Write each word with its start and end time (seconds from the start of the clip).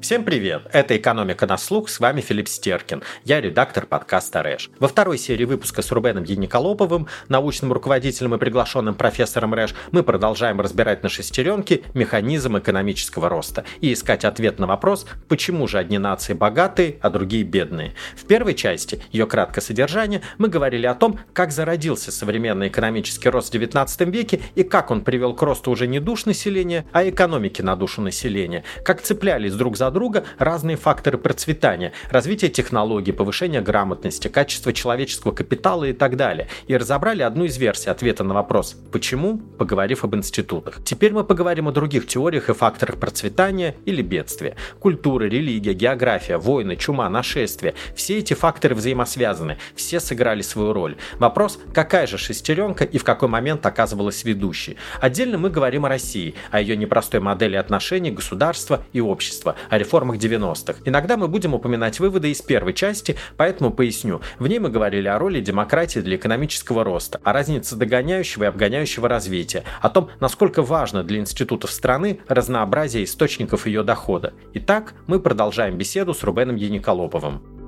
Всем 0.00 0.24
привет! 0.24 0.62
Это 0.72 0.96
«Экономика 0.96 1.46
на 1.46 1.58
слух», 1.58 1.90
с 1.90 2.00
вами 2.00 2.22
Филипп 2.22 2.48
Стеркин. 2.48 3.02
Я 3.24 3.38
редактор 3.38 3.84
подкаста 3.84 4.42
«Рэш». 4.42 4.70
Во 4.78 4.88
второй 4.88 5.18
серии 5.18 5.44
выпуска 5.44 5.82
с 5.82 5.92
Рубеном 5.92 6.24
Яниколоповым, 6.24 7.06
научным 7.28 7.70
руководителем 7.74 8.34
и 8.34 8.38
приглашенным 8.38 8.94
профессором 8.94 9.52
«Рэш», 9.52 9.74
мы 9.92 10.02
продолжаем 10.02 10.58
разбирать 10.58 11.02
на 11.02 11.10
шестеренке 11.10 11.82
механизм 11.92 12.56
экономического 12.56 13.28
роста 13.28 13.64
и 13.82 13.92
искать 13.92 14.24
ответ 14.24 14.58
на 14.58 14.66
вопрос, 14.66 15.04
почему 15.28 15.68
же 15.68 15.78
одни 15.78 15.98
нации 15.98 16.32
богатые, 16.32 16.96
а 17.02 17.10
другие 17.10 17.44
бедные. 17.44 17.92
В 18.16 18.24
первой 18.24 18.54
части, 18.54 19.02
ее 19.12 19.26
краткое 19.26 19.60
содержание, 19.60 20.22
мы 20.38 20.48
говорили 20.48 20.86
о 20.86 20.94
том, 20.94 21.20
как 21.34 21.52
зародился 21.52 22.10
современный 22.10 22.68
экономический 22.68 23.28
рост 23.28 23.54
в 23.54 23.58
XIX 23.58 24.10
веке 24.10 24.40
и 24.54 24.62
как 24.62 24.90
он 24.90 25.02
привел 25.02 25.34
к 25.34 25.42
росту 25.42 25.70
уже 25.70 25.86
не 25.86 26.00
душ 26.00 26.24
населения, 26.24 26.86
а 26.90 27.06
экономики 27.06 27.60
на 27.60 27.76
душу 27.76 28.00
населения, 28.00 28.64
как 28.82 29.02
цеплялись 29.02 29.52
друг 29.52 29.76
за 29.76 29.89
друга 29.90 30.24
разные 30.38 30.76
факторы 30.76 31.18
процветания, 31.18 31.92
развитие 32.10 32.50
технологий, 32.50 33.12
повышение 33.12 33.60
грамотности, 33.60 34.28
качество 34.28 34.72
человеческого 34.72 35.32
капитала 35.32 35.84
и 35.84 35.92
так 35.92 36.16
далее. 36.16 36.48
И 36.66 36.76
разобрали 36.76 37.22
одну 37.22 37.44
из 37.44 37.56
версий 37.58 37.90
ответа 37.90 38.24
на 38.24 38.34
вопрос 38.34 38.76
«Почему?», 38.92 39.38
поговорив 39.38 40.04
об 40.04 40.14
институтах. 40.14 40.80
Теперь 40.84 41.12
мы 41.12 41.24
поговорим 41.24 41.68
о 41.68 41.72
других 41.72 42.06
теориях 42.06 42.48
и 42.48 42.54
факторах 42.54 42.98
процветания 42.98 43.74
или 43.84 44.02
бедствия. 44.02 44.56
Культура, 44.78 45.24
религия, 45.24 45.72
география, 45.72 46.36
войны, 46.36 46.76
чума, 46.76 47.08
нашествия. 47.08 47.74
Все 47.94 48.18
эти 48.18 48.34
факторы 48.34 48.74
взаимосвязаны, 48.74 49.58
все 49.74 50.00
сыграли 50.00 50.42
свою 50.42 50.72
роль. 50.72 50.96
Вопрос, 51.18 51.58
какая 51.74 52.06
же 52.06 52.18
шестеренка 52.18 52.84
и 52.84 52.98
в 52.98 53.04
какой 53.04 53.28
момент 53.28 53.64
оказывалась 53.66 54.24
ведущей. 54.24 54.76
Отдельно 55.00 55.38
мы 55.38 55.50
говорим 55.50 55.86
о 55.86 55.88
России, 55.88 56.34
о 56.50 56.60
ее 56.60 56.76
непростой 56.76 57.20
модели 57.20 57.56
отношений 57.56 58.10
государства 58.10 58.84
и 58.92 59.00
общества, 59.00 59.56
о 59.68 59.78
реформах 59.80 60.16
90-х. 60.16 60.80
Иногда 60.84 61.16
мы 61.16 61.26
будем 61.26 61.54
упоминать 61.54 61.98
выводы 61.98 62.30
из 62.30 62.40
первой 62.40 62.72
части, 62.72 63.16
поэтому 63.36 63.72
поясню. 63.72 64.20
В 64.38 64.46
ней 64.46 64.58
мы 64.58 64.68
говорили 64.68 65.08
о 65.08 65.18
роли 65.18 65.40
демократии 65.40 66.00
для 66.00 66.16
экономического 66.16 66.84
роста, 66.84 67.20
о 67.24 67.32
разнице 67.32 67.74
догоняющего 67.74 68.44
и 68.44 68.46
обгоняющего 68.46 69.08
развития, 69.08 69.64
о 69.80 69.88
том, 69.88 70.10
насколько 70.20 70.62
важно 70.62 71.02
для 71.02 71.18
институтов 71.18 71.70
страны 71.70 72.20
разнообразие 72.28 73.04
источников 73.04 73.66
ее 73.66 73.82
дохода. 73.82 74.32
Итак, 74.54 74.94
мы 75.06 75.18
продолжаем 75.18 75.76
беседу 75.76 76.14
с 76.14 76.22
Рубеном 76.22 76.56
Яниколоповым. 76.56 77.59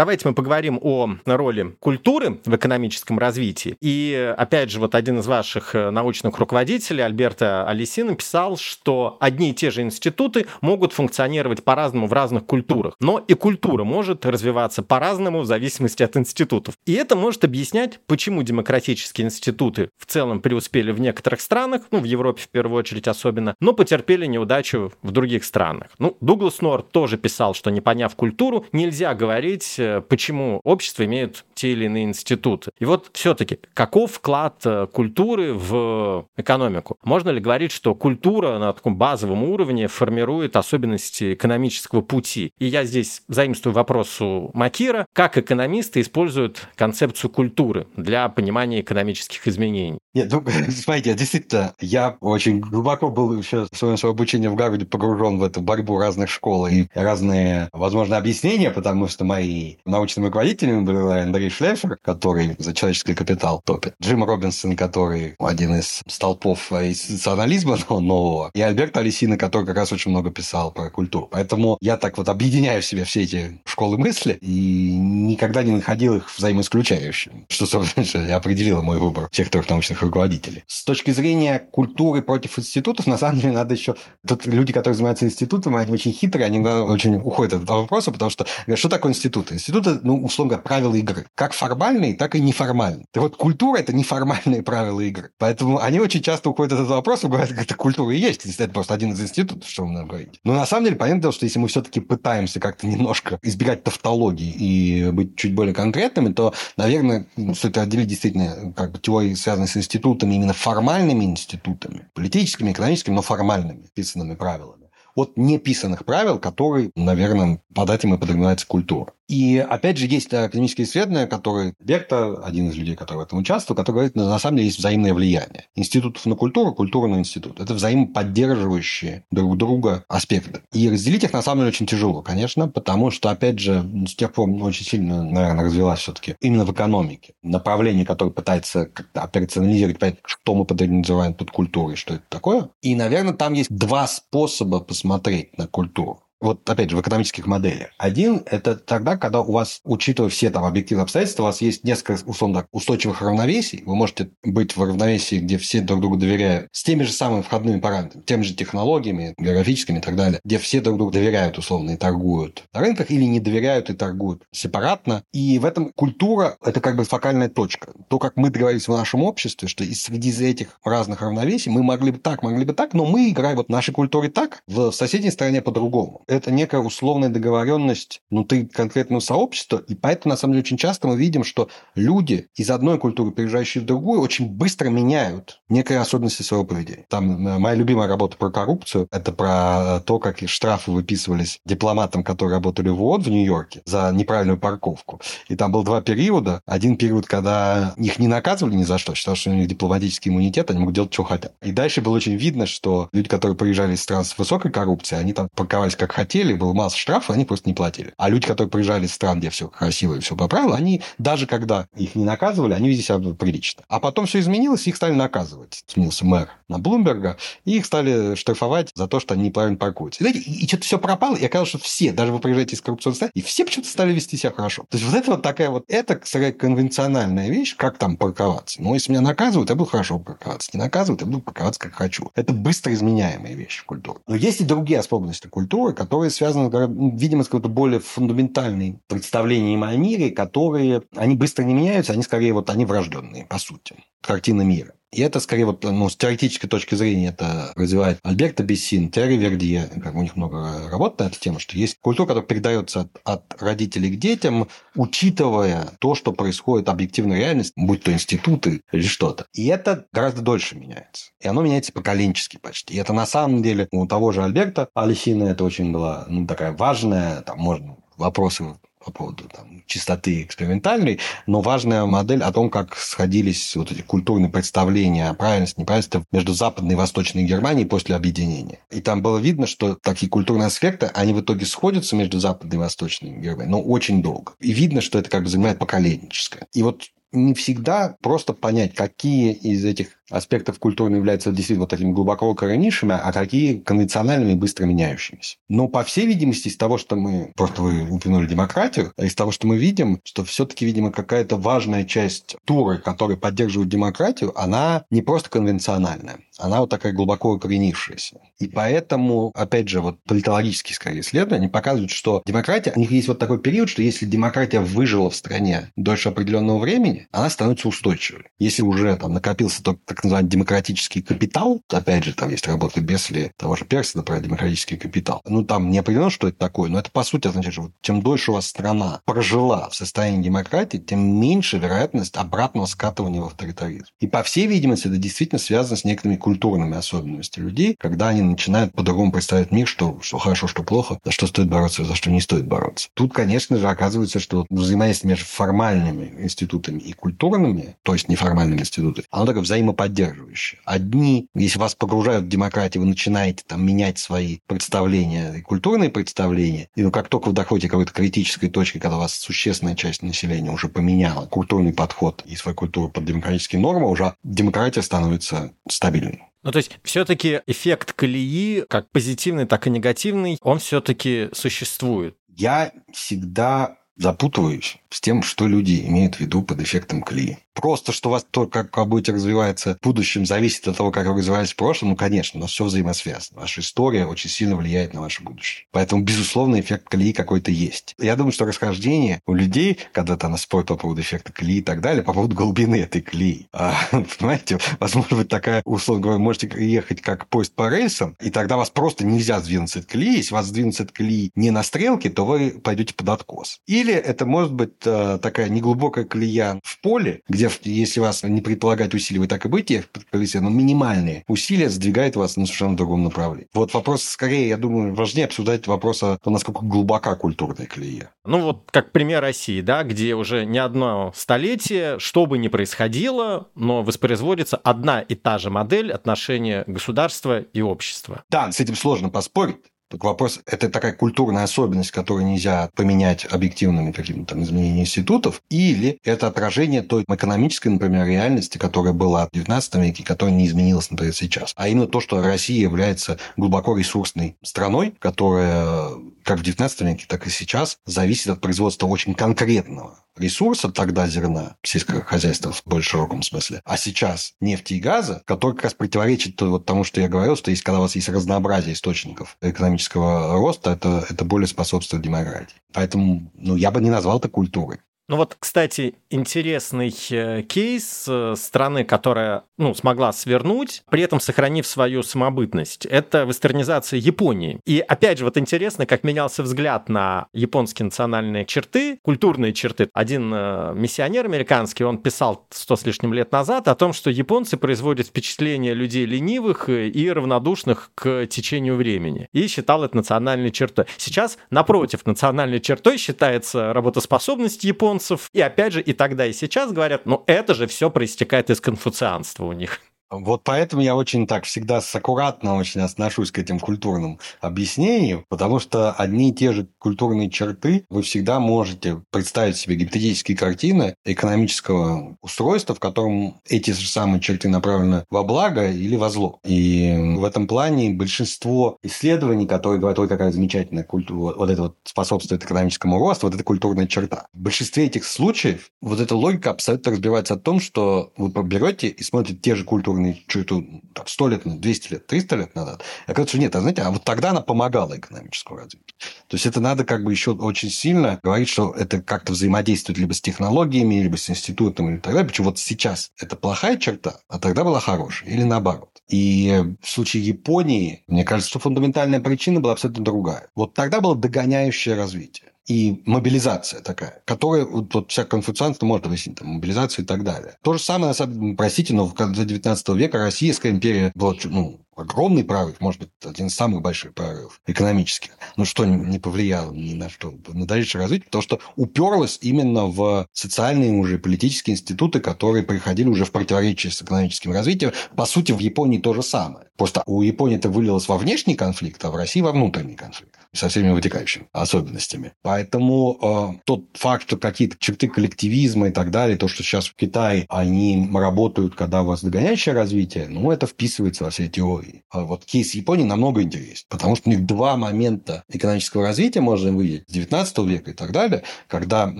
Давайте 0.00 0.26
мы 0.26 0.34
поговорим 0.34 0.78
о 0.80 1.10
роли 1.26 1.76
культуры 1.78 2.40
в 2.46 2.56
экономическом 2.56 3.18
развитии. 3.18 3.76
И 3.82 4.34
опять 4.38 4.70
же, 4.70 4.80
вот 4.80 4.94
один 4.94 5.18
из 5.18 5.26
ваших 5.26 5.74
э, 5.74 5.90
научных 5.90 6.38
руководителей, 6.38 7.02
Альберто 7.02 7.68
Алиси, 7.68 8.00
написал, 8.00 8.56
что 8.56 9.18
одни 9.20 9.50
и 9.50 9.52
те 9.52 9.70
же 9.70 9.82
институты 9.82 10.46
могут 10.62 10.94
функционировать 10.94 11.64
по-разному 11.64 12.06
в 12.06 12.14
разных 12.14 12.46
культурах. 12.46 12.94
Но 12.98 13.18
и 13.18 13.34
культура 13.34 13.84
может 13.84 14.24
развиваться 14.24 14.82
по-разному 14.82 15.40
в 15.40 15.44
зависимости 15.44 16.02
от 16.02 16.16
институтов. 16.16 16.76
И 16.86 16.94
это 16.94 17.14
может 17.14 17.44
объяснять, 17.44 18.00
почему 18.06 18.42
демократические 18.42 19.26
институты 19.26 19.90
в 19.98 20.06
целом 20.06 20.40
преуспели 20.40 20.92
в 20.92 21.00
некоторых 21.00 21.42
странах, 21.42 21.82
ну, 21.90 22.00
в 22.00 22.04
Европе 22.04 22.40
в 22.40 22.48
первую 22.48 22.78
очередь 22.78 23.06
особенно, 23.06 23.54
но 23.60 23.74
потерпели 23.74 24.24
неудачу 24.24 24.94
в 25.02 25.10
других 25.10 25.44
странах. 25.44 25.88
Ну, 25.98 26.16
Дуглас 26.22 26.62
Норт 26.62 26.90
тоже 26.90 27.18
писал, 27.18 27.52
что 27.52 27.68
не 27.70 27.82
поняв 27.82 28.16
культуру, 28.16 28.64
нельзя 28.72 29.12
говорить 29.12 29.78
Э, 29.90 30.00
почему 30.00 30.60
общество 30.64 31.04
имеет 31.04 31.44
те 31.54 31.72
или 31.72 31.84
иные 31.84 32.04
институты. 32.04 32.70
И 32.78 32.84
вот 32.84 33.10
все-таки, 33.12 33.58
каков 33.74 34.12
вклад 34.12 34.62
э, 34.64 34.86
культуры 34.86 35.52
в 35.52 36.26
экономику? 36.36 36.96
Можно 37.02 37.30
ли 37.30 37.40
говорить, 37.40 37.72
что 37.72 37.94
культура 37.94 38.58
на 38.58 38.72
таком 38.72 38.96
базовом 38.96 39.42
уровне 39.44 39.88
формирует 39.88 40.56
особенности 40.56 41.34
экономического 41.34 42.00
пути? 42.00 42.52
И 42.58 42.66
я 42.66 42.84
здесь 42.84 43.22
заимствую 43.28 43.74
вопрос 43.74 44.20
у 44.20 44.50
Макира, 44.54 45.06
как 45.12 45.36
экономисты 45.36 46.00
используют 46.00 46.68
концепцию 46.76 47.30
культуры 47.30 47.86
для 47.96 48.28
понимания 48.28 48.80
экономических 48.80 49.46
изменений? 49.46 49.98
Нет, 50.14 50.32
ну, 50.32 50.44
смотрите, 50.70 51.14
действительно, 51.14 51.74
я 51.80 52.16
очень 52.20 52.60
глубоко 52.60 53.10
был 53.10 53.36
еще 53.36 53.66
в 53.70 53.76
своем 53.76 53.96
обучении 54.02 54.48
в 54.48 54.54
Гарварде 54.54 54.86
погружен 54.86 55.38
в 55.38 55.44
эту 55.44 55.60
борьбу 55.60 55.98
разных 55.98 56.30
школ 56.30 56.66
и 56.66 56.86
разные, 56.94 57.68
возможно, 57.72 58.16
объяснения, 58.16 58.70
потому 58.70 59.08
что 59.08 59.24
мои 59.24 59.69
научными 59.84 60.26
руководителями 60.26 60.82
были 60.82 61.20
Андрей 61.20 61.50
Шлефер, 61.50 61.98
который 62.02 62.56
за 62.58 62.72
человеческий 62.72 63.14
капитал 63.14 63.62
топит, 63.64 63.94
Джим 64.02 64.24
Робинсон, 64.24 64.76
который 64.76 65.34
один 65.38 65.76
из 65.76 66.02
столпов 66.06 66.72
институционализма 66.72 67.78
нового, 67.88 68.50
и 68.54 68.60
Альберт 68.60 68.96
Алисина, 68.96 69.36
который 69.36 69.66
как 69.66 69.76
раз 69.76 69.92
очень 69.92 70.10
много 70.10 70.30
писал 70.30 70.72
про 70.72 70.90
культуру. 70.90 71.28
Поэтому 71.30 71.78
я 71.80 71.96
так 71.96 72.18
вот 72.18 72.28
объединяю 72.28 72.82
в 72.82 72.84
себе 72.84 73.04
все 73.04 73.22
эти 73.22 73.60
школы 73.64 73.98
мысли 73.98 74.38
и 74.40 74.96
никогда 74.96 75.62
не 75.62 75.72
находил 75.72 76.16
их 76.16 76.36
взаимоисключающими, 76.36 77.46
что, 77.48 77.66
собственно, 77.66 78.36
определило 78.36 78.82
мой 78.82 78.98
выбор 78.98 79.28
всех 79.32 79.50
трех 79.50 79.68
научных 79.68 80.02
руководителей. 80.02 80.64
С 80.66 80.84
точки 80.84 81.10
зрения 81.10 81.58
культуры 81.70 82.22
против 82.22 82.58
институтов, 82.58 83.06
на 83.06 83.18
самом 83.18 83.40
деле, 83.40 83.52
надо 83.52 83.74
еще... 83.74 83.96
Тут 84.26 84.46
люди, 84.46 84.72
которые 84.72 84.94
занимаются 84.94 85.24
институтом, 85.24 85.76
они 85.76 85.92
очень 85.92 86.12
хитрые, 86.12 86.46
они 86.46 86.60
очень 86.60 87.16
уходят 87.16 87.54
от 87.54 87.62
этого 87.64 87.82
вопроса, 87.82 88.12
потому 88.12 88.30
что 88.30 88.46
что 88.74 88.88
такое 88.88 89.12
институты? 89.12 89.54
Институты, 89.60 90.00
ну, 90.02 90.24
условно 90.24 90.50
говоря, 90.50 90.62
правила 90.62 90.94
игры. 90.94 91.26
Как 91.34 91.52
формальные, 91.52 92.14
так 92.14 92.34
и 92.34 92.40
неформальные. 92.40 93.04
Так 93.12 93.22
вот, 93.22 93.36
культура– 93.36 93.78
это 93.80 93.92
неформальные 93.92 94.62
правила 94.64 95.00
игры. 95.00 95.30
Поэтому 95.38 95.78
они 95.78 96.00
очень 96.00 96.22
часто 96.22 96.50
уходят 96.50 96.72
от 96.72 96.80
этого 96.80 96.96
вопроса 96.96 97.28
говорят, 97.28 97.50
это 97.52 97.74
культура 97.74 98.14
и 98.14 98.18
есть. 98.18 98.46
Это 98.58 98.72
просто 98.72 98.94
один 98.94 99.12
из 99.12 99.20
институтов, 99.20 99.68
что 99.68 99.84
вы 99.84 99.92
нам 99.92 100.08
говорите. 100.08 100.40
Но 100.44 100.54
на 100.54 100.66
самом 100.66 100.84
деле, 100.84 100.96
понятное 100.96 101.22
дело, 101.22 101.32
что 101.32 101.44
если 101.44 101.58
мы 101.58 101.68
все-таки 101.68 102.00
пытаемся 102.00 102.58
как-то 102.58 102.86
немножко 102.86 103.38
избегать 103.42 103.84
тавтологии 103.84 104.50
и 104.50 105.10
быть 105.10 105.36
чуть 105.36 105.54
более 105.54 105.74
конкретными, 105.74 106.32
то, 106.32 106.54
наверное, 106.76 107.26
стоит 107.54 107.76
отделить 107.76 108.08
действительно 108.08 108.72
как 108.74 108.92
бы 108.92 108.98
теории, 108.98 109.34
связанные 109.34 109.68
с 109.68 109.76
институтами, 109.76 110.34
именно 110.34 110.54
формальными 110.54 111.24
институтами, 111.24 112.08
политическими, 112.14 112.72
экономическими, 112.72 113.14
но 113.14 113.22
формальными, 113.22 113.86
писанными 113.94 114.34
правилами 114.34 114.80
от 115.14 115.36
неписанных 115.36 116.04
правил, 116.04 116.38
которые, 116.38 116.90
наверное, 116.94 117.60
под 117.74 117.90
этим 117.90 118.14
и 118.14 118.18
подразумевается 118.18 118.66
культура. 118.66 119.12
И 119.30 119.58
опять 119.58 119.96
же, 119.96 120.06
есть 120.06 120.34
академические 120.34 120.88
исследования, 120.88 121.28
которые 121.28 121.74
Берта, 121.78 122.42
один 122.42 122.68
из 122.68 122.74
людей, 122.74 122.96
который 122.96 123.18
в 123.18 123.20
этом 123.20 123.38
участвовал, 123.38 123.76
который 123.76 123.94
говорит, 123.94 124.16
на 124.16 124.36
самом 124.40 124.56
деле 124.56 124.66
есть 124.66 124.80
взаимное 124.80 125.14
влияние. 125.14 125.66
Институтов 125.76 126.26
на 126.26 126.34
культуру, 126.34 126.74
культура 126.74 127.06
на 127.06 127.20
институт. 127.20 127.60
Это 127.60 127.74
взаимоподдерживающие 127.74 129.24
друг 129.30 129.56
друга 129.56 130.04
аспекты. 130.08 130.62
И 130.72 130.90
разделить 130.90 131.22
их 131.22 131.32
на 131.32 131.42
самом 131.42 131.60
деле 131.60 131.68
очень 131.68 131.86
тяжело, 131.86 132.22
конечно, 132.22 132.66
потому 132.66 133.12
что, 133.12 133.30
опять 133.30 133.60
же, 133.60 133.88
с 134.08 134.16
тех 134.16 134.32
пор 134.32 134.50
очень 134.50 134.84
сильно, 134.84 135.22
наверное, 135.22 135.62
развилась 135.62 136.00
все-таки 136.00 136.34
именно 136.40 136.64
в 136.64 136.72
экономике. 136.72 137.34
Направление, 137.44 138.04
которое 138.04 138.32
пытается 138.32 138.86
как-то 138.86 139.22
операционализировать, 139.22 140.00
понять, 140.00 140.18
что 140.24 140.56
мы 140.56 140.64
подразумеваем 140.64 141.34
под 141.34 141.52
культурой, 141.52 141.94
что 141.94 142.14
это 142.14 142.24
такое. 142.28 142.70
И, 142.82 142.96
наверное, 142.96 143.34
там 143.34 143.52
есть 143.52 143.70
два 143.70 144.08
способа 144.08 144.80
посмотреть 144.80 145.56
на 145.56 145.68
культуру 145.68 146.24
вот 146.40 146.68
опять 146.68 146.90
же, 146.90 146.96
в 146.96 147.00
экономических 147.00 147.46
моделях. 147.46 147.90
Один– 147.98 148.42
это 148.46 148.76
тогда, 148.76 149.16
когда 149.16 149.40
у 149.40 149.52
вас, 149.52 149.80
учитывая 149.84 150.30
все 150.30 150.50
там 150.50 150.64
объективные 150.64 151.02
обстоятельства, 151.02 151.42
у 151.42 151.46
вас 151.46 151.60
есть 151.60 151.84
несколько, 151.84 152.18
условно 152.26 152.60
так, 152.60 152.68
устойчивых 152.72 153.20
равновесий. 153.20 153.82
Вы 153.84 153.94
можете 153.94 154.30
быть 154.42 154.76
в 154.76 154.82
равновесии, 154.82 155.36
где 155.36 155.58
все 155.58 155.80
друг 155.80 156.00
другу 156.00 156.16
доверяют, 156.16 156.68
с 156.72 156.82
теми 156.82 157.02
же 157.02 157.12
самыми 157.12 157.42
входными 157.42 157.80
параметрами, 157.80 158.22
теми 158.24 158.42
же 158.42 158.54
технологиями, 158.54 159.34
географическими 159.38 159.98
и 159.98 160.00
так 160.00 160.16
далее, 160.16 160.40
где 160.44 160.58
все 160.58 160.80
друг 160.80 160.96
другу 160.96 161.12
доверяют, 161.12 161.58
условно, 161.58 161.90
и 161.90 161.96
торгуют 161.96 162.64
на 162.72 162.80
рынках 162.80 163.10
или 163.10 163.24
не 163.24 163.40
доверяют 163.40 163.90
и 163.90 163.94
торгуют 163.94 164.44
сепаратно. 164.52 165.22
И 165.32 165.58
в 165.58 165.64
этом 165.64 165.92
культура– 165.92 166.56
это 166.64 166.80
как 166.80 166.96
бы 166.96 167.04
фокальная 167.04 167.48
точка. 167.48 167.92
То, 168.08 168.18
как 168.18 168.36
мы 168.36 168.50
договорились 168.50 168.88
в 168.88 168.92
нашем 168.92 169.22
обществе, 169.22 169.68
что 169.68 169.84
из 169.84 170.02
среди 170.02 170.30
этих 170.30 170.78
разных 170.84 171.20
равновесий 171.20 171.70
мы 171.70 171.82
могли 171.82 172.12
бы 172.12 172.18
так, 172.18 172.42
могли 172.42 172.64
бы 172.64 172.72
так, 172.72 172.94
но 172.94 173.04
мы 173.04 173.28
играем 173.28 173.56
вот 173.56 173.66
в 173.66 173.70
нашей 173.70 173.92
культуре 173.92 174.28
так, 174.28 174.62
в 174.66 174.92
соседней 174.92 175.30
стране 175.30 175.60
по-другому 175.60 176.22
это 176.30 176.52
некая 176.52 176.80
условная 176.80 177.28
договоренность 177.28 178.22
внутри 178.30 178.66
конкретного 178.66 179.20
сообщества, 179.20 179.82
и 179.88 179.94
поэтому, 179.94 180.32
на 180.32 180.36
самом 180.36 180.54
деле, 180.54 180.62
очень 180.62 180.76
часто 180.76 181.08
мы 181.08 181.16
видим, 181.16 181.44
что 181.44 181.68
люди 181.94 182.46
из 182.54 182.70
одной 182.70 182.98
культуры, 182.98 183.32
переезжающие 183.32 183.82
в 183.82 183.86
другую, 183.86 184.20
очень 184.20 184.48
быстро 184.48 184.88
меняют 184.88 185.60
некие 185.68 185.98
особенности 185.98 186.42
своего 186.42 186.64
поведения. 186.64 187.04
Там 187.08 187.60
моя 187.60 187.74
любимая 187.74 188.08
работа 188.08 188.36
про 188.36 188.50
коррупцию, 188.50 189.08
это 189.10 189.32
про 189.32 190.00
то, 190.00 190.18
как 190.18 190.38
штрафы 190.48 190.92
выписывались 190.92 191.58
дипломатам, 191.66 192.22
которые 192.22 192.54
работали 192.54 192.88
в 192.88 193.02
ООН 193.02 193.22
в 193.22 193.28
Нью-Йорке 193.28 193.82
за 193.84 194.10
неправильную 194.14 194.58
парковку. 194.58 195.20
И 195.48 195.56
там 195.56 195.72
был 195.72 195.82
два 195.82 196.00
периода. 196.00 196.60
Один 196.64 196.96
период, 196.96 197.26
когда 197.26 197.94
их 197.96 198.18
не 198.18 198.28
наказывали 198.28 198.74
ни 198.76 198.84
за 198.84 198.98
что, 198.98 199.14
считал, 199.14 199.34
что 199.34 199.50
у 199.50 199.54
них 199.54 199.68
дипломатический 199.68 200.30
иммунитет, 200.30 200.70
они 200.70 200.78
могут 200.78 200.94
делать, 200.94 201.12
что 201.12 201.24
хотят. 201.24 201.54
И 201.62 201.72
дальше 201.72 202.00
было 202.00 202.14
очень 202.14 202.36
видно, 202.36 202.66
что 202.66 203.08
люди, 203.12 203.28
которые 203.28 203.56
приезжали 203.56 203.94
из 203.94 204.02
стран 204.02 204.24
с 204.24 204.38
высокой 204.38 204.70
коррупцией, 204.70 205.20
они 205.20 205.32
там 205.32 205.48
парковались 205.56 205.96
как 205.96 206.12
хотели, 206.20 206.52
было 206.52 206.74
масса 206.74 206.98
штрафов, 206.98 207.30
они 207.30 207.46
просто 207.46 207.68
не 207.68 207.74
платили. 207.74 208.12
А 208.18 208.28
люди, 208.28 208.46
которые 208.46 208.70
приезжали 208.70 209.06
из 209.06 209.12
стран, 209.14 209.38
где 209.38 209.48
все 209.48 209.68
красиво 209.68 210.16
и 210.16 210.20
все 210.20 210.36
по 210.36 210.48
правилам, 210.48 210.74
они 210.74 211.02
даже 211.16 211.46
когда 211.46 211.86
их 211.96 212.14
не 212.14 212.24
наказывали, 212.24 212.74
они 212.74 212.90
вели 212.90 213.00
себя 213.00 213.18
прилично. 213.18 213.84
А 213.88 214.00
потом 214.00 214.26
все 214.26 214.40
изменилось, 214.40 214.86
их 214.86 214.96
стали 214.96 215.14
наказывать. 215.14 215.82
Сменился 215.86 216.26
мэр 216.26 216.50
на 216.68 216.78
Блумберга, 216.78 217.38
и 217.64 217.78
их 217.78 217.86
стали 217.86 218.34
штрафовать 218.34 218.90
за 218.94 219.08
то, 219.08 219.18
что 219.18 219.34
они 219.34 219.44
неправильно 219.44 219.78
паркуются. 219.78 220.22
И, 220.22 220.30
и, 220.30 220.64
и 220.64 220.68
что-то 220.68 220.84
все 220.84 220.98
пропало, 220.98 221.36
и 221.36 221.44
оказалось, 221.44 221.70
что 221.70 221.78
все, 221.78 222.12
даже 222.12 222.32
вы 222.32 222.38
приезжаете 222.38 222.76
из 222.76 222.82
коррупционной 222.82 223.16
страны, 223.16 223.32
и 223.34 223.40
все 223.40 223.64
почему-то 223.64 223.90
стали 223.90 224.12
вести 224.12 224.36
себя 224.36 224.52
хорошо. 224.52 224.84
То 224.90 224.98
есть 224.98 225.10
вот 225.10 225.16
это 225.16 225.30
вот 225.32 225.42
такая 225.42 225.70
вот, 225.70 225.84
это 225.88 226.20
скорее 226.24 226.52
конвенциональная 226.52 227.48
вещь, 227.48 227.74
как 227.76 227.96
там 227.96 228.16
парковаться. 228.16 228.82
Но 228.82 228.94
если 228.94 229.10
меня 229.12 229.22
наказывают, 229.22 229.70
я 229.70 229.76
буду 229.76 229.90
хорошо 229.90 230.18
парковаться. 230.18 230.70
Не 230.74 230.80
наказывают, 230.80 231.22
я 231.22 231.26
буду 231.26 231.40
парковаться 231.40 231.80
как 231.80 231.94
хочу. 231.94 232.30
Это 232.34 232.52
быстро 232.52 232.92
изменяемая 232.92 233.54
вещь 233.54 233.78
в 233.78 233.86
культуре. 233.86 234.18
Но 234.26 234.34
есть 234.34 234.60
и 234.60 234.64
другие 234.64 235.00
особенности 235.00 235.46
культуры, 235.46 235.92
которые 235.94 236.09
связаны, 236.30 236.70
видимо, 237.16 237.44
с 237.44 237.46
какой-то 237.46 237.68
более 237.68 238.00
фундаментальной 238.00 239.00
представлением 239.06 239.84
о 239.84 239.94
мире, 239.96 240.30
которые, 240.30 241.02
они 241.16 241.36
быстро 241.36 241.62
не 241.62 241.74
меняются, 241.74 242.12
они 242.12 242.22
скорее 242.22 242.52
вот, 242.52 242.70
они 242.70 242.84
врожденные, 242.84 243.46
по 243.46 243.58
сути. 243.58 243.96
Картина 244.20 244.62
мира. 244.62 244.92
И 245.12 245.22
это 245.22 245.40
скорее 245.40 245.66
вот, 245.66 245.82
ну, 245.82 246.08
с 246.08 246.16
теоретической 246.16 246.68
точки 246.68 246.94
зрения 246.94 247.28
это 247.28 247.72
развивает 247.74 248.20
Альберто 248.22 248.62
Бессин, 248.62 249.10
Терри 249.10 249.36
Вердье, 249.36 249.90
как 250.02 250.14
у 250.14 250.22
них 250.22 250.36
много 250.36 250.88
работ 250.88 251.18
на 251.18 251.24
эту 251.24 251.40
тему, 251.40 251.58
что 251.58 251.76
есть 251.76 251.98
культура, 252.00 252.28
которая 252.28 252.46
передается 252.46 253.00
от, 253.00 253.20
от 253.24 253.62
родителей 253.62 254.10
к 254.10 254.20
детям, 254.20 254.68
учитывая 254.94 255.88
то, 255.98 256.14
что 256.14 256.32
происходит 256.32 256.86
в 256.86 256.90
объективной 256.90 257.38
реальности, 257.38 257.72
будь 257.76 258.04
то 258.04 258.12
институты 258.12 258.82
или 258.92 259.02
что-то. 259.02 259.46
И 259.52 259.66
это 259.66 260.06
гораздо 260.12 260.42
дольше 260.42 260.76
меняется. 260.76 261.32
И 261.40 261.48
оно 261.48 261.62
меняется 261.62 261.92
поколенчески 261.92 262.56
почти. 262.58 262.94
И 262.94 262.98
это 262.98 263.12
на 263.12 263.26
самом 263.26 263.62
деле 263.62 263.88
у 263.90 264.06
того 264.06 264.30
же 264.30 264.44
Альберта 264.44 264.88
Алисина 264.94 265.44
это 265.44 265.64
очень 265.64 265.90
была 265.90 266.26
ну, 266.28 266.46
такая 266.46 266.72
важная, 266.72 267.40
там 267.40 267.58
можно 267.58 267.96
вопросы 268.16 268.64
по 269.04 269.10
поводу 269.10 269.48
там, 269.48 269.79
чистоты 269.90 270.42
экспериментальной, 270.42 271.18
но 271.46 271.60
важная 271.60 272.04
модель 272.06 272.42
о 272.42 272.52
том, 272.52 272.70
как 272.70 272.96
сходились 272.96 273.76
вот 273.76 273.92
эти 273.92 274.02
культурные 274.02 274.50
представления 274.50 275.28
о 275.28 275.34
правильности, 275.34 275.80
неправильности 275.80 276.24
между 276.32 276.54
Западной 276.54 276.94
и 276.94 276.96
Восточной 276.96 277.44
Германией 277.44 277.86
после 277.86 278.14
объединения. 278.16 278.78
И 278.90 279.00
там 279.00 279.20
было 279.20 279.38
видно, 279.38 279.66
что 279.66 279.96
такие 279.96 280.28
культурные 280.30 280.66
аспекты, 280.66 281.06
они 281.06 281.32
в 281.32 281.40
итоге 281.40 281.66
сходятся 281.66 282.16
между 282.16 282.38
Западной 282.38 282.76
и 282.76 282.78
Восточной 282.78 283.36
Германией, 283.38 283.70
но 283.70 283.82
очень 283.82 284.22
долго. 284.22 284.52
И 284.60 284.72
видно, 284.72 285.00
что 285.00 285.18
это 285.18 285.28
как 285.28 285.42
бы 285.42 285.48
занимает 285.48 285.78
поколенческое. 285.78 286.66
И 286.72 286.82
вот 286.82 287.02
не 287.32 287.54
всегда 287.54 288.16
просто 288.20 288.52
понять, 288.52 288.94
какие 288.94 289.52
из 289.52 289.84
этих 289.84 290.20
аспектов 290.30 290.78
культуры 290.78 291.14
являются 291.14 291.50
действительно 291.50 291.82
вот 291.82 291.90
такими 291.90 292.12
глубоко 292.12 292.48
укоренившими, 292.48 293.14
а 293.20 293.32
какие 293.32 293.78
конвенциональными 293.78 294.52
и 294.52 294.56
быстро 294.56 294.86
меняющимися. 294.86 295.56
Но, 295.68 295.88
по 295.88 296.02
всей 296.04 296.26
видимости, 296.26 296.68
из 296.68 296.76
того, 296.76 296.98
что 296.98 297.16
мы... 297.16 297.52
Просто 297.56 297.82
вы 297.82 298.08
упомянули 298.08 298.46
демократию, 298.46 299.12
а 299.16 299.24
из 299.24 299.34
того, 299.34 299.50
что 299.50 299.66
мы 299.66 299.76
видим, 299.76 300.20
что 300.24 300.44
все-таки, 300.44 300.86
видимо, 300.86 301.10
какая-то 301.10 301.56
важная 301.56 302.04
часть 302.04 302.56
туры, 302.64 302.98
которая 302.98 303.36
поддерживает 303.36 303.90
демократию, 303.90 304.58
она 304.58 305.04
не 305.10 305.22
просто 305.22 305.50
конвенциональная, 305.50 306.38
она 306.58 306.80
вот 306.80 306.90
такая 306.90 307.12
глубоко 307.12 307.52
укоренившаяся. 307.52 308.40
И 308.58 308.68
поэтому, 308.68 309.50
опять 309.54 309.88
же, 309.88 310.00
вот 310.00 310.18
политологические, 310.24 310.94
скорее, 310.94 311.20
исследования 311.20 311.68
показывают, 311.68 312.10
что 312.10 312.42
демократия, 312.46 312.92
у 312.94 313.00
них 313.00 313.10
есть 313.10 313.28
вот 313.28 313.38
такой 313.38 313.60
период, 313.60 313.88
что 313.88 314.02
если 314.02 314.26
демократия 314.26 314.80
выжила 314.80 315.30
в 315.30 315.36
стране 315.36 315.90
дольше 315.96 316.28
определенного 316.28 316.78
времени, 316.78 317.19
она 317.32 317.50
становится 317.50 317.88
устойчивой. 317.88 318.44
Если 318.58 318.82
уже 318.82 319.16
там 319.16 319.32
накопился 319.32 319.82
тот 319.82 320.04
так 320.04 320.24
называемый 320.24 320.50
демократический 320.50 321.22
капитал, 321.22 321.80
опять 321.88 322.24
же, 322.24 322.34
там 322.34 322.50
есть 322.50 322.66
работа 322.66 323.00
Бесли, 323.00 323.52
того 323.56 323.76
же 323.76 323.84
Персина 323.84 324.22
про 324.22 324.40
демократический 324.40 324.96
капитал. 324.96 325.40
Ну, 325.46 325.64
там 325.64 325.90
не 325.90 325.98
определено, 325.98 326.30
что 326.30 326.48
это 326.48 326.58
такое, 326.58 326.90
но 326.90 326.98
это, 326.98 327.10
по 327.10 327.22
сути, 327.22 327.48
означает, 327.48 327.74
что 327.74 327.90
чем 328.00 328.22
дольше 328.22 328.50
у 328.50 328.54
вас 328.54 328.66
страна 328.66 329.20
прожила 329.24 329.88
в 329.88 329.94
состоянии 329.94 330.42
демократии, 330.42 330.98
тем 330.98 331.20
меньше 331.40 331.78
вероятность 331.78 332.36
обратного 332.36 332.86
скатывания 332.86 333.40
в 333.40 333.46
авторитаризм. 333.46 334.06
И, 334.20 334.26
по 334.26 334.42
всей 334.42 334.66
видимости, 334.66 335.08
это 335.08 335.16
действительно 335.16 335.58
связано 335.58 335.96
с 335.96 336.04
некоторыми 336.04 336.36
культурными 336.36 336.96
особенностями 336.96 337.64
людей, 337.64 337.96
когда 337.98 338.28
они 338.28 338.42
начинают 338.42 338.92
по-другому 338.92 339.32
представить 339.32 339.72
мир, 339.72 339.86
что, 339.86 340.18
что 340.22 340.38
хорошо, 340.38 340.66
что 340.66 340.82
плохо, 340.82 341.18
за 341.24 341.32
что 341.32 341.46
стоит 341.46 341.68
бороться, 341.68 342.04
за 342.04 342.14
что 342.14 342.30
не 342.30 342.40
стоит 342.40 342.66
бороться. 342.66 343.08
Тут, 343.14 343.32
конечно 343.32 343.76
же, 343.76 343.88
оказывается, 343.88 344.40
что 344.40 344.66
взаимодействие 344.70 345.30
между 345.30 345.46
формальными 345.46 346.42
институтами 346.42 347.00
культурными, 347.12 347.96
то 348.02 348.12
есть 348.12 348.28
неформальными 348.28 348.80
институтами, 348.80 349.26
оно 349.30 349.46
такое 349.46 349.62
взаимоподдерживающее. 349.62 350.80
Одни, 350.84 351.48
если 351.54 351.78
вас 351.78 351.94
погружают 351.94 352.44
в 352.44 352.48
демократию, 352.48 353.02
вы 353.02 353.08
начинаете 353.08 353.64
там 353.66 353.84
менять 353.84 354.18
свои 354.18 354.58
представления, 354.66 355.62
культурные 355.62 356.10
представления, 356.10 356.88
и 356.94 357.02
ну, 357.02 357.10
как 357.10 357.28
только 357.28 357.48
вы 357.48 357.54
доходите 357.54 357.88
к 357.88 357.90
какой-то 357.90 358.12
критической 358.12 358.68
точке, 358.68 359.00
когда 359.00 359.16
у 359.16 359.20
вас 359.20 359.34
существенная 359.34 359.94
часть 359.94 360.22
населения 360.22 360.70
уже 360.70 360.88
поменяла 360.88 361.46
культурный 361.46 361.92
подход 361.92 362.42
и 362.46 362.56
свою 362.56 362.74
культуру 362.74 363.08
под 363.08 363.24
демократические 363.24 363.80
нормы, 363.80 364.08
уже 364.08 364.34
демократия 364.42 365.02
становится 365.02 365.72
стабильной. 365.88 366.42
Ну, 366.62 366.72
то 366.72 366.76
есть, 366.76 366.98
все-таки 367.02 367.60
эффект 367.66 368.12
колеи, 368.12 368.84
как 368.88 369.10
позитивный, 369.10 369.66
так 369.66 369.86
и 369.86 369.90
негативный, 369.90 370.58
он 370.60 370.78
все-таки 370.78 371.48
существует. 371.52 372.36
Я 372.48 372.92
всегда 373.12 373.96
запутываюсь 374.20 374.98
с 375.10 375.20
тем, 375.20 375.42
что 375.42 375.66
люди 375.66 376.04
имеют 376.06 376.36
в 376.36 376.40
виду 376.40 376.62
под 376.62 376.80
эффектом 376.80 377.22
колеи. 377.22 377.58
Просто, 377.72 378.12
что 378.12 378.28
у 378.28 378.32
вас 378.32 378.46
то, 378.48 378.66
как 378.66 378.96
вы 378.96 379.06
будете 379.06 379.32
развиваться 379.32 379.96
в 380.00 380.04
будущем, 380.04 380.44
зависит 380.44 380.86
от 380.86 380.98
того, 380.98 381.10
как 381.10 381.26
вы 381.26 381.38
развивались 381.38 381.72
в 381.72 381.76
прошлом, 381.76 382.10
ну, 382.10 382.16
конечно, 382.16 382.60
но 382.60 382.66
все 382.66 382.84
взаимосвязано. 382.84 383.60
Ваша 383.60 383.80
история 383.80 384.26
очень 384.26 384.50
сильно 384.50 384.76
влияет 384.76 385.14
на 385.14 385.22
ваше 385.22 385.42
будущее. 385.42 385.86
Поэтому, 385.90 386.22
безусловно, 386.22 386.78
эффект 386.78 387.08
колеи 387.08 387.32
какой-то 387.32 387.70
есть. 387.70 388.14
Я 388.18 388.36
думаю, 388.36 388.52
что 388.52 388.66
расхождение 388.66 389.40
у 389.46 389.54
людей, 389.54 389.98
когда 390.12 390.36
там 390.36 390.56
спорят 390.58 390.88
по 390.88 390.96
поводу 390.96 391.22
эффекта 391.22 391.52
колеи 391.52 391.78
и 391.78 391.82
так 391.82 392.00
далее, 392.02 392.22
по 392.22 392.34
поводу 392.34 392.54
глубины 392.54 392.96
этой 392.96 393.22
колеи. 393.22 393.66
А, 393.72 393.94
понимаете, 394.38 394.78
возможно 394.98 395.38
быть 395.38 395.48
такая, 395.48 395.80
условно 395.84 396.22
говоря, 396.22 396.38
можете 396.38 396.70
ехать 396.76 397.22
как 397.22 397.48
поезд 397.48 397.74
по 397.74 397.88
рельсам, 397.88 398.36
и 398.40 398.50
тогда 398.50 398.76
вас 398.76 398.90
просто 398.90 399.24
нельзя 399.24 399.60
сдвинуться 399.60 400.00
от 400.00 400.06
колеи. 400.06 400.36
Если 400.36 400.52
вас 400.52 400.66
сдвинуться 400.66 401.04
от 401.04 401.12
колеи 401.12 401.50
не 401.54 401.70
на 401.70 401.82
стрелке, 401.82 402.28
то 402.30 402.44
вы 402.44 402.72
пойдете 402.82 403.14
под 403.14 403.28
откос. 403.30 403.78
Или 403.86 404.09
это 404.12 404.46
может 404.46 404.72
быть 404.72 404.92
э, 405.04 405.38
такая 405.42 405.68
неглубокая 405.68 406.24
колея 406.24 406.80
в 406.82 407.00
поле, 407.00 407.42
где 407.48 407.70
если 407.82 408.20
вас 408.20 408.42
не 408.42 408.60
предполагать 408.60 409.14
усилий, 409.14 409.38
вы 409.38 409.46
так 409.46 409.64
и 409.64 409.68
будете 409.68 410.04
колесе, 410.30 410.60
но 410.60 410.70
минимальные 410.70 411.44
усилия 411.48 411.88
сдвигают 411.88 412.36
вас 412.36 412.56
на 412.56 412.66
совершенно 412.66 412.96
другом 412.96 413.24
направлении. 413.24 413.68
Вот 413.74 413.94
вопрос, 413.94 414.22
скорее, 414.22 414.68
я 414.68 414.76
думаю, 414.76 415.14
важнее 415.14 415.46
обсуждать 415.46 415.86
вопрос 415.86 416.22
о 416.22 416.38
том, 416.38 416.52
насколько 416.52 416.84
глубока 416.84 417.34
культурная 417.36 417.86
колея. 417.86 418.30
Ну 418.44 418.60
вот 418.60 418.88
как 418.90 419.12
пример 419.12 419.40
России, 419.40 419.80
да, 419.80 420.02
где 420.02 420.34
уже 420.34 420.64
не 420.64 420.78
одно 420.78 421.32
столетие, 421.34 422.18
что 422.18 422.46
бы 422.46 422.58
ни 422.58 422.68
происходило, 422.68 423.68
но 423.74 424.02
воспроизводится 424.02 424.76
одна 424.76 425.20
и 425.20 425.34
та 425.34 425.58
же 425.58 425.70
модель 425.70 426.12
отношения 426.12 426.84
государства 426.86 427.60
и 427.60 427.80
общества. 427.80 428.44
Да, 428.50 428.70
с 428.72 428.80
этим 428.80 428.96
сложно 428.96 429.28
поспорить. 429.28 429.76
Так 430.10 430.24
вопрос, 430.24 430.58
это 430.66 430.88
такая 430.88 431.12
культурная 431.12 431.62
особенность, 431.62 432.10
которую 432.10 432.44
нельзя 432.44 432.90
поменять 432.96 433.46
объективными 433.48 434.10
какими-то 434.10 434.54
там 434.54 434.64
изменениями 434.64 435.00
институтов, 435.02 435.62
или 435.70 436.18
это 436.24 436.48
отражение 436.48 437.02
той 437.02 437.24
экономической, 437.28 437.88
например, 437.88 438.26
реальности, 438.26 438.76
которая 438.76 439.12
была 439.12 439.46
в 439.46 439.50
XIX 439.52 440.02
веке, 440.04 440.24
которая 440.24 440.52
не 440.52 440.66
изменилась, 440.66 441.12
например, 441.12 441.32
сейчас. 441.32 441.74
А 441.76 441.86
именно 441.86 442.08
то, 442.08 442.20
что 442.20 442.42
Россия 442.42 442.80
является 442.80 443.38
глубоко 443.56 443.96
ресурсной 443.96 444.56
страной, 444.62 445.14
которая 445.20 446.08
как 446.50 446.58
в 446.58 446.62
XIX 446.62 447.06
веке, 447.06 447.26
так 447.28 447.46
и 447.46 447.50
сейчас 447.50 447.98
зависит 448.06 448.48
от 448.48 448.60
производства 448.60 449.06
очень 449.06 449.34
конкретного 449.34 450.18
ресурса 450.36 450.90
тогда 450.90 451.28
зерна, 451.28 451.76
сельского 451.84 452.22
хозяйства 452.22 452.72
в 452.72 452.82
более 452.84 453.04
широком 453.04 453.44
смысле, 453.44 453.82
а 453.84 453.96
сейчас 453.96 454.54
нефти 454.60 454.94
и 454.94 455.00
газа, 455.00 455.44
который 455.44 455.76
как 455.76 455.84
раз 455.84 455.94
противоречит 455.94 456.60
вот 456.60 456.86
тому, 456.86 457.04
что 457.04 457.20
я 457.20 457.28
говорил, 457.28 457.54
что 457.54 457.70
есть, 457.70 457.84
когда 457.84 458.00
у 458.00 458.02
вас 458.02 458.16
есть 458.16 458.28
разнообразие 458.28 458.94
источников 458.94 459.56
экономического 459.60 460.54
роста, 460.54 460.90
это, 460.90 461.24
это 461.30 461.44
более 461.44 461.68
способствует 461.68 462.24
демократии. 462.24 462.74
Поэтому 462.92 463.52
ну, 463.54 463.76
я 463.76 463.92
бы 463.92 464.00
не 464.00 464.10
назвал 464.10 464.38
это 464.38 464.48
культурой. 464.48 464.98
Ну 465.30 465.36
вот, 465.36 465.56
кстати, 465.60 466.16
интересный 466.28 467.14
э, 467.30 467.62
кейс 467.62 468.26
э, 468.28 468.54
страны, 468.56 469.04
которая 469.04 469.62
ну, 469.78 469.94
смогла 469.94 470.32
свернуть, 470.32 471.04
при 471.08 471.22
этом 471.22 471.38
сохранив 471.38 471.86
свою 471.86 472.24
самобытность. 472.24 473.06
Это 473.06 473.44
вестернизация 473.44 474.18
Японии. 474.18 474.80
И 474.86 474.98
опять 474.98 475.38
же, 475.38 475.44
вот 475.44 475.56
интересно, 475.56 476.04
как 476.04 476.24
менялся 476.24 476.64
взгляд 476.64 477.08
на 477.08 477.46
японские 477.52 478.06
национальные 478.06 478.66
черты, 478.66 479.20
культурные 479.22 479.72
черты. 479.72 480.10
Один 480.14 480.52
э, 480.52 480.94
миссионер 480.96 481.44
американский, 481.44 482.02
он 482.02 482.18
писал 482.18 482.66
сто 482.70 482.96
с 482.96 483.06
лишним 483.06 483.32
лет 483.32 483.52
назад 483.52 483.86
о 483.86 483.94
том, 483.94 484.12
что 484.12 484.30
японцы 484.30 484.78
производят 484.78 485.28
впечатление 485.28 485.94
людей 485.94 486.26
ленивых 486.26 486.88
и 486.88 487.30
равнодушных 487.30 488.10
к 488.16 488.46
течению 488.46 488.96
времени. 488.96 489.46
И 489.52 489.68
считал 489.68 490.02
это 490.02 490.16
национальной 490.16 490.72
чертой. 490.72 491.04
Сейчас, 491.18 491.56
напротив, 491.70 492.26
национальной 492.26 492.80
чертой 492.80 493.16
считается 493.16 493.92
работоспособность 493.92 494.82
японцев, 494.82 495.19
японцев. 495.20 495.50
И 495.52 495.60
опять 495.60 495.92
же, 495.92 496.02
и 496.02 496.12
тогда, 496.12 496.46
и 496.46 496.52
сейчас 496.52 496.92
говорят, 496.92 497.26
ну 497.26 497.44
это 497.46 497.74
же 497.74 497.86
все 497.86 498.10
проистекает 498.10 498.70
из 498.70 498.80
конфуцианства 498.80 499.64
у 499.64 499.72
них. 499.72 500.00
Вот 500.30 500.62
поэтому 500.62 501.02
я 501.02 501.16
очень 501.16 501.46
так 501.46 501.64
всегда 501.64 502.00
с 502.00 502.14
аккуратно 502.14 502.76
очень 502.76 503.00
отношусь 503.00 503.50
к 503.50 503.58
этим 503.58 503.80
культурным 503.80 504.38
объяснениям, 504.60 505.44
потому 505.48 505.80
что 505.80 506.12
одни 506.12 506.50
и 506.50 506.54
те 506.54 506.72
же 506.72 506.88
культурные 506.98 507.50
черты 507.50 508.04
вы 508.08 508.22
всегда 508.22 508.60
можете 508.60 509.22
представить 509.30 509.76
себе 509.76 509.96
гипотетические 509.96 510.56
картины 510.56 511.16
экономического 511.24 512.36
устройства, 512.42 512.94
в 512.94 513.00
котором 513.00 513.60
эти 513.68 513.90
же 513.90 514.08
самые 514.08 514.40
черты 514.40 514.68
направлены 514.68 515.24
во 515.30 515.42
благо 515.42 515.90
или 515.90 516.14
во 516.14 516.30
зло. 516.30 516.60
И 516.64 517.12
в 517.36 517.44
этом 517.44 517.66
плане 517.66 518.10
большинство 518.10 518.98
исследований, 519.02 519.66
которые 519.66 519.98
говорят, 519.98 520.20
ой, 520.20 520.28
какая 520.28 520.52
замечательная 520.52 521.04
культура, 521.04 521.54
вот 521.56 521.70
это 521.70 521.82
вот 521.82 521.96
способствует 522.04 522.62
экономическому 522.62 523.18
росту, 523.18 523.46
вот 523.46 523.54
это 523.54 523.64
культурная 523.64 524.06
черта. 524.06 524.46
В 524.52 524.60
большинстве 524.60 525.06
этих 525.06 525.24
случаев 525.24 525.90
вот 526.00 526.20
эта 526.20 526.36
логика 526.36 526.70
абсолютно 526.70 527.12
разбивается 527.12 527.54
о 527.54 527.58
том, 527.58 527.80
что 527.80 528.32
вы 528.36 528.50
берете 528.62 529.08
и 529.08 529.22
смотрите 529.24 529.58
те 529.58 529.74
же 529.74 529.84
культурные 529.84 530.19
культурную 530.20 530.36
черту 530.46 531.02
там, 531.14 531.26
100 531.26 531.48
лет, 531.48 531.62
200 531.64 532.12
лет, 532.12 532.26
300 532.26 532.56
лет 532.56 532.74
назад. 532.74 533.02
Что 533.46 533.58
нет, 533.58 533.74
а 533.74 533.80
знаете, 533.80 534.02
а 534.02 534.10
вот 534.10 534.24
тогда 534.24 534.50
она 534.50 534.60
помогала 534.60 535.16
экономическому 535.16 535.78
развитию. 535.78 536.14
То 536.48 536.56
есть 536.56 536.66
это 536.66 536.80
надо 536.80 537.04
как 537.04 537.24
бы 537.24 537.32
еще 537.32 537.52
очень 537.52 537.90
сильно 537.90 538.38
говорить, 538.42 538.68
что 538.68 538.92
это 538.92 539.22
как-то 539.22 539.52
взаимодействует 539.52 540.18
либо 540.18 540.32
с 540.32 540.40
технологиями, 540.40 541.22
либо 541.22 541.36
с 541.36 541.48
институтом, 541.50 542.10
или 542.10 542.16
так 542.18 542.32
далее. 542.32 542.48
Почему 542.48 542.68
вот 542.68 542.78
сейчас 542.78 543.32
это 543.38 543.56
плохая 543.56 543.96
черта, 543.96 544.40
а 544.48 544.58
тогда 544.58 544.84
была 544.84 545.00
хорошая, 545.00 545.50
или 545.50 545.62
наоборот. 545.62 546.22
И 546.28 546.84
в 547.00 547.08
случае 547.08 547.44
Японии, 547.44 548.22
мне 548.28 548.44
кажется, 548.44 548.70
что 548.70 548.78
фундаментальная 548.78 549.40
причина 549.40 549.80
была 549.80 549.94
абсолютно 549.94 550.24
другая. 550.24 550.68
Вот 550.74 550.94
тогда 550.94 551.20
было 551.20 551.34
догоняющее 551.34 552.14
развитие 552.14 552.70
и 552.90 553.22
мобилизация 553.24 554.00
такая, 554.00 554.42
которая, 554.44 554.84
вот, 554.84 555.14
вот 555.14 555.30
вся 555.30 555.44
конфуцианство 555.44 556.06
может 556.06 556.26
объяснить, 556.26 556.58
там, 556.58 556.70
мобилизацию 556.70 557.24
и 557.24 557.28
так 557.28 557.44
далее. 557.44 557.76
То 557.82 557.92
же 557.92 558.00
самое, 558.00 558.28
на 558.28 558.34
самом 558.34 558.76
простите, 558.76 559.14
но 559.14 559.26
в 559.26 559.34
конце 559.34 559.64
19 559.64 560.08
века 560.08 560.38
Российская 560.38 560.90
империя 560.90 561.30
была 561.36 561.54
ну, 561.66 562.00
огромный 562.16 562.64
прорыв, 562.64 563.00
может 563.00 563.20
быть, 563.20 563.30
один 563.44 563.68
из 563.68 563.76
самых 563.76 564.02
больших 564.02 564.34
прорывов 564.34 564.80
экономических. 564.88 565.52
Но 565.76 565.84
что 565.84 566.04
не 566.04 566.40
повлияло 566.40 566.92
ни 566.92 567.14
на 567.14 567.30
что, 567.30 567.54
на 567.68 567.86
дальнейшее 567.86 568.22
развитие, 568.22 568.46
потому 568.46 568.62
что 568.62 568.80
уперлось 568.96 569.60
именно 569.62 570.06
в 570.06 570.48
социальные 570.52 571.12
уже 571.12 571.38
политические 571.38 571.94
институты, 571.94 572.40
которые 572.40 572.82
приходили 572.82 573.28
уже 573.28 573.44
в 573.44 573.52
противоречие 573.52 574.10
с 574.10 574.20
экономическим 574.20 574.72
развитием. 574.72 575.12
По 575.36 575.46
сути, 575.46 575.70
в 575.70 575.78
Японии 575.78 576.18
то 576.18 576.34
же 576.34 576.42
самое. 576.42 576.86
Просто 576.96 577.22
у 577.26 577.42
Японии 577.42 577.76
это 577.76 577.88
вылилось 577.88 578.26
во 578.26 578.36
внешний 578.36 578.74
конфликт, 578.74 579.24
а 579.24 579.30
в 579.30 579.36
России 579.36 579.60
во 579.60 579.70
внутренний 579.70 580.16
конфликт 580.16 580.58
со 580.72 580.88
всеми 580.88 581.10
вытекающими 581.10 581.68
особенностями. 581.72 582.52
Поэтому 582.62 583.38
э, 583.76 583.80
тот 583.84 584.04
факт, 584.14 584.44
что 584.44 584.56
какие-то 584.56 584.96
черты 584.98 585.28
коллективизма 585.28 586.08
и 586.08 586.12
так 586.12 586.30
далее, 586.30 586.56
то, 586.56 586.68
что 586.68 586.82
сейчас 586.82 587.06
в 587.06 587.14
Китае 587.14 587.66
они 587.68 588.28
работают, 588.32 588.94
когда 588.94 589.22
у 589.22 589.26
вас 589.26 589.42
догоняющее 589.42 589.94
развитие, 589.94 590.48
ну, 590.48 590.70
это 590.70 590.86
вписывается 590.86 591.44
во 591.44 591.50
все 591.50 591.68
теории. 591.68 592.22
А 592.30 592.42
вот 592.44 592.64
кейс 592.64 592.94
Японии 592.94 593.24
намного 593.24 593.62
интереснее, 593.62 594.06
потому 594.08 594.36
что 594.36 594.48
у 594.48 594.52
них 594.52 594.64
два 594.64 594.96
момента 594.96 595.64
экономического 595.68 596.24
развития 596.24 596.60
можно 596.60 596.92
выделить 596.92 597.24
с 597.28 597.32
19 597.32 597.78
века 597.78 598.10
и 598.12 598.14
так 598.14 598.32
далее, 598.32 598.62
когда 598.86 599.32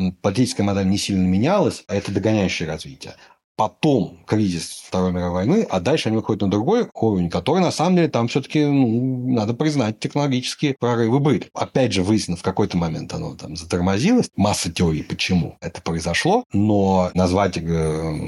политическая 0.22 0.62
модель 0.62 0.88
не 0.88 0.98
сильно 0.98 1.26
менялась, 1.26 1.84
а 1.86 1.94
это 1.94 2.12
догоняющее 2.12 2.68
развитие 2.68 3.14
потом 3.60 4.16
кризис 4.26 4.84
Второй 4.88 5.12
мировой 5.12 5.44
войны, 5.44 5.66
а 5.68 5.80
дальше 5.80 6.08
они 6.08 6.16
выходят 6.16 6.40
на 6.40 6.50
другой 6.50 6.88
уровень, 6.94 7.28
который, 7.28 7.60
на 7.60 7.70
самом 7.70 7.96
деле, 7.96 8.08
там 8.08 8.26
все-таки, 8.28 8.64
ну, 8.64 9.34
надо 9.34 9.52
признать, 9.52 10.00
технологические 10.00 10.76
прорывы 10.80 11.20
были. 11.20 11.50
Опять 11.52 11.92
же, 11.92 12.02
выяснено, 12.02 12.38
в 12.38 12.42
какой-то 12.42 12.78
момент 12.78 13.12
оно 13.12 13.34
там 13.34 13.56
затормозилось. 13.56 14.30
Масса 14.34 14.72
теорий, 14.72 15.02
почему 15.02 15.58
это 15.60 15.82
произошло, 15.82 16.44
но 16.54 17.10
назвать 17.12 17.58
э, 17.58 17.60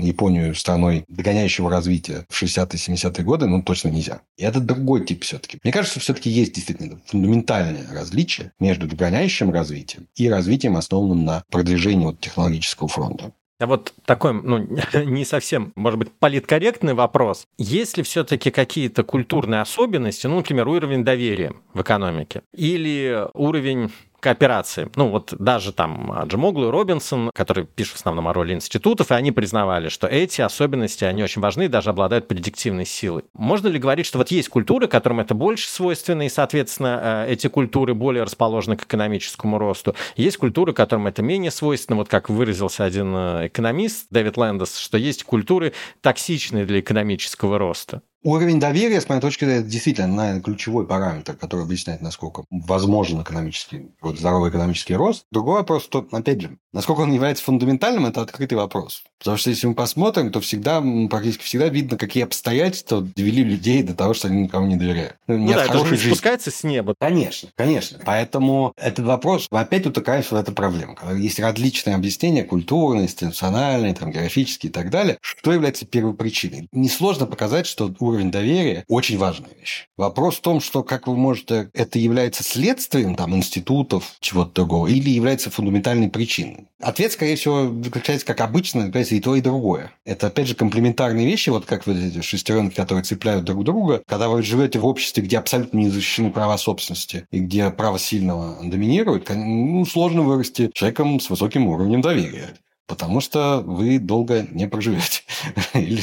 Японию 0.03 0.55
страной 0.55 1.07
догоняющего 1.09 1.71
развития 1.71 2.27
в 2.29 2.43
60-е, 2.43 2.95
70-е 2.95 3.25
годы, 3.25 3.47
ну, 3.47 3.62
точно 3.62 3.89
нельзя. 3.89 4.21
И 4.37 4.45
это 4.45 4.61
другой 4.61 5.07
тип 5.07 5.23
все-таки. 5.25 5.61
Мне 5.65 5.73
кажется, 5.73 5.99
все-таки 5.99 6.29
есть 6.29 6.53
действительно 6.53 7.01
фундаментальное 7.07 7.87
различие 7.91 8.53
между 8.61 8.87
догоняющим 8.87 9.51
развитием 9.51 10.09
и 10.15 10.29
развитием, 10.29 10.77
основанным 10.77 11.25
на 11.25 11.43
продвижении 11.49 12.05
вот 12.05 12.21
технологического 12.21 12.87
фронта. 12.89 13.33
А 13.59 13.67
вот 13.67 13.95
такой, 14.05 14.33
ну, 14.33 14.59
не 15.05 15.25
совсем, 15.25 15.73
может 15.77 15.99
быть, 15.99 16.11
политкорректный 16.13 16.95
вопрос. 16.95 17.47
Есть 17.59 17.97
ли 17.97 18.03
все-таки 18.03 18.51
какие-то 18.51 19.05
культурные 19.05 19.61
особенности, 19.61 20.27
ну, 20.27 20.37
например, 20.37 20.69
уровень 20.69 21.05
доверия 21.05 21.55
в 21.75 21.83
экономике 21.83 22.43
или 22.53 23.27
уровень 23.35 23.93
кооперации. 24.23 24.88
Ну, 24.97 25.09
вот 25.09 25.35
даже 25.38 25.73
там 25.73 26.12
Джимоглу 26.26 26.69
и 26.69 26.71
Робинсон, 26.71 27.31
которые 27.35 27.67
пишут 27.67 27.95
в 27.95 27.97
основном 27.97 28.29
о 28.29 28.33
роли 28.33 28.55
институтов, 28.55 29.11
и 29.11 29.14
они 29.14 29.33
признавали, 29.33 29.88
что 29.88 30.07
эти 30.07 30.41
особенности, 30.41 31.05
они 31.05 31.23
очень 31.23 31.43
важны 31.43 31.64
и 31.64 31.69
даже 31.69 31.91
обладают 31.91 32.29
предиктивной 32.29 32.87
силой. 32.87 33.25
Можно 33.35 33.69
ли 33.69 33.79
говорить, 33.79 34.07
что 34.07 34.19
вот 34.19 34.31
есть 34.31 34.49
культуры, 34.49 34.87
которым 34.87 35.21
это 35.21 35.35
больше 35.35 35.69
свойственно, 35.69 36.23
и, 36.23 36.29
соответственно, 36.29 37.26
э, 37.26 37.33
эти 37.33 37.49
культуры 37.49 37.95
более 37.95 38.23
расположены 38.23 38.76
к 38.76 38.85
экономическому 38.85 39.59
росту? 39.59 39.95
Есть 40.17 40.37
культуры, 40.37 40.73
которым 40.73 41.09
это 41.09 41.23
менее 41.23 41.50
свойственно, 41.50 41.97
вот 41.97 42.09
как 42.09 42.31
выразился 42.31 42.85
один 42.85 43.12
э, 43.14 43.47
экономист 43.49 44.07
Дэвид 44.11 44.37
Лэндес, 44.37 44.76
что 44.76 44.99
есть 44.99 45.25
культуры 45.25 45.73
токсичные 46.00 46.64
для 46.64 46.79
экономического 46.79 47.59
роста. 47.59 48.02
Уровень 48.25 48.61
доверия, 48.61 49.00
с 49.00 49.09
моей 49.09 49.21
точки 49.21 49.45
зрения, 49.45 49.62
действительно, 49.62 50.09
наверное, 50.09 50.43
ключевой 50.43 50.87
параметр, 50.87 51.35
который 51.35 51.64
объясняет, 51.64 52.02
насколько 52.02 52.45
возможен 52.50 53.21
экономический, 53.23 53.88
вот, 54.00 54.19
здоровый 54.19 54.50
экономический 54.50 54.95
рост. 54.95 55.25
Другой 55.33 55.55
вопрос, 55.55 55.83
что, 55.85 56.07
опять 56.12 56.41
же, 56.41 56.57
насколько 56.73 57.00
он 57.00 57.12
является 57.12 57.43
фундаментальным, 57.43 58.07
это 58.07 58.23
открытый 58.23 58.57
вопрос. 58.57 59.02
Потому 59.19 59.37
что 59.37 59.50
если 59.50 59.67
мы 59.67 59.75
посмотрим, 59.75 60.31
то 60.31 60.41
всегда, 60.41 60.83
практически 61.11 61.45
всегда 61.45 61.69
видно, 61.69 61.97
какие 61.97 62.25
обстоятельства 62.25 63.00
довели 63.00 63.43
людей 63.43 63.83
до 63.83 63.95
того, 63.95 64.14
что 64.14 64.29
они 64.29 64.43
никому 64.43 64.67
не 64.67 64.76
доверяют. 64.76 65.17
Ну, 65.26 65.38
ну 65.38 65.52
да, 65.52 65.64
это 65.64 65.85
же 65.85 65.93
не 65.93 65.97
спускается 65.97 66.50
с 66.50 66.62
неба. 66.64 66.95
Конечно, 66.99 67.49
конечно. 67.57 67.99
Поэтому 68.05 68.73
этот 68.76 69.05
вопрос, 69.05 69.49
опять 69.50 69.87
утыкаемся 69.87 70.35
в 70.35 70.38
эту 70.38 70.52
проблему. 70.52 70.95
Когда 70.95 71.17
есть 71.17 71.41
различные 71.41 71.97
объяснения, 71.97 72.45
культурные, 72.45 73.05
институциональные, 73.05 73.95
там, 73.95 74.11
географические 74.11 74.71
и 74.71 74.73
так 74.73 74.91
далее, 74.91 75.19
что 75.21 75.52
является 75.52 75.87
первой 75.87 76.14
причиной. 76.14 76.69
Несложно 76.73 77.26
показать, 77.26 77.67
что 77.67 77.93
уровень 77.99 78.12
доверия 78.21 78.85
очень 78.88 79.19
важная 79.19 79.50
вещь. 79.59 79.87
Вопрос 79.97 80.37
в 80.37 80.40
том, 80.40 80.61
что 80.61 80.83
как 80.83 81.07
вы 81.07 81.16
можете, 81.16 81.71
это 81.75 81.99
является 81.99 82.42
следствием 82.42 83.14
там, 83.14 83.35
институтов, 83.35 84.14
чего-то 84.21 84.52
другого, 84.54 84.87
или 84.87 85.11
является 85.11 85.50
фундаментальной 85.50 86.09
причиной. 86.09 86.66
Ответ, 86.81 87.12
скорее 87.12 87.37
всего, 87.37 87.73
заключается, 87.83 88.26
как 88.26 88.40
обычно, 88.40 88.83
является 88.83 89.14
и 89.14 89.21
то, 89.21 89.37
и 89.37 89.40
другое. 89.40 89.92
Это, 90.04 90.26
опять 90.26 90.49
же, 90.49 90.54
комплементарные 90.54 91.26
вещи, 91.26 91.50
вот 91.50 91.64
как 91.64 91.87
вот 91.87 91.97
эти 91.97 92.21
шестеренки, 92.21 92.75
которые 92.75 93.04
цепляют 93.04 93.45
друг 93.45 93.64
друга. 93.64 94.02
Когда 94.07 94.28
вы 94.28 94.42
живете 94.42 94.78
в 94.78 94.87
обществе, 94.87 95.23
где 95.23 95.38
абсолютно 95.38 95.78
не 95.78 95.88
защищены 95.88 96.31
права 96.31 96.59
собственности, 96.59 97.26
и 97.31 97.38
где 97.38 97.71
право 97.71 97.99
сильного 97.99 98.59
доминирует, 98.62 99.28
ну, 99.31 99.85
сложно 99.87 100.23
вырасти 100.23 100.71
человеком 100.75 101.21
с 101.21 101.31
высоким 101.31 101.66
уровнем 101.69 102.00
доверия 102.00 102.54
потому 102.92 103.23
что 103.23 103.62
вы 103.64 103.99
долго 103.99 104.47
не 104.50 104.69
проживете 104.69 105.23
или 105.75 106.03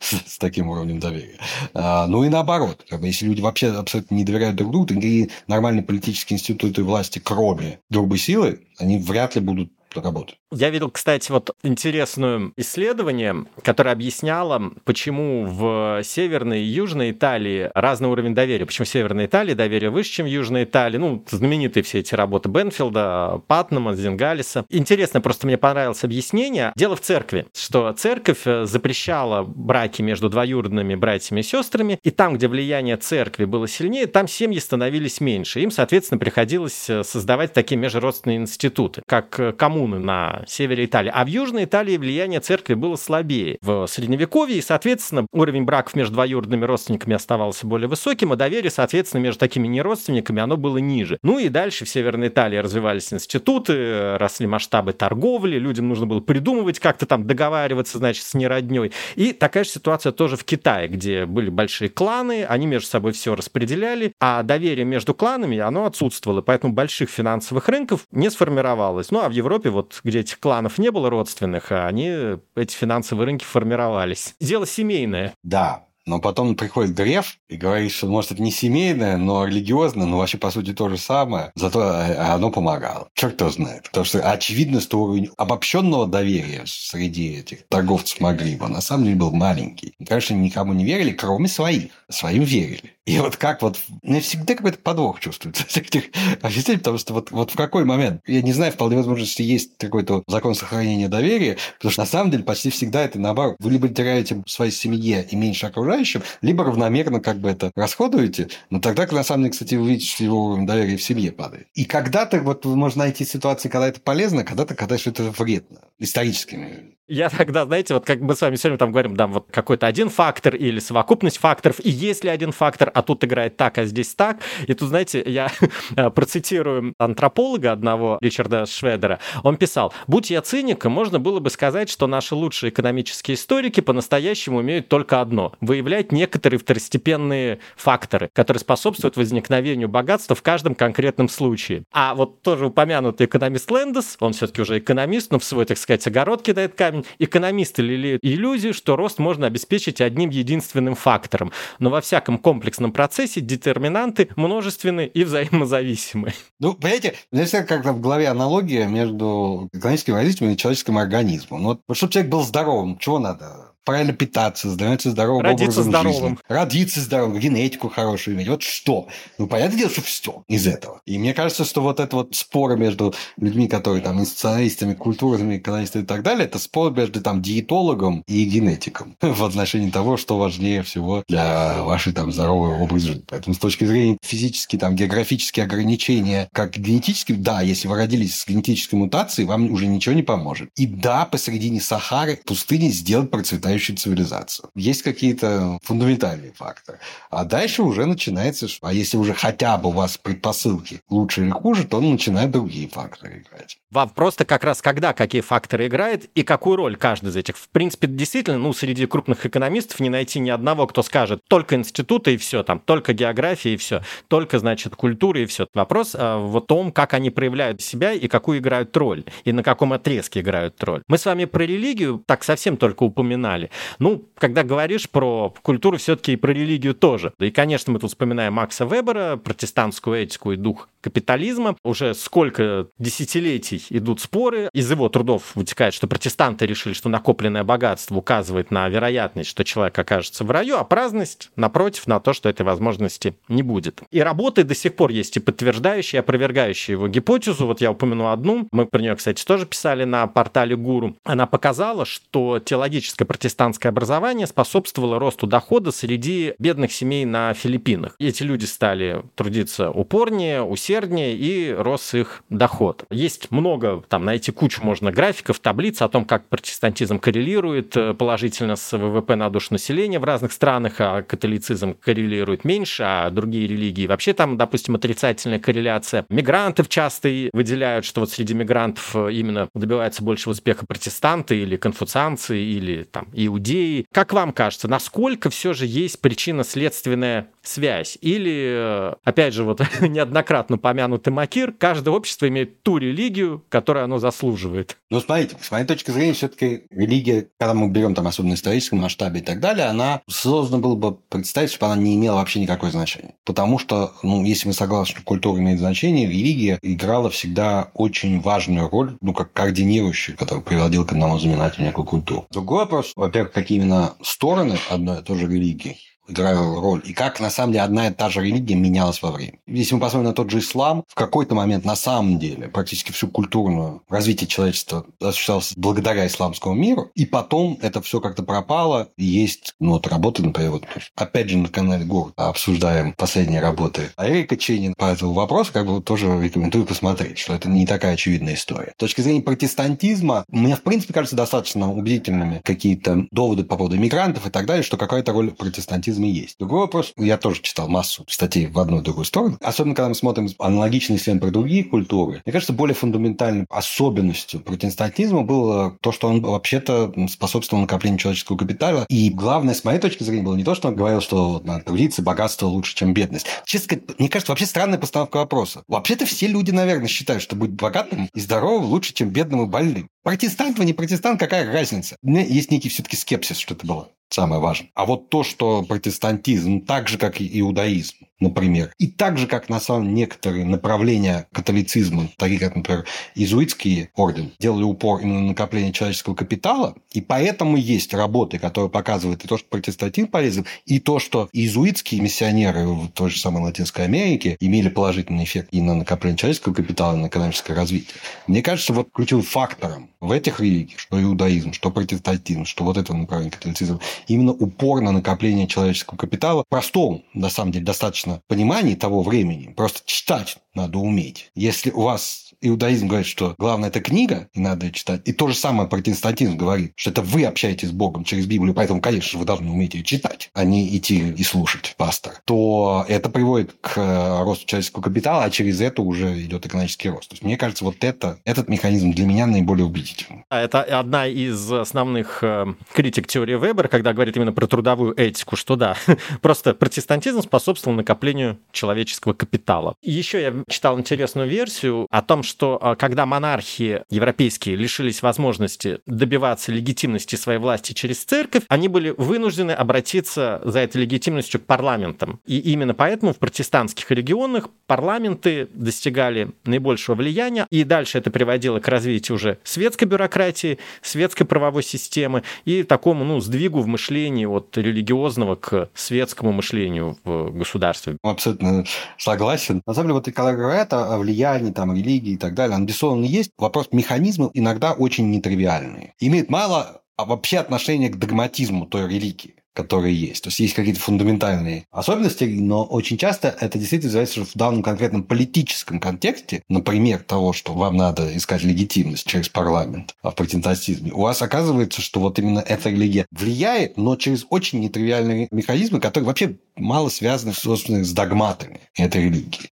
с 0.00 0.38
таким 0.38 0.68
уровнем 0.68 0.98
доверия. 0.98 1.38
А, 1.74 2.06
ну 2.06 2.24
и 2.24 2.28
наоборот, 2.28 2.84
если 3.02 3.26
люди 3.26 3.40
вообще 3.40 3.68
абсолютно 3.68 4.14
не 4.14 4.24
доверяют 4.24 4.56
друг 4.56 4.72
другу, 4.72 4.94
никакие 4.94 5.30
нормальные 5.46 5.82
политические 5.82 6.36
институты 6.36 6.82
власти, 6.82 7.20
кроме 7.22 7.80
грубой 7.90 8.18
силы, 8.18 8.60
они 8.78 8.98
вряд 8.98 9.34
ли 9.34 9.40
будут 9.40 9.72
работать. 9.94 10.38
Я 10.50 10.70
видел, 10.70 10.90
кстати, 10.90 11.30
вот 11.30 11.50
интересное 11.62 12.52
исследование, 12.56 13.44
которое 13.62 13.90
объясняло, 13.90 14.72
почему 14.84 15.44
в 15.46 16.02
Северной 16.02 16.60
и 16.60 16.64
Южной 16.64 17.10
Италии 17.10 17.70
разный 17.74 18.08
уровень 18.08 18.34
доверия. 18.34 18.64
Почему 18.64 18.86
в 18.86 18.88
Северной 18.88 19.26
Италии 19.26 19.54
доверие 19.54 19.90
выше, 19.90 20.10
чем 20.10 20.26
в 20.26 20.30
Южной 20.30 20.64
Италии. 20.64 20.96
Ну, 20.96 21.24
знаменитые 21.30 21.82
все 21.82 21.98
эти 21.98 22.14
работы 22.14 22.48
Бенфилда, 22.48 23.42
Патнама, 23.46 23.94
Зингалиса. 23.94 24.64
Интересно, 24.68 25.20
просто 25.20 25.46
мне 25.46 25.58
понравилось 25.58 26.04
объяснение. 26.04 26.72
Дело 26.76 26.96
в 26.96 27.00
церкви, 27.00 27.46
что 27.54 27.92
церковь 27.92 28.44
запрещала 28.44 29.42
браки 29.42 30.02
между 30.02 30.30
двоюродными 30.30 30.94
братьями 30.94 31.40
и 31.40 31.42
сестрами, 31.42 31.98
и 32.02 32.10
там, 32.10 32.34
где 32.34 32.48
влияние 32.48 32.96
церкви 32.96 33.44
было 33.44 33.68
сильнее, 33.68 34.06
там 34.06 34.28
семьи 34.28 34.58
становились 34.58 35.20
меньше. 35.20 35.60
Им, 35.60 35.70
соответственно, 35.70 36.18
приходилось 36.18 36.90
создавать 37.02 37.52
такие 37.52 37.76
межродственные 37.76 38.38
институты, 38.38 39.02
как 39.06 39.56
коммуны 39.78 39.98
на 39.98 40.42
севере 40.46 40.86
Италии. 40.86 41.12
А 41.14 41.24
в 41.24 41.28
Южной 41.28 41.64
Италии 41.64 41.96
влияние 41.96 42.40
церкви 42.40 42.74
было 42.74 42.96
слабее 42.96 43.58
в 43.60 43.86
Средневековье, 43.86 44.58
и, 44.58 44.62
соответственно, 44.62 45.26
уровень 45.32 45.64
браков 45.64 45.94
между 45.94 46.14
двоюродными 46.14 46.64
родственниками 46.64 47.14
оставался 47.14 47.66
более 47.66 47.88
высоким, 47.88 48.32
а 48.32 48.36
доверие, 48.36 48.70
соответственно, 48.70 49.20
между 49.20 49.38
такими 49.38 49.68
неродственниками 49.68 50.42
оно 50.42 50.56
было 50.56 50.78
ниже. 50.78 51.18
Ну 51.22 51.38
и 51.38 51.48
дальше 51.48 51.84
в 51.84 51.88
Северной 51.88 52.28
Италии 52.28 52.56
развивались 52.56 53.12
институты, 53.12 54.16
росли 54.18 54.46
масштабы 54.46 54.92
торговли, 54.92 55.58
людям 55.58 55.88
нужно 55.88 56.06
было 56.06 56.20
придумывать, 56.20 56.80
как-то 56.80 57.06
там 57.06 57.26
договариваться, 57.26 57.98
значит, 57.98 58.24
с 58.24 58.34
неродней. 58.34 58.92
И 59.14 59.32
такая 59.32 59.64
же 59.64 59.70
ситуация 59.70 60.12
тоже 60.12 60.36
в 60.36 60.44
Китае, 60.44 60.88
где 60.88 61.24
были 61.24 61.50
большие 61.50 61.88
кланы, 61.88 62.44
они 62.44 62.66
между 62.66 62.88
собой 62.88 63.12
все 63.12 63.36
распределяли, 63.36 64.12
а 64.20 64.42
доверие 64.42 64.84
между 64.84 65.14
кланами, 65.14 65.58
оно 65.58 65.86
отсутствовало, 65.86 66.42
поэтому 66.42 66.72
больших 66.72 67.10
финансовых 67.10 67.68
рынков 67.68 68.06
не 68.10 68.30
сформировалось. 68.30 69.10
Ну 69.10 69.20
а 69.20 69.28
в 69.28 69.32
Европе, 69.32 69.67
вот 69.70 70.00
где 70.04 70.20
этих 70.20 70.40
кланов 70.40 70.78
не 70.78 70.90
было 70.90 71.10
родственных, 71.10 71.72
а 71.72 71.86
они, 71.86 72.38
эти 72.54 72.74
финансовые 72.74 73.26
рынки 73.26 73.44
формировались. 73.44 74.34
Дело 74.40 74.66
семейное. 74.66 75.34
Да, 75.42 75.87
Но 76.08 76.20
потом 76.20 76.56
приходит 76.56 76.94
Греф 76.94 77.36
и 77.48 77.56
говорит, 77.56 77.92
что, 77.92 78.06
может, 78.06 78.32
это 78.32 78.42
не 78.42 78.50
семейное, 78.50 79.18
но 79.18 79.44
религиозное, 79.44 80.06
но 80.06 80.16
вообще, 80.16 80.38
по 80.38 80.50
сути, 80.50 80.72
то 80.72 80.88
же 80.88 80.96
самое. 80.96 81.52
Зато 81.54 81.82
э, 81.82 82.16
оно 82.16 82.50
помогало. 82.50 83.08
Черт 83.14 83.34
кто 83.34 83.50
знает. 83.50 83.84
Потому 83.84 84.06
что 84.06 84.20
очевидно, 84.20 84.80
что 84.80 85.00
уровень 85.00 85.28
обобщенного 85.36 86.06
доверия 86.06 86.62
среди 86.64 87.34
этих 87.34 87.68
торговцев 87.68 88.20
Магриба 88.20 88.68
на 88.68 88.80
самом 88.80 89.04
деле 89.04 89.16
был 89.16 89.32
маленький. 89.32 89.94
Конечно, 90.06 90.34
никому 90.34 90.72
не 90.72 90.84
верили, 90.84 91.12
кроме 91.12 91.46
своих. 91.46 91.92
Своим 92.08 92.42
верили. 92.42 92.94
И 93.04 93.18
вот 93.18 93.36
как 93.36 93.62
вот... 93.62 93.78
Мне 94.02 94.20
всегда 94.20 94.54
какой-то 94.54 94.78
подвох 94.78 95.20
чувствуется 95.20 95.64
этих 95.74 96.04
объяснений, 96.42 96.78
потому 96.78 96.98
что 96.98 97.14
вот, 97.14 97.30
вот 97.30 97.50
в 97.50 97.56
какой 97.56 97.84
момент... 97.84 98.22
Я 98.26 98.42
не 98.42 98.52
знаю, 98.52 98.72
вполне 98.72 98.96
возможно, 98.96 99.26
что 99.26 99.42
есть 99.42 99.78
какой-то 99.78 100.22
закон 100.26 100.54
сохранения 100.54 101.08
доверия, 101.08 101.58
потому 101.76 101.92
что 101.92 102.02
на 102.02 102.06
самом 102.06 102.30
деле 102.30 102.44
почти 102.44 102.70
всегда 102.70 103.02
это 103.02 103.18
наоборот. 103.18 103.56
Вы 103.60 103.72
либо 103.72 103.88
теряете 103.88 104.42
своей 104.46 104.72
семье 104.72 105.26
и 105.30 105.36
меньше 105.36 105.66
окружающим, 105.98 106.22
либо 106.42 106.64
равномерно 106.64 107.20
как 107.20 107.38
бы 107.38 107.50
это 107.50 107.70
расходуете, 107.74 108.48
но 108.70 108.80
тогда, 108.80 109.06
на 109.06 109.24
самом 109.24 109.44
деле, 109.44 109.52
кстати, 109.52 109.74
вы 109.74 109.90
видите, 109.90 110.10
что 110.10 110.24
его 110.24 110.46
уровень 110.46 110.66
доверия 110.66 110.96
в 110.96 111.02
семье 111.02 111.32
падает. 111.32 111.68
И 111.74 111.84
когда-то 111.84 112.40
вот 112.40 112.64
можно 112.64 113.04
найти 113.04 113.24
ситуации, 113.24 113.68
когда 113.68 113.88
это 113.88 114.00
полезно, 114.00 114.44
когда-то, 114.44 114.74
когда 114.74 114.96
это 114.96 115.30
вредно. 115.30 115.80
Историческими 115.98 116.97
я 117.08 117.30
тогда, 117.30 117.64
знаете, 117.64 117.94
вот 117.94 118.04
как 118.04 118.20
мы 118.20 118.36
с 118.36 118.40
вами 118.40 118.56
сегодня 118.56 118.78
там 118.78 118.92
говорим, 118.92 119.16
да, 119.16 119.26
вот 119.26 119.46
какой-то 119.50 119.86
один 119.86 120.10
фактор 120.10 120.54
или 120.54 120.78
совокупность 120.78 121.38
факторов, 121.38 121.80
и 121.82 121.90
если 121.90 122.28
один 122.28 122.52
фактор, 122.52 122.90
а 122.92 123.02
тут 123.02 123.24
играет 123.24 123.56
так, 123.56 123.78
а 123.78 123.84
здесь 123.84 124.14
так, 124.14 124.38
и 124.66 124.74
тут, 124.74 124.88
знаете, 124.88 125.22
я 125.26 125.50
процитирую 126.14 126.92
антрополога 126.98 127.72
одного, 127.72 128.18
Ричарда 128.20 128.66
Шведера, 128.66 129.18
он 129.42 129.56
писал, 129.56 129.92
будь 130.06 130.30
я 130.30 130.42
циником, 130.42 130.92
можно 130.92 131.18
было 131.18 131.40
бы 131.40 131.50
сказать, 131.50 131.88
что 131.88 132.06
наши 132.06 132.34
лучшие 132.34 132.70
экономические 132.70 133.36
историки 133.36 133.80
по-настоящему 133.80 134.58
умеют 134.58 134.88
только 134.88 135.20
одно– 135.20 135.54
выявлять 135.60 136.12
некоторые 136.12 136.58
второстепенные 136.58 137.58
факторы, 137.76 138.30
которые 138.34 138.60
способствуют 138.60 139.16
возникновению 139.16 139.88
богатства 139.88 140.36
в 140.36 140.42
каждом 140.42 140.74
конкретном 140.74 141.28
случае. 141.28 141.84
А 141.92 142.14
вот 142.14 142.42
тоже 142.42 142.66
упомянутый 142.66 143.26
экономист 143.26 143.70
Лендес, 143.70 144.16
он 144.20 144.34
все-таки 144.34 144.60
уже 144.60 144.78
экономист, 144.78 145.32
но 145.32 145.38
в 145.38 145.44
свой, 145.44 145.64
так 145.64 145.78
сказать, 145.78 146.06
огород 146.06 146.42
кидает 146.42 146.74
камень, 146.74 146.97
экономисты 147.18 147.82
лелеют 147.82 148.20
иллюзию, 148.22 148.74
что 148.74 148.96
рост 148.96 149.18
можно 149.18 149.46
обеспечить 149.46 150.00
одним 150.00 150.30
единственным 150.30 150.94
фактором. 150.94 151.52
Но 151.78 151.90
во 151.90 152.00
всяком 152.00 152.38
комплексном 152.38 152.92
процессе 152.92 153.40
детерминанты 153.40 154.28
множественны 154.36 155.06
и 155.06 155.24
взаимозависимы. 155.24 156.32
Ну, 156.60 156.74
понимаете, 156.74 157.14
всегда 157.32 157.62
как-то 157.62 157.92
в 157.92 158.00
голове 158.00 158.28
аналогия 158.28 158.86
между 158.86 159.68
экономическим 159.72 160.14
развитием 160.14 160.50
и 160.50 160.56
человеческим 160.56 160.98
организмом. 160.98 161.62
Ну, 161.62 161.80
вот, 161.86 161.96
чтобы 161.96 162.12
человек 162.12 162.30
был 162.32 162.42
здоровым, 162.42 162.98
чего 162.98 163.18
надо? 163.18 163.72
Правильно 163.84 164.12
питаться, 164.12 164.72
становиться 164.72 165.10
здоровым 165.10 165.42
Родиться 165.42 165.64
образом 165.80 165.84
здоровым. 165.84 166.30
жизни. 166.30 166.38
Родиться 166.48 167.00
здоровым, 167.00 167.38
генетику 167.38 167.88
хорошую 167.88 168.36
иметь. 168.36 168.48
Вот 168.48 168.62
что? 168.62 169.08
Ну, 169.38 169.46
понятное 169.46 169.78
дело, 169.78 169.90
что 169.90 170.02
все 170.02 170.44
из 170.48 170.66
этого. 170.66 171.00
И 171.06 171.18
мне 171.18 171.34
кажется, 171.34 171.64
что 171.64 171.80
вот 171.80 172.00
это 172.00 172.16
вот 172.16 172.34
спор 172.34 172.76
между 172.76 173.14
людьми, 173.38 173.66
которые 173.68 174.02
там 174.02 174.20
институционалистами, 174.20 174.94
культурными 174.94 175.56
экономистами 175.56 176.02
и 176.02 176.06
так 176.06 176.22
далее, 176.22 176.44
это 176.44 176.58
спор 176.58 176.92
между 176.92 177.20
там 177.20 177.40
диетологом 177.40 178.22
и 178.26 178.44
генетиком 178.44 179.16
в 179.20 179.44
отношении 179.44 179.90
того, 179.90 180.16
что 180.16 180.38
важнее 180.38 180.82
всего 180.82 181.24
для 181.28 181.82
вашей 181.82 182.12
там 182.12 182.30
здоровой 182.32 182.76
образа 182.78 183.08
жизни. 183.08 183.24
Поэтому 183.26 183.54
с 183.54 183.58
точки 183.58 183.84
зрения 183.84 184.18
физически, 184.22 184.76
там, 184.76 184.94
географические 184.96 185.64
ограничения, 185.64 186.48
как 186.52 186.76
генетически, 186.76 187.32
да, 187.32 187.62
если 187.62 187.88
вы 187.88 187.96
родились 187.96 188.40
с 188.40 188.46
генетической 188.46 188.96
мутацией, 188.96 189.46
вам 189.46 189.70
уже 189.70 189.86
ничего 189.86 190.14
не 190.14 190.22
поможет. 190.22 190.70
И 190.76 190.86
да, 190.86 191.24
посередине 191.24 191.80
Сахары, 191.80 192.38
пустыни 192.44 192.88
сделать 192.90 193.30
процветающую 193.30 193.77
развивающей 193.78 193.94
цивилизацию. 193.94 194.70
Есть 194.74 195.02
какие-то 195.02 195.78
фундаментальные 195.82 196.52
факторы. 196.52 196.98
А 197.30 197.44
дальше 197.44 197.82
уже 197.82 198.06
начинается, 198.06 198.66
а 198.82 198.92
если 198.92 199.16
уже 199.16 199.34
хотя 199.34 199.76
бы 199.78 199.88
у 199.88 199.92
вас 199.92 200.18
предпосылки 200.18 201.00
лучше 201.08 201.42
или 201.42 201.50
хуже, 201.50 201.84
то 201.84 202.00
начинают 202.00 202.50
другие 202.50 202.88
факторы 202.88 203.44
играть. 203.44 203.78
Вопрос-то 203.90 204.44
как 204.44 204.64
раз, 204.64 204.82
когда 204.82 205.12
какие 205.12 205.40
факторы 205.40 205.86
играют 205.86 206.24
и 206.34 206.42
какую 206.42 206.76
роль 206.76 206.96
каждый 206.96 207.30
из 207.30 207.36
этих. 207.36 207.56
В 207.56 207.68
принципе, 207.68 208.06
действительно, 208.06 208.58
ну, 208.58 208.72
среди 208.72 209.06
крупных 209.06 209.46
экономистов 209.46 210.00
не 210.00 210.10
найти 210.10 210.40
ни 210.40 210.50
одного, 210.50 210.86
кто 210.86 211.02
скажет 211.02 211.40
только 211.48 211.76
институты 211.76 212.34
и 212.34 212.36
все, 212.36 212.62
там, 212.62 212.80
только 212.80 213.12
география 213.12 213.74
и 213.74 213.76
все, 213.76 214.02
только, 214.28 214.58
значит, 214.58 214.94
культура 214.94 215.40
и 215.40 215.46
все. 215.46 215.66
Вопрос 215.74 216.14
а, 216.18 216.38
в 216.38 216.60
том, 216.60 216.92
как 216.92 217.14
они 217.14 217.30
проявляют 217.30 217.80
себя 217.80 218.12
и 218.12 218.28
какую 218.28 218.58
играют 218.58 218.94
роль, 218.96 219.24
и 219.44 219.52
на 219.52 219.62
каком 219.62 219.92
отрезке 219.92 220.40
играют 220.40 220.82
роль. 220.84 221.02
Мы 221.08 221.16
с 221.16 221.24
вами 221.24 221.46
про 221.46 221.62
религию 221.62 222.22
так 222.26 222.44
совсем 222.44 222.76
только 222.76 223.04
упоминали. 223.04 223.57
Ну, 223.98 224.24
когда 224.36 224.62
говоришь 224.62 225.08
про 225.10 225.54
культуру, 225.62 225.96
все-таки 225.98 226.32
и 226.32 226.36
про 226.36 226.52
религию 226.52 226.94
тоже. 226.94 227.32
Да 227.38 227.46
и, 227.46 227.50
конечно, 227.50 227.92
мы 227.92 227.98
тут 227.98 228.10
вспоминаем 228.10 228.54
Макса 228.54 228.84
Вебера, 228.84 229.36
протестантскую 229.36 230.22
этику 230.22 230.52
и 230.52 230.56
дух 230.56 230.88
капитализма. 231.00 231.76
Уже 231.84 232.14
сколько 232.14 232.88
десятилетий 232.98 233.84
идут 233.90 234.20
споры. 234.20 234.70
Из 234.72 234.90
его 234.90 235.08
трудов 235.08 235.54
вытекает, 235.54 235.94
что 235.94 236.06
протестанты 236.06 236.66
решили, 236.66 236.92
что 236.92 237.08
накопленное 237.08 237.64
богатство 237.64 238.16
указывает 238.16 238.70
на 238.70 238.88
вероятность, 238.88 239.50
что 239.50 239.64
человек 239.64 239.98
окажется 239.98 240.44
в 240.44 240.50
раю, 240.50 240.76
а 240.76 240.84
праздность, 240.84 241.50
напротив, 241.56 242.06
на 242.06 242.20
то, 242.20 242.32
что 242.32 242.48
этой 242.48 242.62
возможности 242.62 243.34
не 243.48 243.62
будет. 243.62 244.02
И 244.10 244.20
работы 244.20 244.64
до 244.64 244.74
сих 244.74 244.96
пор 244.96 245.10
есть 245.10 245.36
и 245.36 245.40
подтверждающие, 245.40 246.18
и 246.18 246.20
опровергающие 246.20 246.94
его 246.94 247.08
гипотезу. 247.08 247.66
Вот 247.66 247.80
я 247.80 247.90
упомяну 247.90 248.28
одну. 248.28 248.68
Мы 248.72 248.86
про 248.86 249.00
нее, 249.00 249.16
кстати, 249.16 249.44
тоже 249.44 249.66
писали 249.66 250.04
на 250.04 250.26
портале 250.26 250.76
Гуру. 250.76 251.16
Она 251.24 251.46
показала, 251.46 252.04
что 252.04 252.58
теологическое 252.58 253.26
протестантское 253.26 253.90
образование 253.90 254.46
способствовало 254.46 255.18
росту 255.18 255.46
дохода 255.46 255.90
среди 255.90 256.54
бедных 256.58 256.92
семей 256.92 257.24
на 257.24 257.54
Филиппинах. 257.54 258.14
Эти 258.18 258.42
люди 258.42 258.64
стали 258.64 259.22
трудиться 259.34 259.90
упорнее, 259.90 260.62
усерднее, 260.62 260.88
и 261.06 261.72
рос 261.72 262.14
их 262.14 262.42
доход. 262.50 263.04
Есть 263.10 263.50
много 263.50 264.02
там 264.08 264.24
найти 264.24 264.52
кучу 264.52 264.82
можно 264.82 265.10
графиков, 265.12 265.60
таблиц 265.60 266.02
о 266.02 266.08
том, 266.08 266.24
как 266.24 266.48
протестантизм 266.48 267.18
коррелирует 267.18 267.96
э, 267.96 268.14
положительно 268.14 268.76
с 268.76 268.96
ВВП 268.96 269.36
на 269.36 269.50
душу 269.50 269.68
населения 269.70 270.18
в 270.18 270.24
разных 270.24 270.52
странах, 270.52 270.94
а 270.98 271.22
католицизм 271.22 271.94
коррелирует 271.94 272.64
меньше, 272.64 273.04
а 273.06 273.30
другие 273.30 273.66
религии 273.66 274.06
вообще 274.06 274.32
там, 274.32 274.56
допустим, 274.56 274.94
отрицательная 274.94 275.58
корреляция. 275.58 276.24
Мигрантов 276.28 276.88
часто 276.88 277.28
выделяют, 277.52 278.04
что 278.04 278.20
вот 278.20 278.30
среди 278.30 278.54
мигрантов 278.54 279.14
э, 279.14 279.32
именно 279.32 279.68
добиваются 279.74 280.22
большего 280.22 280.52
успеха 280.52 280.86
протестанты 280.86 281.56
или 281.56 281.76
конфуцианцы 281.76 282.58
или 282.58 283.04
там 283.04 283.28
иудеи. 283.32 284.06
Как 284.12 284.32
вам 284.32 284.52
кажется, 284.52 284.88
насколько 284.88 285.50
все 285.50 285.72
же 285.72 285.86
есть 285.86 286.20
причинно-следственная 286.20 287.48
связь? 287.68 288.18
Или, 288.20 289.12
э, 289.12 289.14
опять 289.24 289.54
же, 289.54 289.64
вот 289.64 289.80
неоднократно 290.00 290.78
помянутый 290.78 291.32
Макир, 291.32 291.72
каждое 291.72 292.10
общество 292.10 292.48
имеет 292.48 292.82
ту 292.82 292.98
религию, 292.98 293.64
которую 293.68 294.04
оно 294.04 294.18
заслуживает. 294.18 294.96
Ну, 295.10 295.20
смотрите, 295.20 295.56
с 295.60 295.70
моей 295.70 295.86
точки 295.86 296.10
зрения, 296.10 296.32
все-таки 296.32 296.84
религия, 296.90 297.48
когда 297.58 297.74
мы 297.74 297.88
берем 297.88 298.14
там 298.14 298.26
особенно 298.26 298.54
историческом 298.54 299.00
масштабе 299.00 299.40
и 299.40 299.42
так 299.42 299.60
далее, 299.60 299.86
она 299.86 300.22
сложно 300.28 300.78
было 300.78 300.94
бы 300.94 301.14
представить, 301.14 301.70
чтобы 301.70 301.92
она 301.92 302.02
не 302.02 302.14
имела 302.16 302.36
вообще 302.36 302.60
никакое 302.60 302.90
значение. 302.90 303.34
Потому 303.44 303.78
что, 303.78 304.12
ну, 304.22 304.44
если 304.44 304.68
мы 304.68 304.74
согласны, 304.74 305.14
что 305.14 305.22
культура 305.22 305.58
имеет 305.60 305.78
значение, 305.78 306.26
религия 306.26 306.78
играла 306.82 307.30
всегда 307.30 307.90
очень 307.94 308.40
важную 308.40 308.88
роль, 308.88 309.16
ну, 309.20 309.32
как 309.32 309.52
координирующий, 309.52 310.34
который 310.34 310.62
приводил 310.62 311.06
к 311.06 311.12
одному 311.12 311.38
знаменателю 311.38 311.86
некую 311.86 312.04
культуру. 312.04 312.46
Другой 312.50 312.80
вопрос, 312.80 313.12
во-первых, 313.16 313.52
какие 313.52 313.78
именно 313.78 314.14
стороны 314.22 314.76
одной 314.90 315.20
и 315.20 315.22
той 315.22 315.38
же 315.38 315.46
религии 315.46 315.96
играю 316.28 316.80
роль, 316.80 317.02
и 317.04 317.12
как 317.12 317.40
на 317.40 317.50
самом 317.50 317.72
деле 317.72 317.84
одна 317.84 318.08
и 318.08 318.12
та 318.12 318.28
же 318.28 318.42
религия 318.42 318.74
менялась 318.74 319.22
во 319.22 319.30
времени. 319.30 319.58
Если 319.66 319.94
мы 319.94 320.00
посмотрим 320.00 320.28
на 320.28 320.34
тот 320.34 320.50
же 320.50 320.58
ислам, 320.58 321.04
в 321.08 321.14
какой-то 321.14 321.54
момент 321.54 321.84
на 321.84 321.96
самом 321.96 322.38
деле 322.38 322.68
практически 322.68 323.12
всю 323.12 323.28
культурную 323.28 324.02
развитие 324.08 324.48
человечества 324.48 325.06
осуществлялось 325.20 325.72
благодаря 325.76 326.26
исламскому 326.26 326.74
миру, 326.74 327.10
и 327.14 327.26
потом 327.26 327.78
это 327.82 328.02
все 328.02 328.20
как-то 328.20 328.42
пропало. 328.42 329.08
Есть 329.16 329.74
ну, 329.80 329.92
вот 329.92 330.06
работы, 330.06 330.42
например, 330.42 330.72
вот, 330.72 330.84
опять 331.16 331.50
же 331.50 331.58
на 331.58 331.68
канале 331.68 332.04
ГУР 332.04 332.32
обсуждаем 332.36 333.12
последние 333.14 333.60
работы 333.60 334.10
а 334.16 334.28
Эрика 334.28 334.56
Ченин 334.56 334.94
по 334.94 335.06
этому 335.06 335.32
вопросу, 335.32 335.72
как 335.72 335.86
бы 335.86 336.02
тоже 336.02 336.26
рекомендую 336.42 336.84
посмотреть, 336.84 337.38
что 337.38 337.54
это 337.54 337.68
не 337.68 337.86
такая 337.86 338.14
очевидная 338.14 338.54
история. 338.54 338.92
С 338.96 339.00
точки 339.00 339.20
зрения 339.20 339.42
протестантизма, 339.42 340.44
мне 340.48 340.76
в 340.76 340.82
принципе 340.82 341.12
кажется 341.12 341.36
достаточно 341.36 341.92
убедительными 341.92 342.60
какие-то 342.64 343.26
доводы 343.30 343.64
по 343.64 343.76
поводу 343.76 343.96
мигрантов 343.96 344.46
и 344.46 344.50
так 344.50 344.66
далее, 344.66 344.82
что 344.82 344.96
какая-то 344.96 345.32
роль 345.32 345.50
протестантизма 345.50 346.17
протестантизме 346.18 346.30
есть. 346.30 346.58
Другой 346.58 346.80
вопрос, 346.80 347.12
я 347.16 347.38
тоже 347.38 347.62
читал 347.62 347.88
массу 347.88 348.24
статей 348.28 348.66
в 348.66 348.78
одну 348.78 349.00
и 349.00 349.02
другую 349.02 349.24
сторону, 349.24 349.56
особенно 349.60 349.94
когда 349.94 350.08
мы 350.08 350.14
смотрим 350.14 350.48
аналогичные 350.58 351.18
исследования 351.18 351.40
про 351.40 351.50
другие 351.50 351.84
культуры. 351.84 352.42
Мне 352.44 352.52
кажется, 352.52 352.72
более 352.72 352.94
фундаментальной 352.94 353.66
особенностью 353.70 354.60
протестантизма 354.60 355.42
было 355.42 355.96
то, 356.00 356.12
что 356.12 356.28
он 356.28 356.40
вообще-то 356.40 357.12
способствовал 357.28 357.82
накоплению 357.82 358.18
человеческого 358.18 358.56
капитала. 358.56 359.06
И 359.08 359.30
главное, 359.30 359.74
с 359.74 359.84
моей 359.84 360.00
точки 360.00 360.22
зрения, 360.22 360.42
было 360.42 360.56
не 360.56 360.64
то, 360.64 360.74
что 360.74 360.88
он 360.88 360.96
говорил, 360.96 361.20
что 361.20 361.60
надо 361.64 361.84
трудиться, 361.84 362.22
богатство 362.22 362.66
лучше, 362.66 362.94
чем 362.94 363.14
бедность. 363.14 363.46
Честно 363.64 363.84
сказать, 363.84 364.18
мне 364.18 364.28
кажется, 364.28 364.52
вообще 364.52 364.66
странная 364.66 364.98
постановка 364.98 365.38
вопроса. 365.38 365.82
Вообще-то 365.88 366.26
все 366.26 366.46
люди, 366.46 366.70
наверное, 366.70 367.08
считают, 367.08 367.42
что 367.42 367.56
быть 367.56 367.70
богатым 367.70 368.28
и 368.34 368.40
здоровым 368.40 368.86
лучше, 368.86 369.14
чем 369.14 369.30
бедным 369.30 369.62
и 369.62 369.66
больным. 369.66 370.08
Протестант 370.22 370.78
вы 370.78 370.84
не 370.84 370.92
протестант, 370.92 371.40
какая 371.40 371.70
разница? 371.72 372.16
У 372.22 372.28
меня 372.28 372.42
есть 372.42 372.70
некий 372.70 372.88
все-таки 372.88 373.16
скепсис, 373.16 373.56
что 373.58 373.74
это 373.74 373.86
было. 373.86 374.08
Самое 374.30 374.60
важное. 374.60 374.90
А 374.94 375.06
вот 375.06 375.30
то, 375.30 375.42
что 375.42 375.82
протестантизм, 375.82 376.82
так 376.84 377.08
же, 377.08 377.18
как 377.18 377.40
и 377.40 377.60
иудаизм, 377.60 378.27
например, 378.40 378.92
и 378.98 379.08
так 379.08 379.38
же, 379.38 379.46
как 379.46 379.68
на 379.68 379.80
самом 379.80 380.14
некоторые 380.14 380.64
направления 380.64 381.46
католицизма, 381.52 382.28
такие 382.36 382.60
как, 382.60 382.76
например, 382.76 383.04
иезуитский 383.34 384.08
орден, 384.14 384.52
делали 384.58 384.84
упор 384.84 385.20
именно 385.20 385.40
на 385.40 385.48
накопление 385.48 385.92
человеческого 385.92 386.34
капитала, 386.34 386.94
и 387.12 387.20
поэтому 387.20 387.76
есть 387.76 388.14
работы, 388.14 388.58
которые 388.58 388.90
показывают 388.90 389.44
и 389.44 389.48
то, 389.48 389.58
что 389.58 389.68
протестантизм 389.68 390.28
полезен, 390.28 390.66
и 390.86 391.00
то, 391.00 391.18
что 391.18 391.48
иезуитские 391.52 392.20
миссионеры 392.20 392.86
в 392.86 393.08
той 393.08 393.30
же 393.30 393.38
самой 393.38 393.62
Латинской 393.62 394.04
Америке 394.04 394.56
имели 394.60 394.88
положительный 394.88 395.44
эффект 395.44 395.68
и 395.72 395.80
на 395.80 395.94
накопление 395.94 396.38
человеческого 396.38 396.74
капитала, 396.74 397.16
и 397.16 397.20
на 397.20 397.26
экономическое 397.26 397.74
развитие. 397.74 398.14
Мне 398.46 398.62
кажется, 398.62 398.92
вот 398.92 399.08
ключевым 399.12 399.44
фактором 399.44 400.10
в 400.20 400.32
этих 400.32 400.60
религиях, 400.60 400.98
что 400.98 401.20
иудаизм, 401.22 401.72
что 401.72 401.90
протестантизм, 401.90 402.64
что 402.64 402.84
вот 402.84 402.96
это 402.96 403.14
направление 403.14 403.52
католицизма, 403.52 404.00
именно 404.26 404.52
упор 404.52 405.00
на 405.00 405.12
накопление 405.12 405.66
человеческого 405.66 406.16
капитала 406.16 406.64
в 406.64 406.68
простом, 406.68 407.24
на 407.34 407.50
самом 407.50 407.72
деле, 407.72 407.84
достаточно 407.84 408.27
понимании 408.46 408.94
того 408.94 409.22
времени. 409.22 409.72
Просто 409.76 410.00
читать 410.04 410.58
надо 410.74 410.98
уметь. 410.98 411.50
Если 411.54 411.90
у 411.90 412.02
вас 412.02 412.47
иудаизм 412.60 413.08
говорит, 413.08 413.26
что 413.26 413.54
главное 413.58 413.88
это 413.88 414.00
книга, 414.00 414.48
и 414.52 414.60
надо 414.60 414.86
ее 414.86 414.92
читать. 414.92 415.22
И 415.24 415.32
то 415.32 415.48
же 415.48 415.54
самое 415.54 415.88
протестантизм 415.88 416.56
говорит, 416.56 416.92
что 416.96 417.10
это 417.10 417.22
вы 417.22 417.44
общаетесь 417.44 417.88
с 417.88 417.92
Богом 417.92 418.24
через 418.24 418.46
Библию, 418.46 418.74
поэтому, 418.74 419.00
конечно 419.00 419.38
вы 419.38 419.44
должны 419.44 419.70
уметь 419.70 419.94
ее 419.94 420.02
читать, 420.02 420.50
а 420.54 420.64
не 420.64 420.96
идти 420.96 421.30
и 421.30 421.42
слушать 421.44 421.94
пастора. 421.96 422.36
То 422.44 423.04
это 423.08 423.28
приводит 423.30 423.72
к 423.80 423.96
э, 423.96 424.42
росту 424.42 424.66
человеческого 424.66 425.02
капитала, 425.02 425.44
а 425.44 425.50
через 425.50 425.80
это 425.80 426.02
уже 426.02 426.40
идет 426.42 426.66
экономический 426.66 427.10
рост. 427.10 427.28
То 427.28 427.34
есть, 427.34 427.42
мне 427.42 427.56
кажется, 427.56 427.84
вот 427.84 427.96
это, 428.00 428.38
этот 428.44 428.68
механизм 428.68 429.12
для 429.12 429.26
меня 429.26 429.46
наиболее 429.46 429.86
убедительный. 429.86 430.44
Это 430.50 430.82
одна 430.82 431.26
из 431.26 431.70
основных 431.70 432.42
э, 432.42 432.66
критик 432.92 433.26
теории 433.26 433.54
Вебера, 433.54 433.88
когда 433.88 434.12
говорит 434.12 434.36
именно 434.36 434.52
про 434.52 434.66
трудовую 434.66 435.18
этику, 435.18 435.56
что 435.56 435.76
да, 435.76 435.96
просто 436.42 436.74
протестантизм 436.74 437.42
способствовал 437.42 437.96
накоплению 437.96 438.58
человеческого 438.72 439.34
капитала. 439.34 439.94
Еще 440.02 440.40
я 440.40 440.54
читал 440.68 440.98
интересную 440.98 441.48
версию 441.48 442.06
о 442.10 442.22
том, 442.22 442.42
что 442.48 442.78
а, 442.80 442.96
когда 442.96 443.26
монархии 443.26 444.02
европейские 444.10 444.76
лишились 444.76 445.22
возможности 445.22 446.00
добиваться 446.06 446.72
легитимности 446.72 447.36
своей 447.36 447.58
власти 447.58 447.92
через 447.92 448.24
церковь, 448.24 448.64
они 448.68 448.88
были 448.88 449.14
вынуждены 449.16 449.72
обратиться 449.72 450.60
за 450.64 450.80
этой 450.80 451.02
легитимностью 451.02 451.60
к 451.60 451.64
парламентам. 451.64 452.40
И 452.46 452.58
именно 452.58 452.94
поэтому 452.94 453.32
в 453.32 453.38
протестантских 453.38 454.10
регионах 454.10 454.68
парламенты 454.86 455.68
достигали 455.74 456.50
наибольшего 456.64 457.14
влияния, 457.14 457.66
и 457.70 457.84
дальше 457.84 458.18
это 458.18 458.30
приводило 458.30 458.80
к 458.80 458.88
развитию 458.88 459.36
уже 459.36 459.58
светской 459.62 460.06
бюрократии, 460.06 460.78
светской 461.02 461.44
правовой 461.44 461.82
системы 461.82 462.42
и 462.64 462.82
такому 462.82 463.24
ну, 463.24 463.40
сдвигу 463.40 463.80
в 463.80 463.86
мышлении 463.86 464.46
от 464.46 464.76
религиозного 464.76 465.54
к 465.54 465.90
светскому 465.94 466.52
мышлению 466.52 467.18
в 467.24 467.50
государстве. 467.50 468.16
Абсолютно 468.22 468.84
согласен. 469.18 469.82
На 469.86 469.94
самом 469.94 470.08
деле, 470.08 470.14
вот 470.14 470.24
когда 470.24 470.54
говорят 470.54 470.92
о 470.92 471.18
влиянии 471.18 471.72
там, 471.72 471.94
религии 471.94 472.36
так 472.38 472.54
далее, 472.54 472.76
он 473.02 473.22
есть. 473.22 473.50
Вопрос 473.58 473.88
механизмов 473.92 474.50
иногда 474.54 474.92
очень 474.92 475.30
нетривиальный. 475.30 476.12
Имеет 476.20 476.50
мало 476.50 477.02
а 477.18 477.24
вообще 477.24 477.58
отношения 477.58 478.08
к 478.08 478.16
догматизму 478.16 478.86
той 478.86 479.08
религии 479.08 479.54
которые 479.74 480.12
есть. 480.12 480.42
То 480.42 480.48
есть 480.48 480.58
есть 480.58 480.74
какие-то 480.74 480.98
фундаментальные 480.98 481.84
особенности, 481.92 482.42
но 482.42 482.82
очень 482.82 483.16
часто 483.16 483.56
это 483.60 483.78
действительно 483.78 484.08
называется 484.08 484.44
в 484.44 484.58
данном 484.58 484.82
конкретном 484.82 485.22
политическом 485.22 486.00
контексте, 486.00 486.64
например, 486.68 487.20
того, 487.20 487.52
что 487.52 487.74
вам 487.74 487.96
надо 487.96 488.36
искать 488.36 488.64
легитимность 488.64 489.24
через 489.24 489.48
парламент 489.48 490.16
а 490.20 490.32
в 490.32 490.34
протестантизме, 490.34 491.12
у 491.12 491.20
вас 491.20 491.42
оказывается, 491.42 492.02
что 492.02 492.18
вот 492.18 492.40
именно 492.40 492.58
эта 492.58 492.90
религия 492.90 493.26
влияет, 493.30 493.96
но 493.96 494.16
через 494.16 494.46
очень 494.50 494.80
нетривиальные 494.80 495.46
механизмы, 495.52 496.00
которые 496.00 496.26
вообще 496.26 496.56
мало 496.74 497.08
связаны, 497.08 497.52
собственно, 497.52 498.02
с 498.02 498.12
догматами 498.12 498.80
этой 498.96 499.26
религии. 499.26 499.70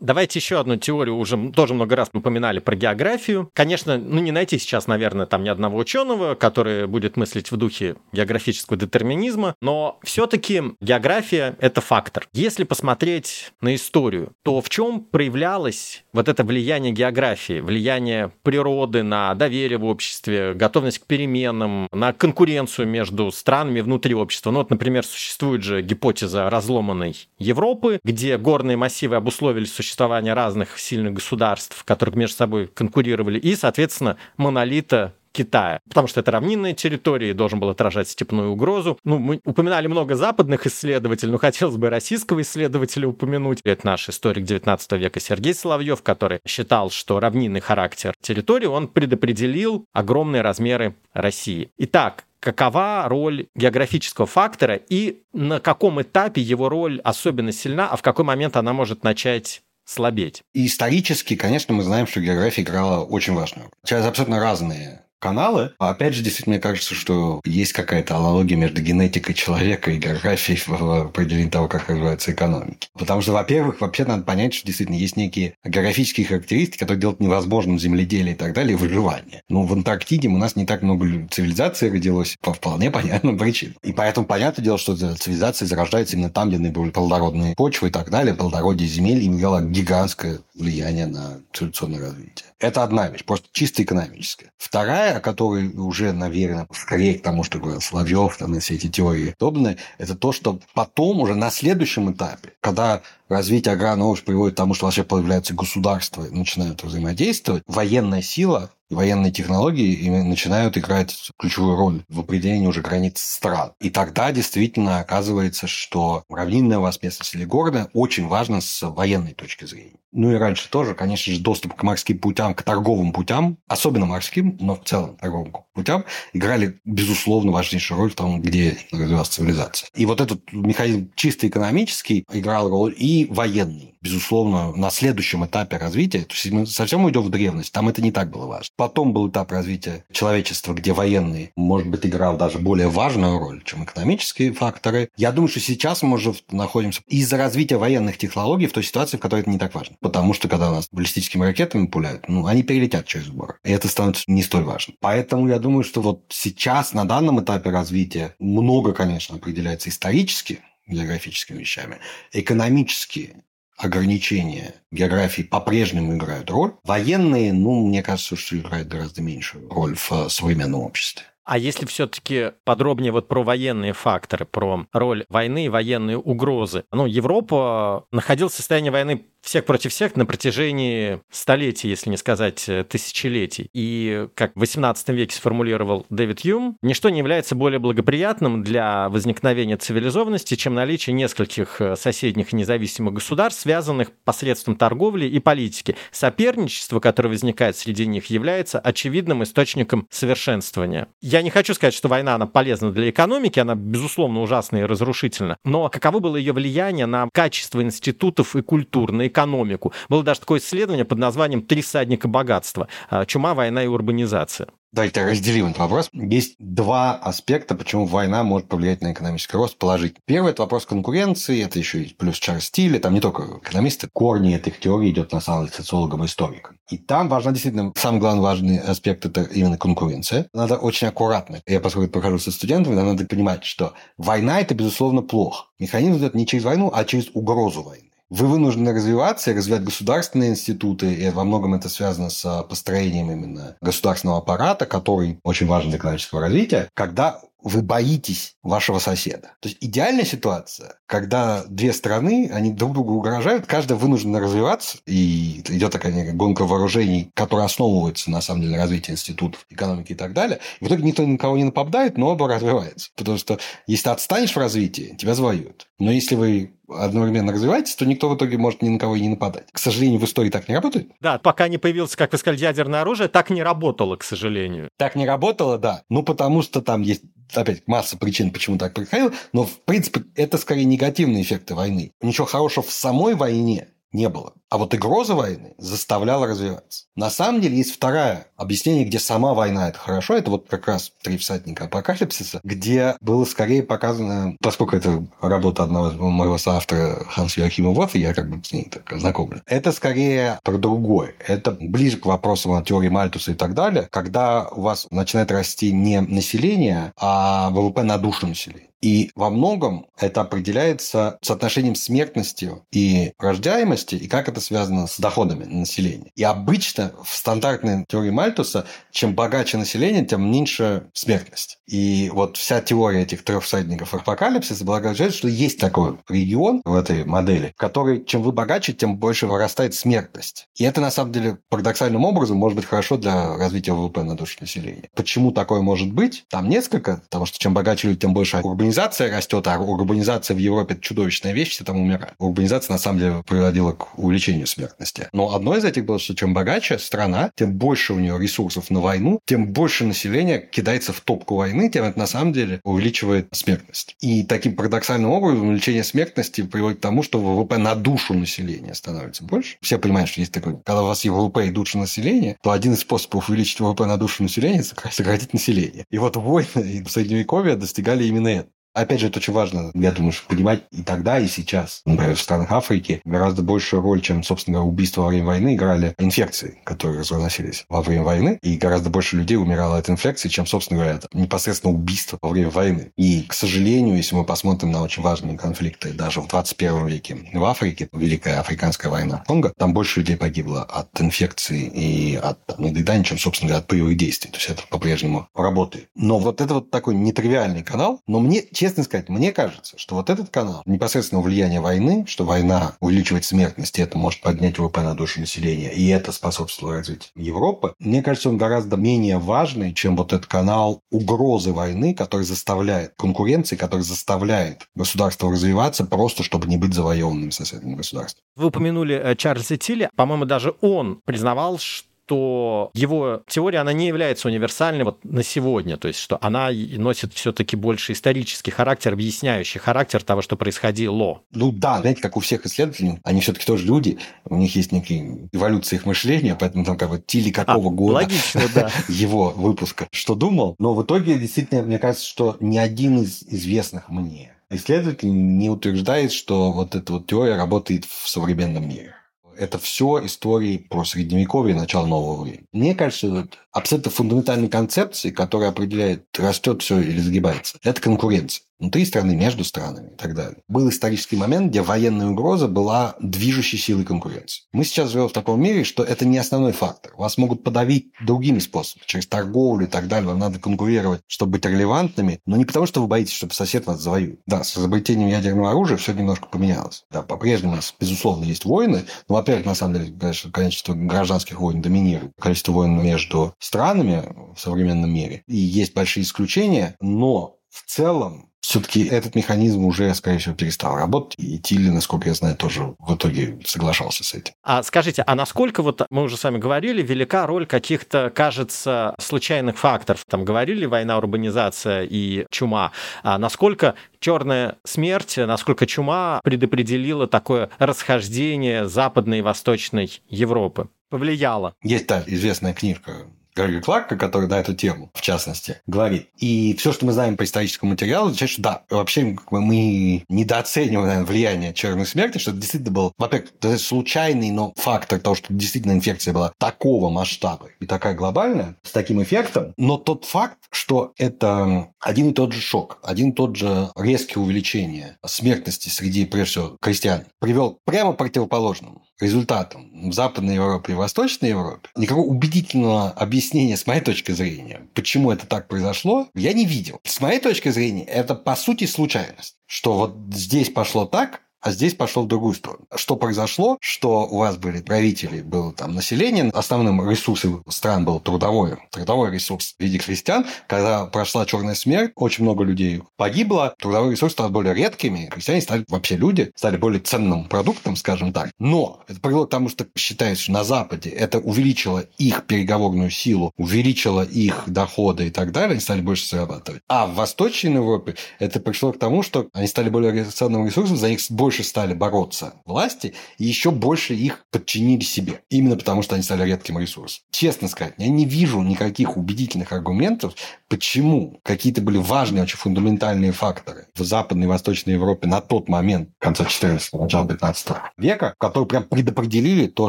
Давайте 0.00 0.38
еще 0.38 0.60
одну 0.60 0.76
теорию, 0.76 1.16
уже 1.16 1.50
тоже 1.50 1.74
много 1.74 1.96
раз 1.96 2.10
упоминали 2.12 2.60
про 2.60 2.76
географию. 2.76 3.50
Конечно, 3.52 3.98
ну 3.98 4.20
не 4.20 4.32
найти 4.32 4.58
сейчас, 4.58 4.86
наверное, 4.86 5.26
там 5.26 5.42
ни 5.42 5.48
одного 5.48 5.78
ученого, 5.78 6.34
который 6.34 6.86
будет 6.86 7.16
мыслить 7.16 7.50
в 7.50 7.56
духе 7.56 7.96
географического 8.12 8.76
детерминизма, 8.76 9.54
но 9.60 9.98
все-таки 10.02 10.62
география— 10.80 11.56
это 11.60 11.80
фактор. 11.80 12.28
Если 12.32 12.64
посмотреть 12.64 13.52
на 13.60 13.74
историю, 13.74 14.32
то 14.44 14.60
в 14.60 14.68
чем 14.68 15.00
проявлялось 15.00 16.04
вот 16.18 16.28
это 16.28 16.42
влияние 16.42 16.92
географии, 16.92 17.60
влияние 17.60 18.32
природы 18.42 19.04
на 19.04 19.32
доверие 19.36 19.78
в 19.78 19.84
обществе, 19.84 20.52
готовность 20.52 20.98
к 20.98 21.06
переменам, 21.06 21.86
на 21.92 22.12
конкуренцию 22.12 22.88
между 22.88 23.30
странами 23.30 23.80
внутри 23.80 24.14
общества? 24.14 24.50
Ну 24.50 24.58
вот, 24.58 24.70
например, 24.70 25.04
существует 25.06 25.62
же 25.62 25.80
гипотеза 25.80 26.50
разломанной 26.50 27.28
Европы, 27.38 28.00
где 28.02 28.36
горные 28.36 28.76
массивы 28.76 29.14
обусловили 29.14 29.64
существование 29.64 30.34
разных 30.34 30.80
сильных 30.80 31.12
государств, 31.12 31.84
которые 31.84 32.16
между 32.16 32.36
собой 32.36 32.66
конкурировали, 32.66 33.38
и, 33.38 33.54
соответственно, 33.54 34.16
монолита 34.36 35.14
Китая, 35.38 35.78
потому 35.88 36.08
что 36.08 36.18
это 36.18 36.32
равнинные 36.32 36.74
территории, 36.74 37.32
должен 37.32 37.60
был 37.60 37.68
отражать 37.68 38.08
степную 38.08 38.50
угрозу. 38.50 38.98
Ну, 39.04 39.18
мы 39.18 39.40
упоминали 39.44 39.86
много 39.86 40.16
западных 40.16 40.66
исследователей, 40.66 41.30
но 41.30 41.38
хотелось 41.38 41.76
бы 41.76 41.90
российского 41.90 42.42
исследователя 42.42 43.06
упомянуть. 43.06 43.60
Это 43.62 43.86
наш 43.86 44.08
историк 44.08 44.44
19 44.44 44.92
века 44.92 45.20
Сергей 45.20 45.54
Соловьев, 45.54 46.02
который 46.02 46.40
считал, 46.44 46.90
что 46.90 47.20
равнинный 47.20 47.60
характер 47.60 48.14
территории, 48.20 48.66
он 48.66 48.88
предопределил 48.88 49.84
огромные 49.92 50.42
размеры 50.42 50.96
России. 51.12 51.70
Итак, 51.78 52.24
какова 52.40 53.04
роль 53.06 53.46
географического 53.54 54.26
фактора 54.26 54.74
и 54.74 55.22
на 55.32 55.60
каком 55.60 56.02
этапе 56.02 56.40
его 56.40 56.68
роль 56.68 57.00
особенно 57.04 57.52
сильна, 57.52 57.88
а 57.88 57.96
в 57.96 58.02
какой 58.02 58.24
момент 58.24 58.56
она 58.56 58.72
может 58.72 59.04
начать 59.04 59.62
слабеть. 59.84 60.42
И 60.52 60.66
исторически, 60.66 61.36
конечно, 61.36 61.74
мы 61.74 61.84
знаем, 61.84 62.08
что 62.08 62.20
география 62.20 62.62
играла 62.62 63.04
очень 63.04 63.34
важную 63.34 63.66
роль. 63.66 63.72
Сейчас 63.84 64.04
абсолютно 64.04 64.40
разные 64.40 65.02
каналы. 65.18 65.72
А 65.78 65.90
опять 65.90 66.14
же, 66.14 66.22
действительно, 66.22 66.54
мне 66.54 66.62
кажется, 66.62 66.94
что 66.94 67.40
есть 67.44 67.72
какая-то 67.72 68.16
аналогия 68.16 68.56
между 68.56 68.82
генетикой 68.82 69.34
человека 69.34 69.90
и 69.90 69.98
географией 69.98 70.58
в 70.66 71.06
определении 71.06 71.50
того, 71.50 71.68
как 71.68 71.88
развиваются 71.88 72.32
экономики. 72.32 72.88
Потому 72.98 73.20
что, 73.20 73.32
во-первых, 73.32 73.80
вообще 73.80 74.04
надо 74.04 74.22
понять, 74.22 74.54
что 74.54 74.66
действительно 74.66 74.96
есть 74.96 75.16
некие 75.16 75.54
географические 75.64 76.26
характеристики, 76.26 76.78
которые 76.78 77.00
делают 77.00 77.20
невозможным 77.20 77.78
земледелие 77.78 78.34
и 78.34 78.36
так 78.36 78.52
далее, 78.52 78.74
и 78.74 78.76
выживание. 78.76 79.42
Ну, 79.48 79.64
в 79.64 79.72
Антарктиде 79.72 80.28
у 80.28 80.36
нас 80.36 80.56
не 80.56 80.66
так 80.66 80.82
много 80.82 81.26
цивилизаций 81.30 81.90
родилось 81.90 82.36
по 82.42 82.52
вполне 82.52 82.90
понятным 82.90 83.38
причинам. 83.38 83.76
И 83.82 83.92
поэтому 83.92 84.26
понятное 84.26 84.64
дело, 84.64 84.78
что 84.78 84.96
цивилизация 84.96 85.66
зарождается 85.66 86.16
именно 86.16 86.30
там, 86.30 86.48
где 86.48 86.58
наиболее 86.58 86.92
плодородные 86.92 87.54
почвы 87.54 87.88
и 87.88 87.90
так 87.90 88.10
далее. 88.10 88.34
Плодородие 88.34 88.88
земель 88.88 89.26
имело 89.26 89.62
гигантское 89.62 90.40
влияние 90.58 91.06
на 91.06 91.40
цивилизационное 91.52 92.00
развитие. 92.00 92.46
Это 92.58 92.82
одна 92.82 93.08
вещь, 93.08 93.24
просто 93.24 93.48
чисто 93.52 93.82
экономическая. 93.82 94.50
Вторая, 94.58 95.16
о 95.16 95.20
которой 95.20 95.68
уже, 95.68 96.12
наверное, 96.12 96.66
скорее 96.72 97.18
к 97.18 97.22
тому, 97.22 97.44
что 97.44 97.58
говорил 97.58 97.80
Соловьев, 97.80 98.36
там, 98.36 98.54
и 98.54 98.58
все 98.58 98.74
эти 98.74 98.88
теории 98.88 99.30
подобные, 99.38 99.76
это 99.98 100.14
то, 100.16 100.32
что 100.32 100.60
потом, 100.74 101.20
уже 101.20 101.34
на 101.34 101.50
следующем 101.50 102.12
этапе, 102.12 102.52
когда 102.60 103.02
развитие 103.28 103.74
аграрного 103.74 104.08
общества 104.08 104.32
приводит 104.32 104.54
к 104.54 104.56
тому, 104.56 104.74
что 104.74 104.86
вообще 104.86 105.04
появляются 105.04 105.54
государства 105.54 106.26
начинают 106.30 106.82
взаимодействовать, 106.82 107.62
военная 107.66 108.22
сила 108.22 108.70
и 108.90 108.94
военные 108.94 109.30
технологии 109.30 110.08
начинают 110.08 110.78
играть 110.78 111.30
ключевую 111.38 111.76
роль 111.76 112.04
в 112.08 112.20
определении 112.20 112.66
уже 112.66 112.80
границ 112.80 113.20
стран. 113.20 113.72
И 113.80 113.90
тогда 113.90 114.32
действительно 114.32 115.00
оказывается, 115.00 115.66
что 115.66 116.24
равнинная 116.30 116.78
местность 116.78 117.34
или 117.34 117.44
города 117.44 117.90
очень 117.92 118.26
важно 118.26 118.60
с 118.60 118.82
военной 118.88 119.34
точки 119.34 119.66
зрения. 119.66 119.98
Ну 120.12 120.32
и 120.32 120.36
раньше 120.36 120.70
тоже, 120.70 120.94
конечно 120.94 121.32
же, 121.32 121.40
доступ 121.40 121.74
к 121.74 121.82
морским 121.82 122.18
путям, 122.18 122.54
к 122.54 122.62
торговым 122.62 123.12
путям, 123.12 123.58
особенно 123.68 124.06
морским, 124.06 124.56
но 124.58 124.74
в 124.74 124.84
целом 124.84 125.16
торговым 125.16 125.52
путям, 125.74 126.04
играли, 126.32 126.80
безусловно, 126.86 127.52
важнейшую 127.52 127.98
роль 127.98 128.10
в 128.10 128.14
том, 128.14 128.40
где 128.40 128.78
развивалась 128.90 129.28
цивилизация. 129.28 129.90
И 129.94 130.06
вот 130.06 130.22
этот 130.22 130.50
механизм 130.50 131.12
чисто 131.14 131.46
экономический 131.46 132.24
играл 132.32 132.70
роль 132.70 132.94
и 132.96 133.17
военный 133.26 133.88
безусловно, 134.00 134.72
на 134.72 134.90
следующем 134.90 135.44
этапе 135.44 135.76
развития, 135.76 136.20
то 136.20 136.34
есть 136.34 136.50
мы 136.50 136.66
совсем 136.66 137.04
уйдем 137.04 137.22
в 137.22 137.30
древность, 137.30 137.72
там 137.72 137.88
это 137.88 138.02
не 138.02 138.12
так 138.12 138.30
было 138.30 138.46
важно. 138.46 138.72
Потом 138.76 139.12
был 139.12 139.28
этап 139.28 139.50
развития 139.52 140.04
человечества, 140.12 140.72
где 140.74 140.92
военный, 140.92 141.52
может 141.56 141.88
быть, 141.88 142.06
играл 142.06 142.36
даже 142.36 142.58
более 142.58 142.88
важную 142.88 143.38
роль, 143.38 143.62
чем 143.64 143.84
экономические 143.84 144.52
факторы. 144.52 145.10
Я 145.16 145.32
думаю, 145.32 145.48
что 145.48 145.60
сейчас 145.60 146.02
мы 146.02 146.14
уже 146.14 146.34
находимся 146.50 147.00
из-за 147.06 147.36
развития 147.36 147.76
военных 147.76 148.18
технологий 148.18 148.66
в 148.66 148.72
той 148.72 148.82
ситуации, 148.82 149.16
в 149.16 149.20
которой 149.20 149.40
это 149.40 149.50
не 149.50 149.58
так 149.58 149.74
важно. 149.74 149.96
Потому 150.00 150.34
что, 150.34 150.48
когда 150.48 150.70
нас 150.70 150.88
баллистическими 150.90 151.44
ракетами 151.44 151.86
пуляют, 151.86 152.28
ну, 152.28 152.46
они 152.46 152.62
перелетят 152.62 153.06
через 153.06 153.28
горы. 153.28 153.54
И 153.64 153.70
это 153.70 153.88
становится 153.88 154.24
не 154.26 154.42
столь 154.42 154.64
важно. 154.64 154.94
Поэтому 155.00 155.48
я 155.48 155.58
думаю, 155.58 155.84
что 155.84 156.00
вот 156.00 156.24
сейчас, 156.28 156.92
на 156.92 157.04
данном 157.04 157.40
этапе 157.40 157.70
развития, 157.70 158.34
много, 158.38 158.92
конечно, 158.92 159.36
определяется 159.36 159.88
исторически, 159.88 160.60
географическими 160.88 161.58
вещами, 161.58 161.98
экономически 162.32 163.36
ограничения 163.76 164.74
географии 164.90 165.42
по-прежнему 165.42 166.16
играют 166.16 166.50
роль. 166.50 166.72
Военные, 166.82 167.52
ну, 167.52 167.86
мне 167.86 168.02
кажется, 168.02 168.36
что 168.36 168.56
играют 168.56 168.88
гораздо 168.88 169.22
меньшую 169.22 169.68
роль 169.70 169.94
в 169.94 170.12
э, 170.12 170.28
современном 170.28 170.80
обществе. 170.80 171.24
А 171.48 171.56
если 171.56 171.86
все-таки 171.86 172.52
подробнее 172.64 173.10
вот 173.10 173.26
про 173.26 173.42
военные 173.42 173.94
факторы, 173.94 174.44
про 174.44 174.86
роль 174.92 175.24
войны 175.30 175.64
и 175.64 175.68
военные 175.70 176.18
угрозы? 176.18 176.84
Ну, 176.92 177.06
Европа 177.06 178.04
находилась 178.12 178.52
в 178.52 178.56
состоянии 178.56 178.90
войны 178.90 179.24
всех 179.48 179.64
против 179.64 179.92
всех 179.92 180.14
на 180.14 180.26
протяжении 180.26 181.20
столетий, 181.30 181.88
если 181.88 182.10
не 182.10 182.18
сказать 182.18 182.68
э, 182.68 182.84
тысячелетий. 182.84 183.70
И, 183.72 184.28
как 184.34 184.52
в 184.54 184.62
XVIII 184.62 185.14
веке 185.14 185.34
сформулировал 185.34 186.04
Дэвид 186.10 186.40
Юм, 186.40 186.76
ничто 186.82 187.08
не 187.08 187.20
является 187.20 187.54
более 187.54 187.78
благоприятным 187.78 188.62
для 188.62 189.08
возникновения 189.08 189.78
цивилизованности, 189.78 190.54
чем 190.54 190.74
наличие 190.74 191.14
нескольких 191.14 191.80
э, 191.80 191.96
соседних 191.96 192.52
независимых 192.52 193.14
государств, 193.14 193.62
связанных 193.62 194.12
посредством 194.24 194.76
торговли 194.76 195.24
и 195.24 195.38
политики. 195.38 195.96
Соперничество, 196.10 197.00
которое 197.00 197.30
возникает 197.30 197.74
среди 197.74 198.06
них, 198.06 198.26
является 198.26 198.78
очевидным 198.78 199.42
источником 199.42 200.06
совершенствования. 200.10 201.08
Я 201.22 201.40
не 201.40 201.48
хочу 201.48 201.72
сказать, 201.72 201.94
что 201.94 202.08
война 202.08 202.34
она 202.34 202.44
полезна 202.44 202.92
для 202.92 203.08
экономики, 203.08 203.58
она, 203.58 203.74
безусловно, 203.74 204.42
ужасна 204.42 204.76
и 204.76 204.82
разрушительна, 204.82 205.56
но 205.64 205.88
каково 205.88 206.18
было 206.18 206.36
ее 206.36 206.52
влияние 206.52 207.06
на 207.06 207.30
качество 207.32 207.82
институтов 207.82 208.54
и 208.54 208.60
культур, 208.60 209.10
на. 209.10 209.37
Было 209.46 210.22
даже 210.22 210.40
такое 210.40 210.60
исследование 210.60 211.04
под 211.04 211.18
названием 211.18 211.62
«Три 211.62 211.82
садника 211.82 212.28
богатства. 212.28 212.88
А, 213.10 213.24
чума, 213.26 213.54
война 213.54 213.84
и 213.84 213.86
урбанизация». 213.86 214.68
Давайте 214.90 215.22
разделим 215.22 215.66
этот 215.66 215.80
вопрос. 215.80 216.08
Есть 216.14 216.54
два 216.58 217.14
аспекта, 217.14 217.74
почему 217.74 218.06
война 218.06 218.42
может 218.42 218.68
повлиять 218.68 219.02
на 219.02 219.12
экономический 219.12 219.54
рост 219.58 219.76
положительно. 219.76 220.22
Первый– 220.24 220.50
это 220.52 220.62
вопрос 220.62 220.86
конкуренции, 220.86 221.62
это 221.62 221.78
еще 221.78 222.02
и 222.02 222.14
плюс 222.14 222.36
Чарльз 222.36 222.64
Стилли, 222.64 222.98
там 222.98 223.12
не 223.12 223.20
только 223.20 223.58
экономисты, 223.62 224.08
корни 224.10 224.56
этих 224.56 224.80
теорий 224.80 225.10
идет 225.10 225.32
на 225.32 225.40
самом 225.42 225.66
деле 225.66 225.76
социологам 225.76 226.22
и 226.22 226.26
историкам. 226.26 226.78
И 226.90 226.96
там 226.96 227.28
важно 227.28 227.52
действительно, 227.52 227.92
самый 227.96 228.18
главный 228.18 228.42
важный 228.42 228.78
аспект– 228.78 229.26
это 229.26 229.42
именно 229.42 229.76
конкуренция. 229.76 230.48
Надо 230.54 230.78
очень 230.78 231.08
аккуратно. 231.08 231.60
Я, 231.66 231.80
поскольку 231.80 232.10
прохожу 232.10 232.38
со 232.38 232.50
студентами, 232.50 232.94
надо 232.94 233.26
понимать, 233.26 233.64
что 233.64 233.92
война– 234.16 234.60
это, 234.62 234.74
безусловно, 234.74 235.20
плохо. 235.20 235.66
Механизм 235.78 236.16
идет 236.16 236.34
не 236.34 236.46
через 236.46 236.64
войну, 236.64 236.90
а 236.94 237.04
через 237.04 237.28
угрозу 237.34 237.82
войны 237.82 238.07
вы 238.30 238.46
вынуждены 238.46 238.92
развиваться 238.92 239.50
и 239.50 239.54
развивать 239.54 239.84
государственные 239.84 240.50
институты, 240.50 241.12
и 241.12 241.30
во 241.30 241.44
многом 241.44 241.74
это 241.74 241.88
связано 241.88 242.30
с 242.30 242.62
построением 242.68 243.30
именно 243.30 243.76
государственного 243.80 244.38
аппарата, 244.38 244.86
который 244.86 245.38
очень 245.44 245.66
важен 245.66 245.90
для 245.90 245.98
экономического 245.98 246.42
развития, 246.42 246.88
когда 246.94 247.40
вы 247.60 247.82
боитесь 247.82 248.54
вашего 248.62 248.98
соседа. 248.98 249.52
То 249.60 249.68
есть 249.68 249.78
идеальная 249.80 250.24
ситуация, 250.24 250.94
когда 251.06 251.64
две 251.68 251.92
страны, 251.92 252.48
они 252.52 252.72
друг 252.72 252.92
другу 252.92 253.14
угрожают, 253.14 253.66
каждая 253.66 253.98
вынуждена 253.98 254.38
развиваться, 254.40 254.98
и 255.06 255.60
идет 255.68 255.92
такая 255.92 256.32
гонка 256.32 256.64
вооружений, 256.64 257.30
которая 257.34 257.66
основывается, 257.66 258.30
на 258.30 258.40
самом 258.40 258.62
деле, 258.62 258.76
на 258.76 258.82
развитии 258.82 259.10
институтов, 259.10 259.66
экономики 259.70 260.12
и 260.12 260.14
так 260.14 260.34
далее. 260.34 260.60
И 260.80 260.84
в 260.84 260.88
итоге 260.88 261.02
никто 261.02 261.24
никого 261.24 261.56
не 261.56 261.64
нападает, 261.64 262.16
но 262.16 262.28
оба 262.28 262.46
развиваются. 262.48 263.10
Потому 263.16 263.38
что 263.38 263.58
если 263.86 264.04
ты 264.04 264.10
отстанешь 264.10 264.54
в 264.54 264.58
развитии, 264.58 265.16
тебя 265.18 265.34
завоюют. 265.34 265.88
Но 265.98 266.12
если 266.12 266.36
вы 266.36 266.77
одновременно 266.88 267.52
развиваетесь, 267.52 267.94
то 267.96 268.06
никто 268.06 268.28
в 268.28 268.36
итоге 268.36 268.58
может 268.58 268.82
ни 268.82 268.88
на 268.88 268.98
кого 268.98 269.16
и 269.16 269.20
не 269.20 269.28
нападать. 269.28 269.66
К 269.72 269.78
сожалению, 269.78 270.20
в 270.20 270.24
истории 270.24 270.50
так 270.50 270.68
не 270.68 270.74
работает. 270.74 271.10
Да, 271.20 271.38
пока 271.38 271.68
не 271.68 271.78
появилось, 271.78 272.16
как 272.16 272.32
вы 272.32 272.38
сказали, 272.38 272.60
ядерное 272.60 273.02
оружие, 273.02 273.28
так 273.28 273.50
не 273.50 273.62
работало, 273.62 274.16
к 274.16 274.24
сожалению. 274.24 274.88
Так 274.96 275.14
не 275.14 275.26
работало, 275.26 275.78
да. 275.78 276.02
Ну, 276.08 276.22
потому 276.22 276.62
что 276.62 276.80
там 276.80 277.02
есть 277.02 277.22
опять 277.54 277.86
масса 277.86 278.16
причин, 278.16 278.50
почему 278.50 278.78
так 278.78 278.94
происходило, 278.94 279.32
но, 279.52 279.64
в 279.64 279.80
принципе, 279.84 280.22
это 280.34 280.58
скорее 280.58 280.84
негативные 280.84 281.42
эффекты 281.42 281.74
войны. 281.74 282.12
Ничего 282.20 282.46
хорошего 282.46 282.84
в 282.84 282.90
самой 282.90 283.34
войне 283.34 283.88
не 284.12 284.28
было. 284.28 284.54
А 284.70 284.76
вот 284.76 284.92
угроза 284.92 285.34
войны 285.34 285.74
заставляла 285.78 286.46
развиваться. 286.46 287.06
На 287.16 287.30
самом 287.30 287.60
деле 287.60 287.78
есть 287.78 287.94
второе 287.94 288.48
объяснение, 288.56 289.04
где 289.04 289.18
сама 289.18 289.54
война– 289.54 289.88
это 289.90 289.98
хорошо. 289.98 290.34
Это 290.34 290.50
вот 290.50 290.66
как 290.68 290.86
раз 290.86 291.12
«Три 291.22 291.38
всадника 291.38 291.84
апокалипсиса», 291.84 292.60
где 292.62 293.16
было 293.20 293.44
скорее 293.46 293.82
показано, 293.82 294.56
поскольку 294.60 294.96
это 294.96 295.26
работа 295.40 295.84
одного 295.84 296.10
моего 296.30 296.58
соавтора 296.58 297.24
Ханса 297.30 297.62
Йохима 297.62 297.94
Вафа, 297.94 298.18
я 298.18 298.34
как 298.34 298.50
бы 298.50 298.62
с 298.62 298.72
ней 298.72 298.84
так 298.84 299.10
знакомлю. 299.18 299.62
Это 299.66 299.90
скорее 299.92 300.60
про 300.62 300.76
другое. 300.76 301.34
Это 301.46 301.70
ближе 301.70 302.18
к 302.18 302.26
вопросам 302.26 302.72
о 302.72 302.82
теории 302.82 303.08
Мальтуса 303.08 303.52
и 303.52 303.54
так 303.54 303.74
далее, 303.74 304.06
когда 304.10 304.68
у 304.68 304.82
вас 304.82 305.06
начинает 305.10 305.50
расти 305.50 305.92
не 305.92 306.20
население, 306.20 307.12
а 307.16 307.70
ВВП 307.70 308.02
на 308.02 308.18
душу 308.18 308.46
населения. 308.46 308.88
И 309.00 309.30
во 309.36 309.48
многом 309.50 310.06
это 310.18 310.40
определяется 310.40 311.38
соотношением 311.40 311.94
смертности 311.94 312.72
и 312.90 313.32
рождаемости, 313.38 314.16
и 314.16 314.26
как 314.26 314.48
это 314.48 314.57
это 314.58 314.64
связано 314.64 315.06
с 315.06 315.18
доходами 315.18 315.64
населения. 315.64 316.30
И 316.34 316.42
обычно 316.42 317.12
в 317.24 317.34
стандартной 317.34 318.04
теории 318.08 318.30
Мальтуса, 318.30 318.86
чем 319.10 319.34
богаче 319.34 319.78
население, 319.78 320.24
тем 320.24 320.50
меньше 320.50 321.08
смертность. 321.14 321.78
И 321.86 322.30
вот 322.34 322.56
вся 322.56 322.80
теория 322.80 323.22
этих 323.22 323.42
трех 323.44 323.64
всадников 323.64 324.14
апокалипсиса 324.14 324.78
предполагает, 324.78 325.34
что 325.34 325.48
есть 325.48 325.78
такой 325.78 326.18
регион 326.28 326.82
в 326.84 326.94
этой 326.94 327.24
модели, 327.24 327.72
в 327.76 327.80
который 327.80 328.24
чем 328.24 328.42
вы 328.42 328.52
богаче, 328.52 328.92
тем 328.92 329.16
больше 329.16 329.46
вырастает 329.46 329.94
смертность. 329.94 330.66
И 330.76 330.84
это 330.84 331.00
на 331.00 331.10
самом 331.10 331.32
деле 331.32 331.58
парадоксальным 331.68 332.24
образом 332.24 332.56
может 332.56 332.76
быть 332.76 332.86
хорошо 332.86 333.16
для 333.16 333.56
развития 333.56 333.92
ВВП 333.92 334.22
на 334.22 334.36
душу 334.36 334.58
населения. 334.60 335.08
Почему 335.14 335.52
такое 335.52 335.80
может 335.80 336.12
быть? 336.12 336.44
Там 336.50 336.68
несколько, 336.68 337.18
потому 337.24 337.46
что 337.46 337.58
чем 337.58 337.74
богаче 337.74 338.08
люди, 338.08 338.20
тем 338.20 338.34
больше 338.34 338.58
урбанизация 338.58 339.34
растет, 339.34 339.66
а 339.66 339.78
урбанизация 339.78 340.54
в 340.54 340.58
Европе 340.58 340.94
это 340.94 341.02
чудовищная 341.02 341.52
вещь, 341.52 341.70
все 341.70 341.84
там 341.84 342.00
умирают. 342.00 342.34
Урбанизация 342.38 342.94
на 342.94 342.98
самом 342.98 343.18
деле 343.18 343.42
приводила 343.46 343.92
к 343.92 344.18
увеличению 344.18 344.47
увеличению 344.48 344.66
смертности. 344.66 345.28
Но 345.32 345.54
одно 345.54 345.76
из 345.76 345.84
этих 345.84 346.04
было, 346.04 346.18
что 346.18 346.34
чем 346.34 346.54
богаче 346.54 346.98
страна, 346.98 347.50
тем 347.54 347.74
больше 347.74 348.14
у 348.14 348.18
нее 348.18 348.38
ресурсов 348.38 348.90
на 348.90 349.00
войну, 349.00 349.40
тем 349.44 349.68
больше 349.68 350.04
населения 350.04 350.58
кидается 350.58 351.12
в 351.12 351.20
топку 351.20 351.56
войны, 351.56 351.90
тем 351.90 352.04
это 352.04 352.18
на 352.18 352.26
самом 352.26 352.52
деле 352.52 352.80
увеличивает 352.84 353.48
смертность. 353.52 354.16
И 354.20 354.42
таким 354.44 354.74
парадоксальным 354.74 355.30
образом 355.30 355.68
увеличение 355.68 356.04
смертности 356.04 356.62
приводит 356.62 356.98
к 356.98 357.02
тому, 357.02 357.22
что 357.22 357.40
ВВП 357.40 357.78
на 357.78 357.94
душу 357.94 358.34
населения 358.34 358.94
становится 358.94 359.44
больше. 359.44 359.76
Все 359.80 359.98
понимают, 359.98 360.30
что 360.30 360.40
есть 360.40 360.52
такой, 360.52 360.76
когда 360.84 361.02
у 361.02 361.06
вас 361.06 361.24
есть 361.24 361.34
ВВП 361.34 361.66
и 361.66 361.70
душа 361.70 361.98
населения, 361.98 362.56
то 362.62 362.70
один 362.70 362.94
из 362.94 363.00
способов 363.00 363.48
увеличить 363.48 363.80
ВВП 363.80 364.06
на 364.06 364.16
душу 364.16 364.42
населения– 364.42 364.82
сократить 365.10 365.52
население. 365.52 366.04
И 366.10 366.18
вот 366.18 366.36
войны 366.36 367.04
в 367.04 367.10
Средневековье 367.10 367.76
достигали 367.76 368.24
именно 368.24 368.48
это. 368.48 368.68
Опять 368.98 369.20
же, 369.20 369.28
это 369.28 369.38
очень 369.38 369.52
важно, 369.52 369.92
я 369.94 370.10
думаю, 370.10 370.32
понимать 370.48 370.82
и 370.90 371.04
тогда, 371.04 371.38
и 371.38 371.46
сейчас. 371.46 372.02
Например, 372.04 372.34
в 372.34 372.40
странах 372.40 372.72
Африки 372.72 373.20
гораздо 373.24 373.62
большую 373.62 374.02
роль, 374.02 374.20
чем, 374.20 374.42
собственно 374.42 374.78
говоря, 374.78 374.90
убийства 374.90 375.22
во 375.22 375.28
время 375.28 375.46
войны, 375.46 375.76
играли 375.76 376.16
инфекции, 376.18 376.78
которые 376.82 377.20
разносились 377.20 377.84
во 377.88 378.02
время 378.02 378.24
войны, 378.24 378.58
и 378.60 378.76
гораздо 378.76 379.08
больше 379.08 379.36
людей 379.36 379.56
умирало 379.56 379.98
от 379.98 380.10
инфекции, 380.10 380.48
чем, 380.48 380.66
собственно 380.66 380.98
говоря, 380.98 381.16
это 381.18 381.28
непосредственно 381.32 381.94
убийство 381.94 382.40
во 382.42 382.48
время 382.48 382.70
войны. 382.70 383.12
И, 383.16 383.44
к 383.44 383.54
сожалению, 383.54 384.16
если 384.16 384.34
мы 384.34 384.44
посмотрим 384.44 384.90
на 384.90 385.00
очень 385.00 385.22
важные 385.22 385.56
конфликты 385.56 386.12
даже 386.12 386.40
в 386.40 386.48
21 386.48 387.06
веке 387.06 387.36
в 387.52 387.64
Африке, 387.64 388.08
Великая 388.12 388.58
Африканская 388.58 389.12
война 389.12 389.44
Конго, 389.46 389.72
там 389.78 389.94
больше 389.94 390.18
людей 390.20 390.36
погибло 390.36 390.82
от 390.82 391.08
инфекции 391.20 391.86
и 391.86 392.34
от 392.34 392.76
недоедания, 392.80 393.22
чем, 393.22 393.38
собственно 393.38 393.68
говоря, 393.68 393.84
от 393.84 393.88
боевых 393.88 394.16
действий. 394.16 394.50
То 394.50 394.56
есть 394.56 394.70
это 394.70 394.82
по-прежнему 394.90 395.46
работает. 395.54 396.08
Но 396.16 396.40
вот 396.40 396.60
это 396.60 396.74
вот 396.74 396.90
такой 396.90 397.14
нетривиальный 397.14 397.84
канал, 397.84 398.20
но 398.26 398.40
мне, 398.40 398.64
честно 398.72 398.87
честно 398.88 399.04
сказать, 399.04 399.28
мне 399.28 399.52
кажется, 399.52 399.98
что 399.98 400.14
вот 400.14 400.30
этот 400.30 400.48
канал, 400.48 400.82
непосредственно 400.86 401.42
влияние 401.42 401.80
войны, 401.80 402.24
что 402.26 402.44
война 402.44 402.94
увеличивает 403.00 403.44
смертность, 403.44 403.98
это 403.98 404.16
может 404.16 404.40
поднять 404.40 404.78
ВВП 404.78 405.02
на 405.02 405.14
душу 405.14 405.40
населения, 405.40 405.92
и 405.92 406.08
это 406.08 406.32
способствует 406.32 407.00
развитию 407.00 407.30
Европы, 407.36 407.94
мне 407.98 408.22
кажется, 408.22 408.48
он 408.48 408.56
гораздо 408.56 408.96
менее 408.96 409.36
важный, 409.36 409.92
чем 409.92 410.16
вот 410.16 410.32
этот 410.32 410.46
канал 410.46 411.02
угрозы 411.10 411.72
войны, 411.72 412.14
который 412.14 412.44
заставляет 412.44 413.12
конкуренции, 413.18 413.76
который 413.76 414.02
заставляет 414.02 414.86
государство 414.94 415.50
развиваться 415.52 416.06
просто, 416.06 416.42
чтобы 416.42 416.66
не 416.66 416.78
быть 416.78 416.94
завоеванным 416.94 417.50
соседним 417.50 417.96
государством. 417.96 418.42
Вы 418.56 418.68
упомянули 418.68 419.20
э, 419.22 419.36
Чарльза 419.36 419.76
Тилли. 419.76 420.08
По-моему, 420.16 420.46
даже 420.46 420.74
он 420.80 421.20
признавал, 421.26 421.78
что 421.78 422.07
что 422.28 422.90
его 422.92 423.42
теория, 423.48 423.78
она 423.78 423.94
не 423.94 424.06
является 424.06 424.48
универсальной 424.48 425.04
вот 425.04 425.24
на 425.24 425.42
сегодня, 425.42 425.96
то 425.96 426.08
есть 426.08 426.20
что 426.20 426.38
она 426.42 426.68
носит 426.70 427.32
все-таки 427.32 427.74
больше 427.74 428.12
исторический 428.12 428.70
характер, 428.70 429.14
объясняющий 429.14 429.80
характер 429.80 430.22
того, 430.22 430.42
что 430.42 430.56
происходило. 430.56 431.40
Ну 431.52 431.72
да, 431.72 432.00
знаете, 432.00 432.20
как 432.20 432.36
у 432.36 432.40
всех 432.40 432.66
исследователей, 432.66 433.18
они 433.24 433.40
все-таки 433.40 433.64
тоже 433.64 433.86
люди, 433.86 434.18
у 434.44 434.56
них 434.56 434.76
есть 434.76 434.92
некие 434.92 435.48
эволюции 435.52 435.96
их 435.96 436.04
мышления, 436.04 436.54
поэтому 436.54 436.84
там 436.84 436.98
как 436.98 437.08
бы 437.08 437.18
Тили 437.18 437.50
какого 437.50 437.88
а, 437.88 437.94
года 437.94 438.14
логично, 438.14 438.62
да. 438.74 438.90
его 439.08 439.50
выпуска, 439.50 440.06
что 440.12 440.34
думал. 440.34 440.76
Но 440.78 440.94
в 440.94 441.02
итоге 441.02 441.38
действительно, 441.38 441.82
мне 441.82 441.98
кажется, 441.98 442.26
что 442.26 442.56
ни 442.60 442.76
один 442.76 443.22
из 443.22 443.42
известных 443.42 444.10
мне 444.10 444.52
исследователей 444.70 445.32
не 445.32 445.70
утверждает, 445.70 446.32
что 446.32 446.72
вот 446.72 446.94
эта 446.94 447.14
вот 447.14 447.26
теория 447.26 447.56
работает 447.56 448.04
в 448.04 448.28
современном 448.28 448.86
мире 448.86 449.14
это 449.58 449.78
все 449.78 450.24
истории 450.24 450.78
про 450.78 451.04
средневековье 451.04 451.74
и 451.74 451.78
начало 451.78 452.06
нового 452.06 452.42
времени. 452.42 452.66
Мне 452.72 452.94
кажется, 452.94 453.28
вот 453.28 453.58
абсолютно 453.72 454.10
фундаментальной 454.10 454.68
концепции, 454.68 455.30
которая 455.30 455.70
определяет, 455.70 456.26
растет 456.38 456.82
все 456.82 457.00
или 457.00 457.20
загибается, 457.20 457.78
это 457.82 458.00
конкуренция. 458.00 458.62
Внутри 458.78 459.04
страны, 459.04 459.34
между 459.36 459.64
странами 459.64 460.12
и 460.12 460.16
так 460.16 460.34
далее. 460.34 460.58
Был 460.68 460.88
исторический 460.88 461.36
момент, 461.36 461.70
где 461.70 461.82
военная 461.82 462.28
угроза 462.28 462.68
была 462.68 463.16
движущей 463.20 463.76
силой 463.76 464.04
конкуренции. 464.04 464.64
Мы 464.72 464.84
сейчас 464.84 465.10
живем 465.10 465.28
в 465.28 465.32
таком 465.32 465.60
мире, 465.60 465.84
что 465.84 466.02
это 466.02 466.24
не 466.26 466.38
основной 466.38 466.72
фактор. 466.72 467.12
Вас 467.16 467.38
могут 467.38 467.64
подавить 467.64 468.12
другими 468.24 468.58
способами, 468.58 469.04
через 469.06 469.26
торговлю 469.26 469.86
и 469.86 469.90
так 469.90 470.08
далее. 470.08 470.28
Вам 470.28 470.38
надо 470.38 470.58
конкурировать, 470.58 471.20
чтобы 471.26 471.52
быть 471.52 471.66
релевантными, 471.66 472.40
но 472.46 472.56
не 472.56 472.64
потому, 472.64 472.86
что 472.86 473.00
вы 473.00 473.06
боитесь, 473.06 473.34
чтобы 473.34 473.54
сосед 473.54 473.86
вас 473.86 474.00
завоюет. 474.00 474.40
Да, 474.46 474.64
с 474.64 474.76
изобретением 474.76 475.28
ядерного 475.28 475.70
оружия 475.70 475.96
все 475.96 476.12
немножко 476.12 476.48
поменялось. 476.48 477.04
Да, 477.10 477.22
по-прежнему 477.22 477.72
у 477.72 477.76
нас, 477.76 477.94
безусловно, 477.98 478.44
есть 478.44 478.64
войны. 478.64 479.04
Но, 479.28 479.36
во-первых, 479.36 479.66
на 479.66 479.74
самом 479.74 479.94
деле, 479.94 480.12
конечно, 480.18 480.50
количество 480.50 480.94
гражданских 480.94 481.60
войн 481.60 481.82
доминирует. 481.82 482.32
Количество 482.38 482.72
войн 482.72 483.02
между 483.02 483.54
странами 483.58 484.24
в 484.54 484.60
современном 484.60 485.12
мире. 485.12 485.42
И 485.46 485.56
есть 485.56 485.94
большие 485.94 486.24
исключения, 486.24 486.96
но 487.00 487.56
в 487.70 487.84
целом 487.86 488.47
все-таки 488.68 489.04
этот 489.04 489.34
механизм 489.34 489.86
уже, 489.86 490.14
скорее 490.14 490.36
всего, 490.36 490.54
перестал 490.54 490.94
работать. 490.94 491.34
И 491.38 491.58
Тилли, 491.58 491.88
насколько 491.88 492.28
я 492.28 492.34
знаю, 492.34 492.54
тоже 492.54 492.94
в 492.98 493.14
итоге 493.14 493.58
соглашался 493.64 494.24
с 494.24 494.34
этим. 494.34 494.52
А 494.62 494.82
скажите, 494.82 495.24
а 495.26 495.34
насколько, 495.34 495.82
вот 495.82 496.02
мы 496.10 496.22
уже 496.24 496.36
с 496.36 496.44
вами 496.44 496.58
говорили, 496.58 497.00
велика 497.00 497.46
роль 497.46 497.64
каких-то, 497.64 498.28
кажется, 498.28 499.14
случайных 499.18 499.78
факторов? 499.78 500.22
Там 500.28 500.44
говорили 500.44 500.84
война, 500.84 501.16
урбанизация 501.16 502.02
и 502.02 502.44
чума. 502.50 502.92
А 503.22 503.38
насколько 503.38 503.94
черная 504.20 504.76
смерть, 504.84 505.38
насколько 505.38 505.86
чума 505.86 506.42
предопределила 506.44 507.26
такое 507.26 507.70
расхождение 507.78 508.86
Западной 508.86 509.38
и 509.38 509.42
Восточной 509.42 510.20
Европы? 510.28 510.88
повлияло. 511.10 511.72
Есть 511.82 512.06
та 512.06 512.22
известная 512.26 512.74
книжка 512.74 513.28
Грега 513.66 513.82
Кларка, 513.82 514.16
который 514.16 514.48
на 514.48 514.60
эту 514.60 514.74
тему, 514.74 515.10
в 515.14 515.20
частности, 515.20 515.80
говорит. 515.86 516.28
И 516.38 516.76
все, 516.78 516.92
что 516.92 517.06
мы 517.06 517.12
знаем 517.12 517.36
по 517.36 517.44
историческому 517.44 517.92
материалу, 517.92 518.26
означает, 518.26 518.50
что 518.50 518.62
да, 518.62 518.82
вообще 518.90 519.36
мы 519.50 520.24
недооцениваем 520.28 521.08
наверное, 521.08 521.24
влияние 521.24 521.74
черной 521.74 522.06
смерти, 522.06 522.38
что 522.38 522.50
это 522.50 522.60
действительно 522.60 522.92
был, 522.92 523.12
во-первых, 523.18 523.50
случайный, 523.80 524.50
но 524.50 524.72
фактор 524.76 525.18
того, 525.18 525.34
что 525.34 525.52
действительно 525.52 525.92
инфекция 525.92 526.34
была 526.34 526.52
такого 526.58 527.10
масштаба 527.10 527.68
и 527.80 527.86
такая 527.86 528.14
глобальная, 528.14 528.76
с 528.82 528.92
таким 528.92 529.22
эффектом. 529.22 529.74
Но 529.76 529.96
тот 529.96 530.24
факт, 530.24 530.58
что 530.70 531.12
это 531.16 531.88
один 532.00 532.30
и 532.30 532.32
тот 532.32 532.52
же 532.52 532.60
шок, 532.60 532.98
один 533.02 533.30
и 533.30 533.32
тот 533.32 533.56
же 533.56 533.90
резкое 533.96 534.40
увеличение 534.40 535.16
смертности 535.26 535.88
среди, 535.88 536.24
прежде 536.26 536.50
всего, 536.50 536.76
крестьян, 536.80 537.24
привел 537.40 537.78
прямо 537.84 538.12
к 538.12 538.18
противоположному 538.18 539.02
результатам 539.20 540.10
в 540.10 540.12
Западной 540.12 540.54
Европе 540.54 540.92
и 540.92 540.96
Восточной 540.96 541.50
Европе. 541.50 541.88
Никакого 541.96 542.26
убедительного 542.26 543.10
объяснения, 543.10 543.76
с 543.76 543.86
моей 543.86 544.00
точки 544.00 544.32
зрения, 544.32 544.82
почему 544.94 545.30
это 545.30 545.46
так 545.46 545.68
произошло, 545.68 546.28
я 546.34 546.52
не 546.52 546.64
видел. 546.64 547.00
С 547.04 547.20
моей 547.20 547.40
точки 547.40 547.68
зрения, 547.70 548.04
это 548.04 548.34
по 548.34 548.56
сути 548.56 548.86
случайность. 548.86 549.56
Что 549.66 549.94
вот 549.94 550.16
здесь 550.32 550.70
пошло 550.70 551.04
так, 551.04 551.42
а 551.60 551.70
здесь 551.70 551.94
пошел 551.94 552.24
в 552.24 552.28
другую 552.28 552.54
сторону. 552.54 552.86
Что 552.94 553.16
произошло? 553.16 553.78
Что 553.80 554.26
у 554.26 554.38
вас 554.38 554.56
были 554.56 554.80
правители, 554.80 555.42
было 555.42 555.72
там 555.72 555.94
население, 555.94 556.50
основным 556.54 557.08
ресурсом 557.08 557.62
стран 557.68 558.04
был 558.04 558.20
трудовой, 558.20 558.76
трудовой 558.90 559.32
ресурс 559.32 559.74
в 559.78 559.82
виде 559.82 559.98
крестьян. 559.98 560.46
Когда 560.66 561.06
прошла 561.06 561.46
черная 561.46 561.74
смерть, 561.74 562.12
очень 562.14 562.44
много 562.44 562.64
людей 562.64 563.02
погибло, 563.16 563.74
трудовой 563.78 564.12
ресурс 564.12 564.32
стал 564.32 564.50
более 564.50 564.74
редкими, 564.74 565.26
крестьяне 565.26 565.60
стали 565.60 565.84
вообще 565.88 566.16
люди, 566.16 566.52
стали 566.54 566.76
более 566.76 567.00
ценным 567.00 567.44
продуктом, 567.48 567.96
скажем 567.96 568.32
так. 568.32 568.50
Но 568.58 569.00
это 569.08 569.20
привело 569.20 569.46
к 569.46 569.50
тому, 569.50 569.68
что 569.68 569.86
считается, 569.96 570.44
что 570.44 570.52
на 570.52 570.64
Западе 570.64 571.10
это 571.10 571.38
увеличило 571.38 572.04
их 572.18 572.46
переговорную 572.46 573.10
силу, 573.10 573.52
увеличило 573.56 574.22
их 574.22 574.64
доходы 574.66 575.26
и 575.26 575.30
так 575.30 575.52
далее, 575.52 575.72
они 575.72 575.80
стали 575.80 576.00
больше 576.00 576.28
зарабатывать. 576.28 576.82
А 576.88 577.06
в 577.06 577.14
Восточной 577.14 577.74
Европе 577.74 578.14
это 578.38 578.60
пришло 578.60 578.92
к 578.92 578.98
тому, 578.98 579.22
что 579.22 579.48
они 579.52 579.66
стали 579.66 579.88
более 579.88 580.24
ценным 580.24 580.66
ресурсом, 580.66 580.96
за 580.96 581.10
них 581.10 581.20
больше 581.30 581.47
больше 581.48 581.64
стали 581.64 581.94
бороться 581.94 582.60
власти, 582.66 583.14
и 583.38 583.46
еще 583.46 583.70
больше 583.70 584.12
их 584.12 584.44
подчинили 584.50 585.00
себе. 585.00 585.40
Именно 585.48 585.76
потому, 585.76 586.02
что 586.02 586.14
они 586.14 586.22
стали 586.22 586.44
редким 586.44 586.78
ресурсом. 586.78 587.24
Честно 587.30 587.68
сказать, 587.68 587.94
я 587.96 588.08
не 588.08 588.26
вижу 588.26 588.60
никаких 588.60 589.16
убедительных 589.16 589.72
аргументов, 589.72 590.34
почему 590.68 591.40
какие-то 591.42 591.80
были 591.80 591.96
важные, 591.96 592.42
очень 592.42 592.58
фундаментальные 592.58 593.32
факторы 593.32 593.86
в 593.94 594.04
Западной 594.04 594.44
и 594.44 594.48
Восточной 594.48 594.92
Европе 594.92 595.26
на 595.26 595.40
тот 595.40 595.70
момент, 595.70 596.10
конца 596.18 596.44
14-го, 596.44 597.02
начала 597.02 597.26
15 597.26 597.68
века, 597.96 598.34
которые 598.36 598.68
прям 598.68 598.84
предопределили 598.84 599.68
то, 599.68 599.88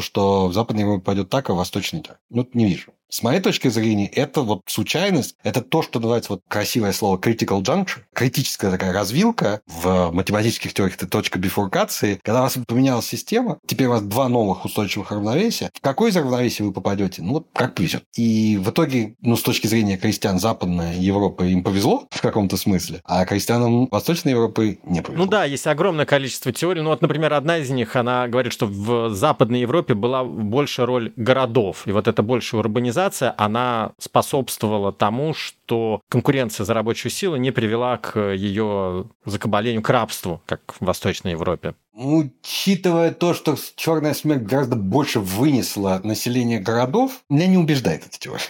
что 0.00 0.48
в 0.48 0.54
Западной 0.54 0.84
Европе 0.84 1.04
пойдет 1.04 1.28
так, 1.28 1.50
а 1.50 1.52
в 1.52 1.56
Восточной 1.58 2.00
так. 2.00 2.20
Ну, 2.30 2.48
не 2.54 2.64
вижу. 2.64 2.92
С 3.10 3.24
моей 3.24 3.40
точки 3.40 3.66
зрения, 3.66 4.06
это 4.06 4.42
вот 4.42 4.62
случайность, 4.66 5.34
это 5.42 5.62
то, 5.62 5.82
что 5.82 5.98
называется 5.98 6.32
вот 6.32 6.42
красивое 6.46 6.92
слово 6.92 7.18
critical 7.18 7.60
juncture, 7.60 8.02
критическая 8.14 8.70
такая 8.70 8.92
развилка 8.92 9.62
в 9.66 10.12
математических 10.12 10.72
теориях, 10.72 10.96
это 10.96 11.08
точка 11.08 11.40
бифуркации. 11.40 12.20
Когда 12.22 12.40
у 12.40 12.42
вас 12.44 12.56
поменялась 12.68 13.06
система, 13.06 13.58
теперь 13.66 13.88
у 13.88 13.90
вас 13.90 14.02
два 14.02 14.28
новых 14.28 14.64
устойчивых 14.64 15.10
равновесия. 15.10 15.70
В 15.74 15.80
какое 15.80 16.12
из 16.12 16.16
равновесий 16.16 16.62
вы 16.62 16.72
попадете? 16.72 17.22
Ну, 17.22 17.32
вот 17.32 17.48
как 17.52 17.74
повезет. 17.74 18.04
И 18.16 18.56
в 18.62 18.70
итоге, 18.70 19.16
ну, 19.20 19.36
с 19.36 19.42
точки 19.42 19.66
зрения 19.66 19.96
крестьян 19.96 20.38
Западной 20.38 20.96
Европы 20.98 21.50
им 21.50 21.64
повезло 21.64 22.06
в 22.12 22.20
каком-то 22.22 22.56
смысле, 22.56 23.00
а 23.04 23.24
крестьянам 23.24 23.88
Восточной 23.90 24.30
Европы 24.30 24.78
не 24.84 25.02
повезло. 25.02 25.24
Ну 25.24 25.28
да, 25.28 25.44
есть 25.44 25.66
огромное 25.66 26.06
количество 26.06 26.52
теорий. 26.52 26.80
Ну 26.80 26.90
вот, 26.90 27.02
например, 27.02 27.34
одна 27.34 27.58
из 27.58 27.70
них, 27.70 27.96
она 27.96 28.28
говорит, 28.28 28.52
что 28.52 28.66
в 28.66 29.12
Западной 29.12 29.60
Европе 29.60 29.94
была 29.94 30.22
большая 30.22 30.86
роль 30.86 31.12
городов. 31.16 31.88
И 31.88 31.90
вот 31.90 32.06
это 32.06 32.22
большая 32.22 32.60
урбанизация 32.60 32.99
глобализация, 33.00 33.34
она 33.36 33.92
способствовала 33.98 34.92
тому, 34.92 35.34
что 35.34 36.00
конкуренция 36.08 36.64
за 36.64 36.74
рабочую 36.74 37.10
силу 37.10 37.36
не 37.36 37.50
привела 37.50 37.96
к 37.96 38.18
ее 38.34 39.06
закабалению, 39.24 39.82
к 39.82 39.88
рабству, 39.88 40.42
как 40.46 40.74
в 40.80 40.84
Восточной 40.84 41.32
Европе. 41.32 41.74
Учитывая 41.92 43.12
то, 43.12 43.34
что 43.34 43.56
черная 43.76 44.14
смерть 44.14 44.42
гораздо 44.42 44.76
больше 44.76 45.20
вынесла 45.20 46.00
население 46.04 46.60
городов, 46.60 47.22
меня 47.28 47.46
не 47.46 47.58
убеждает 47.58 48.06
эта 48.06 48.18
теория 48.18 48.42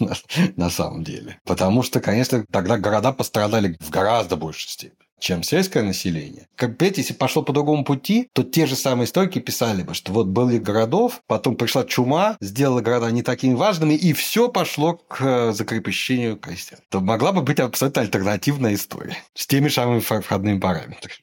на 0.56 0.70
самом 0.70 1.04
деле. 1.04 1.38
Потому 1.44 1.82
что, 1.82 2.00
конечно, 2.00 2.44
тогда 2.50 2.78
города 2.78 3.12
пострадали 3.12 3.76
в 3.80 3.90
гораздо 3.90 4.36
большей 4.36 4.68
степени 4.68 5.05
чем 5.18 5.42
сельское 5.42 5.82
население. 5.82 6.46
Как 6.56 6.70
опять, 6.70 6.98
если 6.98 7.14
пошло 7.14 7.42
по 7.42 7.52
другому 7.52 7.84
пути, 7.84 8.28
то 8.32 8.42
те 8.42 8.66
же 8.66 8.76
самые 8.76 9.06
историки 9.06 9.38
писали 9.38 9.82
бы, 9.82 9.94
что 9.94 10.12
вот 10.12 10.26
были 10.26 10.58
городов, 10.58 11.22
потом 11.26 11.56
пришла 11.56 11.84
чума, 11.84 12.36
сделала 12.40 12.80
города 12.80 13.10
не 13.10 13.22
такими 13.22 13.54
важными, 13.54 13.94
и 13.94 14.12
все 14.12 14.48
пошло 14.48 14.94
к 14.94 15.20
э, 15.20 15.52
закрепощению 15.52 16.36
крестьян. 16.36 16.80
То 16.90 17.00
могла 17.00 17.32
бы 17.32 17.42
быть 17.42 17.60
абсолютно 17.60 18.02
альтернативная 18.02 18.74
история 18.74 19.16
с 19.34 19.46
теми 19.46 19.68
же 19.68 19.74
самыми 19.74 20.00
входными 20.00 20.58
параметрами. 20.58 21.14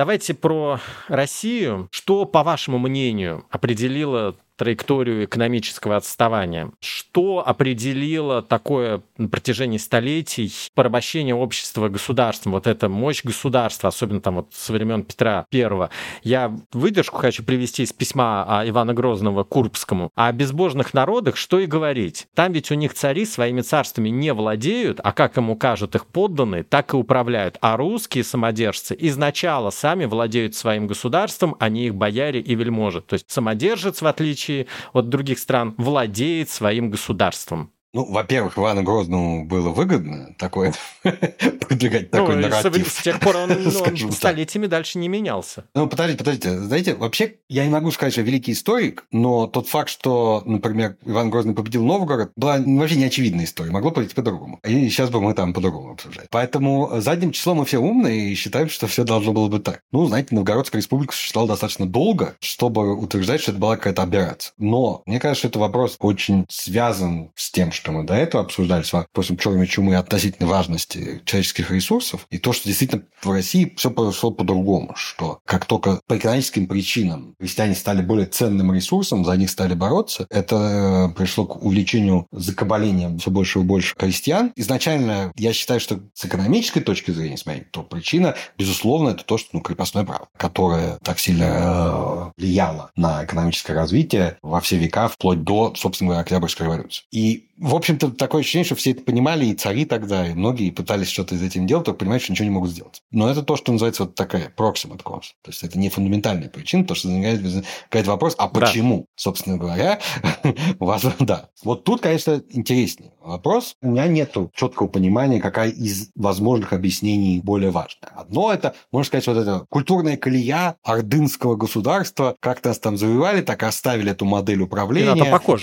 Давайте 0.00 0.32
про 0.32 0.80
Россию. 1.08 1.88
Что, 1.90 2.24
по 2.24 2.42
вашему 2.42 2.78
мнению, 2.78 3.44
определило 3.50 4.34
траекторию 4.60 5.24
экономического 5.24 5.96
отставания. 5.96 6.70
Что 6.80 7.42
определило 7.46 8.42
такое 8.42 9.00
на 9.16 9.28
протяжении 9.28 9.78
столетий 9.78 10.52
порабощение 10.74 11.34
общества 11.34 11.88
государством? 11.88 12.52
Вот 12.52 12.66
эта 12.66 12.90
мощь 12.90 13.24
государства, 13.24 13.88
особенно 13.88 14.20
там 14.20 14.34
вот 14.34 14.48
со 14.52 14.74
времен 14.74 15.02
Петра 15.02 15.46
Первого. 15.48 15.88
Я 16.22 16.54
выдержку 16.74 17.16
хочу 17.16 17.42
привести 17.42 17.84
из 17.84 17.94
письма 17.94 18.62
Ивана 18.66 18.92
Грозного 18.92 19.44
Курбскому. 19.44 20.10
О 20.14 20.30
безбожных 20.30 20.92
народах 20.92 21.36
что 21.36 21.58
и 21.58 21.64
говорить. 21.64 22.26
Там 22.34 22.52
ведь 22.52 22.70
у 22.70 22.74
них 22.74 22.92
цари 22.92 23.24
своими 23.24 23.62
царствами 23.62 24.10
не 24.10 24.34
владеют, 24.34 25.00
а 25.02 25.12
как 25.12 25.38
им 25.38 25.48
укажут 25.48 25.94
их 25.94 26.04
подданные, 26.04 26.64
так 26.64 26.92
и 26.92 26.98
управляют. 26.98 27.56
А 27.62 27.78
русские 27.78 28.24
самодержцы 28.24 28.94
изначально 28.98 29.70
сами 29.70 30.04
владеют 30.04 30.54
своим 30.54 30.86
государством, 30.86 31.56
а 31.58 31.70
не 31.70 31.86
их 31.86 31.94
бояре 31.94 32.40
и 32.40 32.54
вельможи. 32.54 33.00
То 33.00 33.14
есть 33.14 33.24
самодержец, 33.26 34.02
в 34.02 34.06
отличие 34.06 34.49
отличие 34.50 34.66
от 34.92 35.08
других 35.08 35.38
стран, 35.38 35.74
владеет 35.78 36.50
своим 36.50 36.90
государством. 36.90 37.72
Ну, 37.92 38.04
во-первых, 38.04 38.56
Ивану 38.56 38.82
Грозному 38.82 39.44
было 39.44 39.70
выгодно 39.70 40.34
такое 40.38 40.72
продвигать 41.02 42.10
такой 42.10 42.36
ну, 42.36 42.42
нарратив. 42.42 42.88
С 42.88 43.02
тех 43.02 43.18
пор 43.18 43.36
он, 43.36 43.48
ну, 43.64 43.80
он 43.80 44.12
столетиями 44.12 44.66
дальше 44.66 44.98
не 44.98 45.08
менялся. 45.08 45.64
Ну, 45.74 45.88
подождите, 45.88 46.18
подождите. 46.18 46.58
Знаете, 46.58 46.94
вообще, 46.94 47.36
я 47.48 47.64
не 47.64 47.70
могу 47.70 47.90
сказать, 47.90 48.12
что 48.12 48.20
я 48.20 48.26
великий 48.26 48.52
историк, 48.52 49.06
но 49.10 49.48
тот 49.48 49.68
факт, 49.68 49.88
что, 49.88 50.42
например, 50.46 50.96
Иван 51.04 51.30
Грозный 51.30 51.54
победил 51.54 51.84
Новгород, 51.84 52.30
была 52.36 52.58
вообще 52.58 52.96
не 52.96 53.04
очевидная 53.04 53.44
история. 53.44 53.72
Могло 53.72 53.90
пойти 53.90 54.14
по-другому. 54.14 54.60
И 54.62 54.88
сейчас 54.88 55.10
бы 55.10 55.20
мы 55.20 55.34
там 55.34 55.52
по-другому 55.52 55.92
обсуждали. 55.92 56.28
Поэтому 56.30 57.00
задним 57.00 57.32
числом 57.32 57.58
мы 57.58 57.64
все 57.64 57.78
умные 57.78 58.30
и 58.30 58.34
считаем, 58.36 58.68
что 58.68 58.86
все 58.86 59.02
должно 59.02 59.32
было 59.32 59.48
быть 59.48 59.64
так. 59.64 59.80
Ну, 59.90 60.06
знаете, 60.06 60.28
Новгородская 60.34 60.80
республика 60.80 61.12
существовала 61.12 61.48
достаточно 61.50 61.86
долго, 61.86 62.36
чтобы 62.38 62.94
утверждать, 62.94 63.40
что 63.40 63.50
это 63.50 63.60
была 63.60 63.76
какая-то 63.76 64.02
аберрация. 64.02 64.52
Но 64.58 65.02
мне 65.06 65.18
кажется, 65.18 65.40
что 65.40 65.48
это 65.48 65.58
вопрос 65.58 65.96
очень 65.98 66.46
связан 66.48 67.32
с 67.34 67.50
тем, 67.50 67.72
что 67.80 67.92
мы 67.92 68.04
до 68.04 68.14
этого 68.14 68.44
обсуждали 68.44 68.82
с 68.82 68.92
вопросом 68.92 69.38
черной 69.38 69.66
чумы 69.66 69.96
относительно 69.96 70.46
важности 70.46 71.22
человеческих 71.24 71.70
ресурсов, 71.70 72.26
и 72.30 72.36
то, 72.36 72.52
что 72.52 72.68
действительно 72.68 73.04
в 73.22 73.30
России 73.30 73.72
все 73.76 73.90
произошло 73.90 74.30
по-другому, 74.30 74.92
что 74.96 75.40
как 75.46 75.64
только 75.64 76.00
по 76.06 76.18
экономическим 76.18 76.66
причинам 76.66 77.34
крестьяне 77.38 77.74
стали 77.74 78.02
более 78.02 78.26
ценным 78.26 78.74
ресурсом, 78.74 79.24
за 79.24 79.34
них 79.36 79.48
стали 79.48 79.72
бороться, 79.72 80.26
это 80.28 81.12
пришло 81.16 81.46
к 81.46 81.64
увеличению 81.64 82.26
закабаления 82.32 83.16
все 83.16 83.30
больше 83.30 83.60
и 83.60 83.62
больше 83.62 83.94
крестьян. 83.96 84.52
Изначально 84.56 85.32
я 85.36 85.54
считаю, 85.54 85.80
что 85.80 86.00
с 86.12 86.26
экономической 86.26 86.80
точки 86.80 87.12
зрения, 87.12 87.38
смотреть, 87.38 87.70
то 87.70 87.82
причина, 87.82 88.34
безусловно, 88.58 89.10
это 89.10 89.24
то, 89.24 89.38
что 89.38 89.48
ну, 89.52 89.60
крепостное 89.60 90.04
право, 90.04 90.28
которое 90.36 90.98
так 91.02 91.18
сильно 91.18 91.44
э, 91.44 92.30
влияло 92.36 92.90
на 92.94 93.24
экономическое 93.24 93.72
развитие 93.72 94.36
во 94.42 94.60
все 94.60 94.76
века, 94.76 95.08
вплоть 95.08 95.42
до, 95.42 95.72
собственно 95.76 96.08
говоря, 96.08 96.20
Октябрьской 96.20 96.66
революции. 96.66 97.04
И 97.10 97.49
в 97.60 97.74
общем-то, 97.74 98.12
такое 98.12 98.40
ощущение, 98.40 98.64
что 98.64 98.74
все 98.74 98.92
это 98.92 99.02
понимали, 99.02 99.44
и 99.44 99.54
цари 99.54 99.84
тогда, 99.84 100.26
и 100.26 100.32
многие 100.32 100.70
пытались 100.70 101.08
что-то 101.08 101.34
из 101.34 101.42
этим 101.42 101.66
делать, 101.66 101.84
только 101.84 101.98
понимают, 101.98 102.22
что 102.22 102.32
ничего 102.32 102.44
не 102.44 102.54
могут 102.54 102.70
сделать. 102.70 103.02
Но 103.10 103.28
это 103.30 103.42
то, 103.42 103.56
что 103.56 103.70
называется 103.70 104.04
вот 104.04 104.14
такая 104.14 104.50
proximate 104.56 105.02
cause. 105.02 105.34
То 105.42 105.50
есть 105.50 105.62
это 105.62 105.78
не 105.78 105.90
фундаментальная 105.90 106.48
причина, 106.48 106.86
то, 106.86 106.94
что 106.94 107.08
возникает 107.08 108.06
вопрос, 108.06 108.34
а 108.38 108.48
почему, 108.48 109.00
да. 109.00 109.04
собственно 109.16 109.58
говоря, 109.58 110.00
возможно, 110.78 111.26
да. 111.26 111.48
Вот 111.62 111.84
тут, 111.84 112.00
конечно, 112.00 112.42
интереснее 112.48 113.12
вопрос. 113.20 113.76
У 113.82 113.88
меня 113.88 114.06
нет 114.06 114.34
четкого 114.54 114.86
понимания, 114.86 115.40
какая 115.40 115.70
из 115.70 116.10
возможных 116.14 116.72
объяснений 116.72 117.40
более 117.40 117.70
важная. 117.70 118.10
Одно 118.14 118.52
это, 118.52 118.74
можно 118.90 119.06
сказать, 119.06 119.26
вот 119.26 119.36
это 119.36 119.66
культурная 119.68 120.16
колея 120.16 120.76
ордынского 120.82 121.56
государства, 121.56 122.36
как 122.40 122.64
нас 122.64 122.78
там 122.78 122.96
завоевали, 122.96 123.42
так 123.42 123.62
и 123.62 123.66
оставили 123.66 124.12
эту 124.12 124.24
модель 124.24 124.62
управления. 124.62 125.10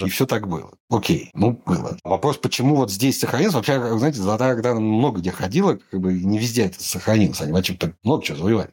И, 0.05 0.07
и 0.07 0.09
все 0.09 0.25
так 0.27 0.47
было. 0.47 0.71
Окей, 0.89 1.31
ну, 1.33 1.59
было. 1.65 1.86
Вопрос, 2.03 2.37
почему 2.37 2.75
вот 2.75 2.91
здесь 2.91 3.19
сохранилось, 3.19 3.55
вообще, 3.55 3.97
знаете, 3.97 4.21
Золотая 4.21 4.53
Орда 4.53 4.75
много 4.75 5.19
где 5.19 5.31
ходила, 5.31 5.77
как 5.91 5.99
бы 5.99 6.13
не 6.13 6.37
везде 6.37 6.65
это 6.65 6.83
сохранилось. 6.83 7.41
Они 7.41 7.51
вообще-то 7.51 7.93
много 8.03 8.23
чего 8.23 8.37
завоевали. 8.37 8.69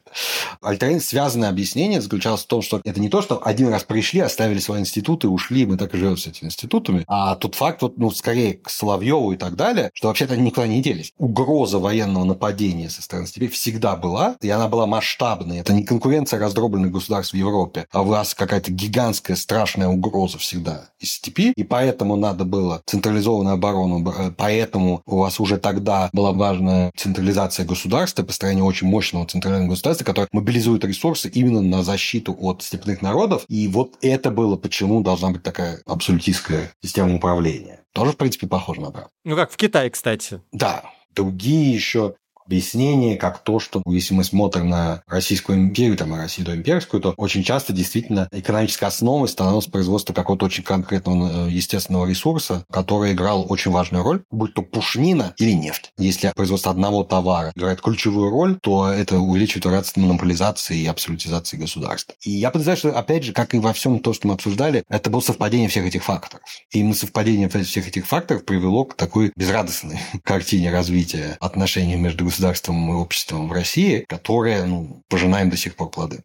Альтернативное 0.61 1.01
связанное 1.01 1.49
объяснение 1.49 2.01
заключалось 2.01 2.43
в 2.43 2.47
том, 2.47 2.61
что 2.61 2.81
это 2.83 2.99
не 2.99 3.09
то, 3.09 3.21
что 3.21 3.41
один 3.43 3.69
раз 3.69 3.83
пришли, 3.83 4.19
оставили 4.19 4.59
свои 4.59 4.81
институты, 4.81 5.27
ушли, 5.27 5.65
мы 5.65 5.77
так 5.77 5.93
и 5.93 5.97
живем 5.97 6.17
с 6.17 6.27
этими 6.27 6.47
институтами, 6.47 7.03
а 7.07 7.35
тот 7.35 7.55
факт, 7.55 7.81
вот, 7.81 7.97
ну, 7.97 8.11
скорее 8.11 8.55
к 8.55 8.69
Соловьеву 8.69 9.31
и 9.31 9.37
так 9.37 9.55
далее, 9.55 9.91
что 9.93 10.07
вообще-то 10.07 10.33
они 10.33 10.43
никуда 10.43 10.67
не 10.67 10.81
делись. 10.81 11.13
Угроза 11.17 11.79
военного 11.79 12.23
нападения 12.23 12.89
со 12.89 13.01
стороны 13.01 13.27
степей 13.27 13.47
всегда 13.49 13.95
была, 13.95 14.35
и 14.41 14.49
она 14.49 14.67
была 14.67 14.85
масштабной. 14.85 15.57
Это 15.57 15.73
не 15.73 15.83
конкуренция 15.83 16.39
раздробленных 16.39 16.91
государств 16.91 17.33
в 17.33 17.37
Европе, 17.37 17.87
а 17.91 18.01
у 18.01 18.05
вас 18.05 18.33
какая-то 18.33 18.71
гигантская 18.71 19.35
страшная 19.35 19.87
угроза 19.87 20.37
всегда 20.37 20.89
из 20.99 21.13
степи, 21.13 21.53
и 21.55 21.63
поэтому 21.63 22.15
надо 22.15 22.45
было 22.45 22.81
централизованную 23.05 23.53
оборону, 23.53 24.33
поэтому 24.35 25.01
у 25.05 25.17
вас 25.19 25.39
уже 25.39 25.57
тогда 25.57 26.09
была 26.11 26.31
важная 26.31 26.91
централизация 26.95 27.65
государства, 27.65 28.23
построение 28.23 28.63
очень 28.63 28.87
мощного 28.87 29.25
центрального 29.27 29.69
государства, 29.69 30.03
которое 30.03 30.27
мобилизует 30.31 30.83
ресурсы 30.83 31.29
именно 31.29 31.61
на 31.61 31.83
защиту 31.83 32.35
от 32.39 32.63
степных 32.63 33.01
народов. 33.01 33.45
И 33.47 33.67
вот 33.67 33.93
это 34.01 34.31
было, 34.31 34.55
почему 34.55 35.01
должна 35.01 35.29
быть 35.29 35.43
такая 35.43 35.81
абсолютистская 35.85 36.71
система 36.83 37.15
управления. 37.15 37.81
Тоже, 37.93 38.11
в 38.11 38.17
принципе, 38.17 38.47
похоже 38.47 38.81
на 38.81 38.91
правду. 38.91 39.09
Ну, 39.23 39.35
как 39.35 39.51
в 39.51 39.55
Китае, 39.55 39.89
кстати. 39.89 40.41
Да. 40.51 40.83
Другие 41.13 41.73
еще 41.73 42.15
объяснение, 42.45 43.17
как 43.17 43.39
то, 43.39 43.59
что 43.59 43.81
если 43.87 44.13
мы 44.13 44.23
смотрим 44.23 44.69
на 44.69 45.01
Российскую 45.07 45.57
империю, 45.57 45.97
там, 45.97 46.15
и 46.15 46.17
Россию 46.17 46.47
доимперскую, 46.47 47.01
то 47.01 47.13
очень 47.17 47.43
часто 47.43 47.73
действительно 47.73 48.27
экономической 48.31 48.85
основой 48.85 49.27
становилось 49.27 49.65
производство 49.67 50.13
какого-то 50.13 50.45
очень 50.45 50.63
конкретного 50.63 51.47
э, 51.47 51.51
естественного 51.51 52.05
ресурса, 52.05 52.65
который 52.71 53.13
играл 53.13 53.45
очень 53.49 53.71
важную 53.71 54.03
роль, 54.03 54.23
будь 54.31 54.53
то 54.53 54.61
пушнина 54.61 55.33
или 55.37 55.51
нефть. 55.51 55.91
Если 55.97 56.31
производство 56.35 56.71
одного 56.71 57.03
товара 57.03 57.51
играет 57.55 57.81
ключевую 57.81 58.29
роль, 58.29 58.57
то 58.61 58.87
это 58.87 59.19
увеличивает 59.19 59.65
вероятность 59.65 59.97
монополизации 59.97 60.79
и 60.79 60.87
абсолютизации 60.87 61.57
государства. 61.57 62.15
И 62.21 62.31
я 62.31 62.51
подозреваю, 62.51 62.77
что, 62.77 62.97
опять 62.97 63.23
же, 63.23 63.33
как 63.33 63.53
и 63.53 63.59
во 63.59 63.73
всем 63.73 63.99
то, 63.99 64.13
что 64.13 64.27
мы 64.27 64.33
обсуждали, 64.33 64.83
это 64.89 65.09
было 65.09 65.21
совпадение 65.21 65.69
всех 65.69 65.85
этих 65.85 66.03
факторов. 66.03 66.43
И 66.71 66.79
именно 66.79 66.93
совпадение 66.93 67.49
всех 67.49 67.87
этих 67.87 68.05
факторов 68.05 68.45
привело 68.45 68.85
к 68.85 68.95
такой 68.95 69.31
безрадостной 69.35 69.99
картине 70.23 70.71
развития 70.71 71.37
отношений 71.39 71.95
между 71.95 72.25
государством 72.35 72.91
и 72.91 72.93
обществом 72.93 73.47
в 73.47 73.53
России, 73.53 74.05
которое 74.07 74.65
ну, 74.65 75.01
пожинаем 75.07 75.49
до 75.49 75.57
сих 75.57 75.75
пор 75.75 75.89
плоды. 75.89 76.19